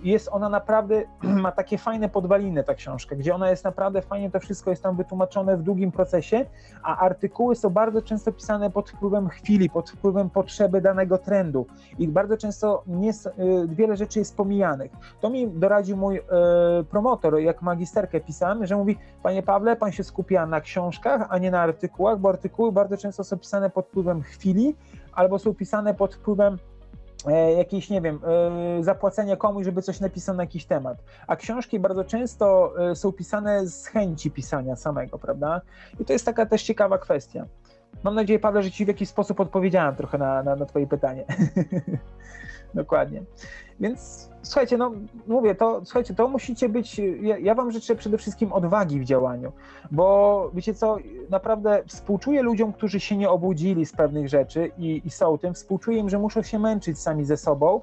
[0.04, 1.04] jest ona naprawdę,
[1.44, 4.96] ma takie fajne podwaliny ta książka, gdzie ona jest naprawdę fajnie, to wszystko jest tam
[4.96, 6.46] wytłumaczone w długim procesie,
[6.84, 11.66] a artykuły są bardzo często pisane pod wpływem chwili, pod wpływem potrzeby danego trendu
[12.00, 13.14] i bardzo często nie, y,
[13.68, 14.92] wiele rzeczy jest pomijanych.
[15.22, 16.22] To mi doradził mój y,
[16.84, 21.52] promotor, jak magisterkę pisałem, że mówi, panie Pawle, pan się skupia na książkach, a nie
[21.52, 24.76] na artykułach, bo artykuły bardzo często są pisane pod wpływem chwili,
[25.14, 26.58] albo są pisane pod wpływem
[27.28, 28.20] e, jakieś, nie wiem,
[28.80, 30.98] e, zapłacenie komuś, żeby coś napisał na jakiś temat.
[31.28, 35.62] A książki bardzo często e, są pisane z chęci pisania samego, prawda?
[36.00, 37.46] I to jest taka też ciekawa kwestia.
[38.04, 41.26] Mam nadzieję, Paweł, że Ci w jakiś sposób odpowiedziałem trochę na, na, na Twoje pytanie.
[42.74, 43.24] Dokładnie.
[43.80, 44.92] Więc słuchajcie, no
[45.28, 47.02] mówię, to słuchajcie, to musicie być.
[47.22, 49.52] Ja, ja, wam życzę przede wszystkim odwagi w działaniu,
[49.92, 50.98] bo wiecie co,
[51.30, 55.98] naprawdę współczuję ludziom, którzy się nie obudzili z pewnych rzeczy i, i są tym, współczuję
[55.98, 57.82] im, że muszą się męczyć sami ze sobą,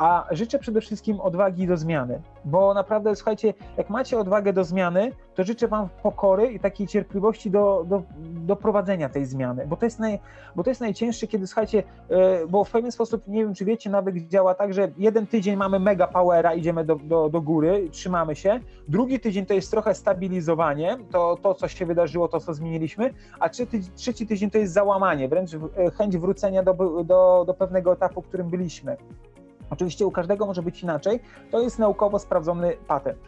[0.00, 5.12] a życzę przede wszystkim odwagi do zmiany, bo naprawdę, słuchajcie, jak macie odwagę do zmiany,
[5.34, 9.86] to życzę Wam pokory i takiej cierpliwości do, do, do prowadzenia tej zmiany, bo to,
[9.86, 10.18] jest naj,
[10.56, 13.90] bo to jest najcięższe, kiedy, słuchajcie, e, bo w pewien sposób, nie wiem, czy wiecie,
[13.90, 18.36] nawyk działa tak, że jeden tydzień mamy mega powera, idziemy do, do, do góry, trzymamy
[18.36, 23.14] się, drugi tydzień to jest trochę stabilizowanie, to, to co się wydarzyło, to, co zmieniliśmy,
[23.40, 25.58] a trzeci, trzeci tydzień to jest załamanie, wręcz e,
[25.90, 26.74] chęć wrócenia do,
[27.04, 28.96] do, do pewnego etapu, w którym byliśmy.
[29.80, 31.20] Oczywiście u każdego może być inaczej.
[31.50, 33.18] To jest naukowo sprawdzony patent.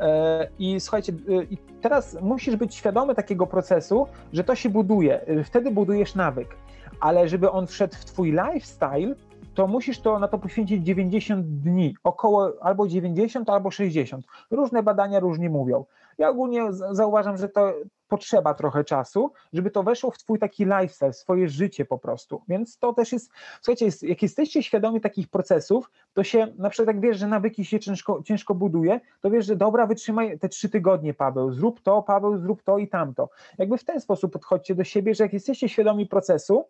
[0.00, 5.20] E, I słuchajcie, e, teraz musisz być świadomy takiego procesu, że to się buduje.
[5.26, 6.56] E, wtedy budujesz nawyk.
[7.00, 9.14] Ale żeby on wszedł w twój lifestyle,
[9.54, 14.24] to musisz to na to poświęcić 90 dni, około albo 90, albo 60.
[14.50, 15.84] Różne badania różnie mówią.
[16.18, 17.72] Ja ogólnie zauważam, że to
[18.12, 22.42] potrzeba trochę czasu, żeby to weszło w twój taki lifestyle, swoje życie po prostu.
[22.48, 23.30] Więc to też jest,
[23.60, 27.64] słuchajcie, jest, jak jesteście świadomi takich procesów, to się, na przykład jak wiesz, że nawyki
[27.64, 32.02] się ciężko, ciężko buduje, to wiesz, że dobra, wytrzymaj te trzy tygodnie, Paweł, zrób to,
[32.02, 33.28] Paweł, zrób to i tamto.
[33.58, 36.64] Jakby w ten sposób podchodźcie do siebie, że jak jesteście świadomi procesu,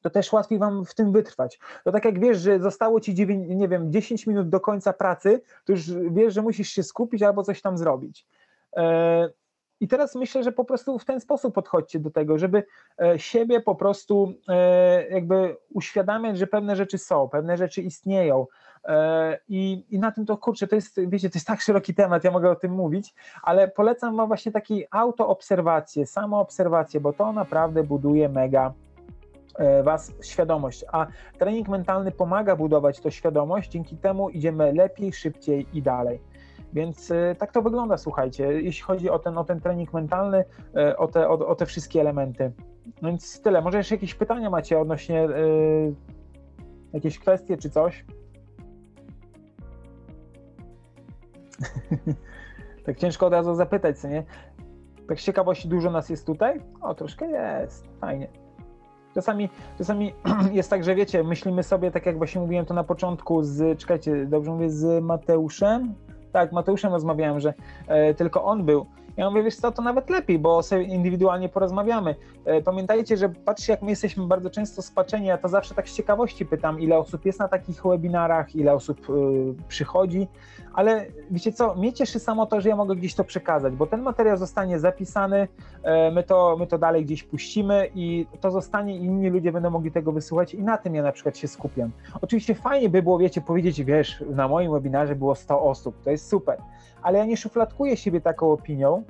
[0.00, 1.58] to też łatwiej wam w tym wytrwać.
[1.84, 5.40] To tak jak wiesz, że zostało ci 9, nie wiem, 10 minut do końca pracy,
[5.64, 8.26] to już wiesz, że musisz się skupić albo coś tam zrobić.
[9.82, 12.64] E, I teraz myślę, że po prostu w ten sposób podchodźcie do tego, żeby
[13.02, 18.46] e, siebie po prostu e, jakby uświadamiać, że pewne rzeczy są, pewne rzeczy istnieją.
[19.48, 22.30] I, I na tym to kurczę, to jest, wiecie, to jest tak szeroki temat, ja
[22.30, 28.28] mogę o tym mówić, ale polecam wam właśnie takiej autoobserwację, samoobserwację, bo to naprawdę buduje
[28.28, 28.74] mega
[29.58, 31.06] E, was świadomość, a
[31.38, 36.20] trening mentalny pomaga budować tą świadomość, dzięki temu idziemy lepiej, szybciej i dalej.
[36.72, 40.44] Więc e, tak to wygląda, słuchajcie, jeśli chodzi o ten, o ten trening mentalny,
[40.76, 42.52] e, o te, o, o te wszystkie elementy.
[43.02, 43.62] No więc tyle.
[43.62, 45.94] Może jeszcze jakieś pytania macie odnośnie yy,
[46.92, 48.04] jakieś kwestie czy coś?
[52.86, 54.24] tak ciężko od razu zapytać, co nie?
[55.08, 56.60] Tak z ciekawości dużo nas jest tutaj?
[56.80, 58.28] O, troszkę jest, fajnie.
[59.14, 60.14] Czasami, czasami
[60.52, 64.26] jest tak, że wiecie, myślimy sobie, tak jak właśnie mówiłem to na początku, z, czekajcie,
[64.26, 65.94] dobrze mówię, z Mateuszem?
[66.32, 67.54] Tak, Mateuszem rozmawiałem, że
[67.86, 68.86] e, tylko on był.
[69.16, 72.14] Ja mówię, wiesz co, to nawet lepiej, bo sobie indywidualnie porozmawiamy.
[72.44, 75.96] E, pamiętajcie, że patrzcie, jak my jesteśmy bardzo często spaczeni, ja to zawsze tak z
[75.96, 79.12] ciekawości pytam, ile osób jest na takich webinarach, ile osób y,
[79.68, 80.28] przychodzi,
[80.74, 84.02] ale wiecie co, mnie cieszy samo to, że ja mogę gdzieś to przekazać, bo ten
[84.02, 85.48] materiał zostanie zapisany,
[85.82, 89.70] e, my to, my to dalej gdzieś puścimy i to zostanie i inni ludzie będą
[89.70, 91.90] mogli tego wysłuchać i na tym ja na przykład się skupiam.
[92.20, 96.28] Oczywiście fajnie by było, wiecie, powiedzieć, wiesz, na moim webinarze było 100 osób, to jest
[96.28, 96.58] super,
[97.02, 99.04] ale ja nie szufladkuję siebie taką opinią,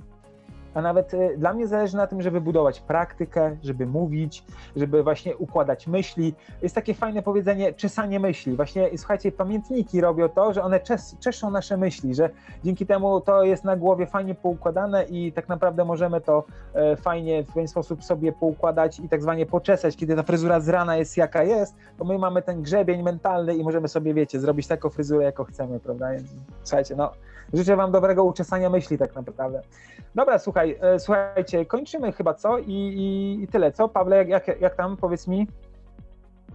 [0.74, 4.44] a nawet y, dla mnie zależy na tym, żeby budować praktykę, żeby mówić,
[4.76, 6.34] żeby właśnie układać myśli.
[6.62, 8.56] Jest takie fajne powiedzenie czesanie myśli.
[8.56, 12.30] Właśnie, słuchajcie, pamiętniki robią to, że one czes, czeszą nasze myśli, że
[12.64, 16.44] dzięki temu to jest na głowie fajnie poukładane i tak naprawdę możemy to
[16.74, 19.96] e, fajnie w pewien sposób sobie poukładać i tak zwanie poczesać.
[19.96, 23.64] Kiedy ta fryzura z rana jest jaka jest, to my mamy ten grzebień mentalny i
[23.64, 26.06] możemy sobie, wiecie, zrobić taką fryzurę, jaką chcemy, prawda?
[26.62, 27.12] Słuchajcie, no
[27.52, 29.62] Życzę Wam dobrego uczesania myśli tak naprawdę.
[30.14, 32.58] Dobra, słuchaj, e, słuchajcie, kończymy chyba, co?
[32.58, 33.88] I, i, i tyle, co?
[33.88, 35.46] Pawle, jak, jak, jak tam, powiedz mi?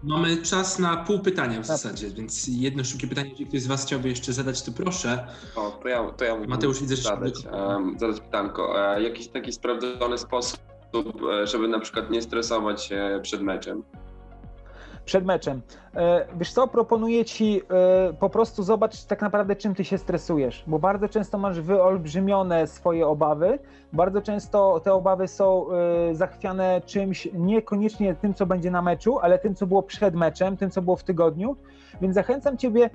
[0.04, 3.86] Mamy czas na pół pytania w zasadzie, więc jedno szybkie pytanie, jeśli ktoś z Was
[3.86, 5.28] chciałby jeszcze zadać, to proszę.
[5.56, 8.94] O, to ja, to ja Mateusz, widzę, że zadać, um, zadać pytanko.
[8.96, 10.60] E, jakiś taki sprawdzony sposób,
[11.32, 13.84] e, żeby na przykład nie stresować się przed meczem?
[15.08, 15.62] Przed meczem.
[15.96, 17.62] E, wiesz co, proponuję ci
[18.10, 22.68] e, po prostu zobacz tak naprawdę czym ty się stresujesz, bo bardzo często masz wyolbrzymione
[22.68, 23.60] swoje obawy,
[23.94, 29.40] bardzo często te obawy są e, zachwiane czymś niekoniecznie tym, co będzie na meczu, ale
[29.40, 31.56] tym, co było przed meczem, tym, co było w tygodniu,
[32.02, 32.90] więc zachęcam ciebie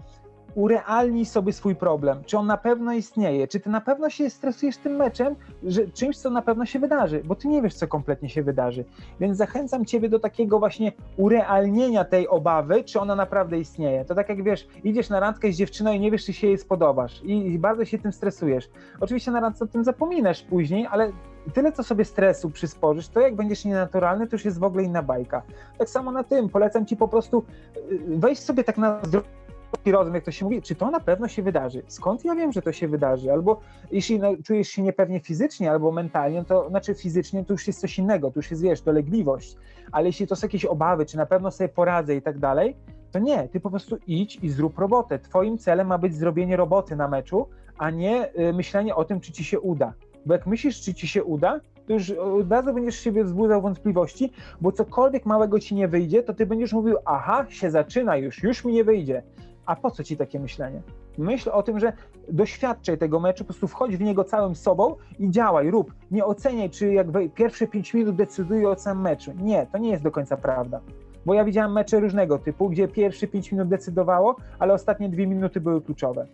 [0.55, 2.25] urealnij sobie swój problem.
[2.27, 3.49] Czy on na pewno istnieje?
[3.49, 7.23] Czy ty na pewno się stresujesz tym meczem, że czymś, co na pewno się wydarzy?
[7.25, 8.85] Bo ty nie wiesz, co kompletnie się wydarzy.
[9.21, 14.05] Więc zachęcam ciebie do takiego właśnie urealnienia tej obawy, czy ona naprawdę istnieje.
[14.05, 16.59] To tak jak wiesz, idziesz na randkę z dziewczyną i nie wiesz, czy się jej
[16.59, 18.71] spodobasz i bardzo się tym stresujesz.
[19.01, 21.13] Oczywiście na randce o tym zapominasz później, ale
[21.55, 25.03] tyle, co sobie stresu przysporzysz, to jak będziesz nienaturalny, to już jest w ogóle inna
[25.03, 25.43] bajka.
[25.79, 27.45] Tak samo na tym, polecam ci po prostu
[27.93, 29.42] y, wejść sobie tak na zdrowie
[29.87, 31.83] rozum, jak to się mówi, czy to na pewno się wydarzy?
[31.87, 33.33] Skąd ja wiem, że to się wydarzy?
[33.33, 37.81] Albo jeśli no, czujesz się niepewnie fizycznie albo mentalnie, to znaczy fizycznie to już jest
[37.81, 39.57] coś innego, to już jest, wiesz, dolegliwość.
[39.93, 42.77] Ale jeśli to są jakieś obawy, czy na pewno sobie poradzę i tak dalej,
[43.11, 45.19] to nie, ty po prostu idź i zrób robotę.
[45.19, 49.33] Twoim celem ma być zrobienie roboty na meczu, a nie y, myślenie o tym, czy
[49.33, 49.93] ci się uda.
[50.27, 54.33] Bo jak myślisz, czy ci się uda, to już od razu będziesz siebie wzbudzał wątpliwości,
[54.61, 58.65] bo cokolwiek małego ci nie wyjdzie, to ty będziesz mówił, aha, się zaczyna już, już
[58.65, 59.23] mi nie wyjdzie.
[59.67, 60.83] A po co ci takie myślenie?
[61.19, 61.93] Myśl o tym, że
[62.29, 65.95] doświadczaj tego meczu, po prostu wchodź w niego całym sobą i działaj, rób.
[66.11, 69.33] Nie oceniaj, czy jak pierwsze 5 minut decyduje o całym meczu.
[69.37, 70.81] Nie, to nie jest do końca prawda.
[71.27, 75.61] Bo ja widziałem mecze różnego typu, gdzie pierwsze 5 minut decydowało, ale ostatnie 2 minuty
[75.61, 76.27] były kluczowe.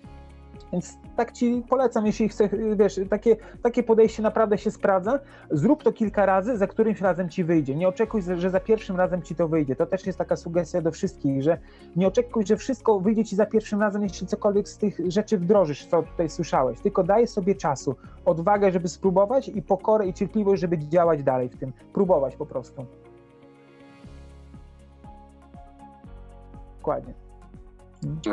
[0.72, 5.18] Więc tak ci polecam, jeśli chcesz, wiesz, takie, takie podejście naprawdę się sprawdza.
[5.50, 7.74] Zrób to kilka razy, za którymś razem ci wyjdzie.
[7.74, 9.76] Nie oczekuj, że za pierwszym razem ci to wyjdzie.
[9.76, 11.58] To też jest taka sugestia do wszystkich, że
[11.96, 15.86] nie oczekuj, że wszystko wyjdzie ci za pierwszym razem, jeśli cokolwiek z tych rzeczy wdrożysz,
[15.86, 16.80] co tutaj słyszałeś.
[16.80, 21.56] Tylko daj sobie czasu, odwagę, żeby spróbować i pokorę i cierpliwość, żeby działać dalej w
[21.56, 21.72] tym.
[21.92, 22.86] Próbować po prostu.
[26.78, 27.27] Dokładnie.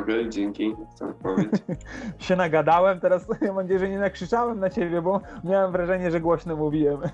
[0.02, 1.50] Okej, dzięki za odpowiedź.
[2.20, 6.56] Się nagadałem, teraz mam nadzieję, że nie nakrzyczałem na ciebie, bo miałem wrażenie, że głośno
[6.56, 7.00] mówiłem.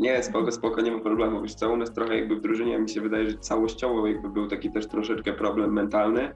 [0.00, 1.42] Nie, spoko, spoko, nie ma problemu.
[1.42, 4.48] Wiesz co, u nas trochę jakby w drużynie mi się wydaje, że całościowo jakby był
[4.48, 6.34] taki też troszeczkę problem mentalny,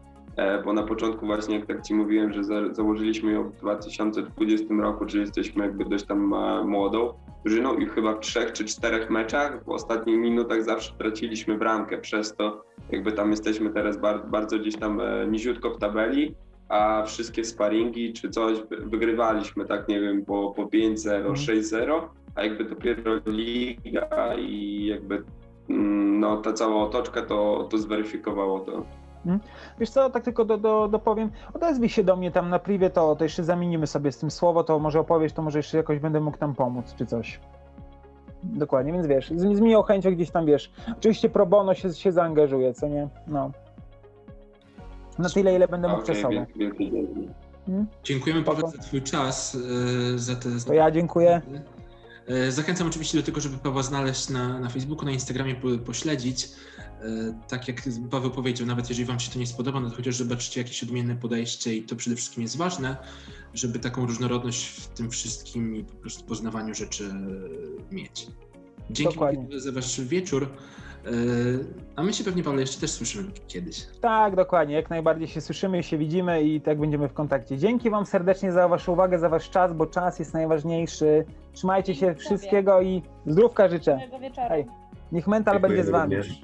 [0.64, 5.06] bo na początku właśnie, jak tak Ci mówiłem, że za, założyliśmy ją w 2020 roku,
[5.06, 7.14] czyli jesteśmy jakby dość tam e, młodą
[7.44, 12.36] drużyną i chyba w trzech czy czterech meczach w ostatnich minutach zawsze traciliśmy bramkę, przez
[12.36, 16.34] to jakby tam jesteśmy teraz bardzo, bardzo gdzieś tam e, niziutko w tabeli,
[16.68, 22.00] a wszystkie sparingi czy coś wy- wygrywaliśmy, tak nie wiem, po, po 5-0, 6-0,
[22.34, 25.22] a jakby dopiero liga i jakby
[25.70, 28.84] mm, no, ta cała otoczka to, to zweryfikowało to.
[29.78, 33.16] Wiesz co, tak tylko do, do, dopowiem, odezwij się do mnie tam na privie, to,
[33.16, 36.20] to jeszcze zamienimy sobie z tym słowo, to może opowiesz, to może jeszcze jakoś będę
[36.20, 37.40] mógł tam pomóc, czy coś.
[38.42, 42.12] Dokładnie, więc wiesz, z, z miłą chęcią gdzieś tam, wiesz, oczywiście pro bono się, się
[42.12, 43.08] zaangażuję, co nie?
[43.26, 43.50] No.
[45.18, 46.34] Na tyle, ile będę mógł Okej, czasowo.
[46.56, 46.92] dzięki.
[48.02, 49.58] Dziękujemy Paweł za Twój czas,
[50.14, 51.42] e, za te To ja dziękuję.
[52.26, 56.48] E, Zachęcam oczywiście do tego, żeby Pawła znaleźć na, na Facebooku, na Instagramie, po, pośledzić.
[57.02, 60.16] E, Tak jak Paweł powiedział, nawet jeżeli Wam się to nie spodoba, no to chociaż
[60.16, 62.96] zobaczycie jakieś odmienne podejście i to przede wszystkim jest ważne,
[63.54, 67.14] żeby taką różnorodność w tym wszystkim i po prostu poznawaniu rzeczy
[67.92, 68.26] mieć.
[68.90, 69.60] Dzięki Dokładnie.
[69.60, 70.48] za Wasz wieczór.
[71.06, 71.10] E,
[71.96, 73.86] A my się pewnie, Paweł, jeszcze też słyszymy kiedyś.
[74.00, 77.58] Tak, dokładnie, jak najbardziej się słyszymy, się widzimy i tak będziemy w kontakcie.
[77.58, 81.24] Dzięki Wam serdecznie za Waszą uwagę, za Wasz czas, bo czas jest najważniejszy.
[81.52, 83.98] Trzymajcie się, wszystkiego i zdrówka życzę.
[84.48, 84.66] Hej.
[85.12, 86.16] Niech mental Dziękuję będzie z Wami.
[86.16, 86.40] również.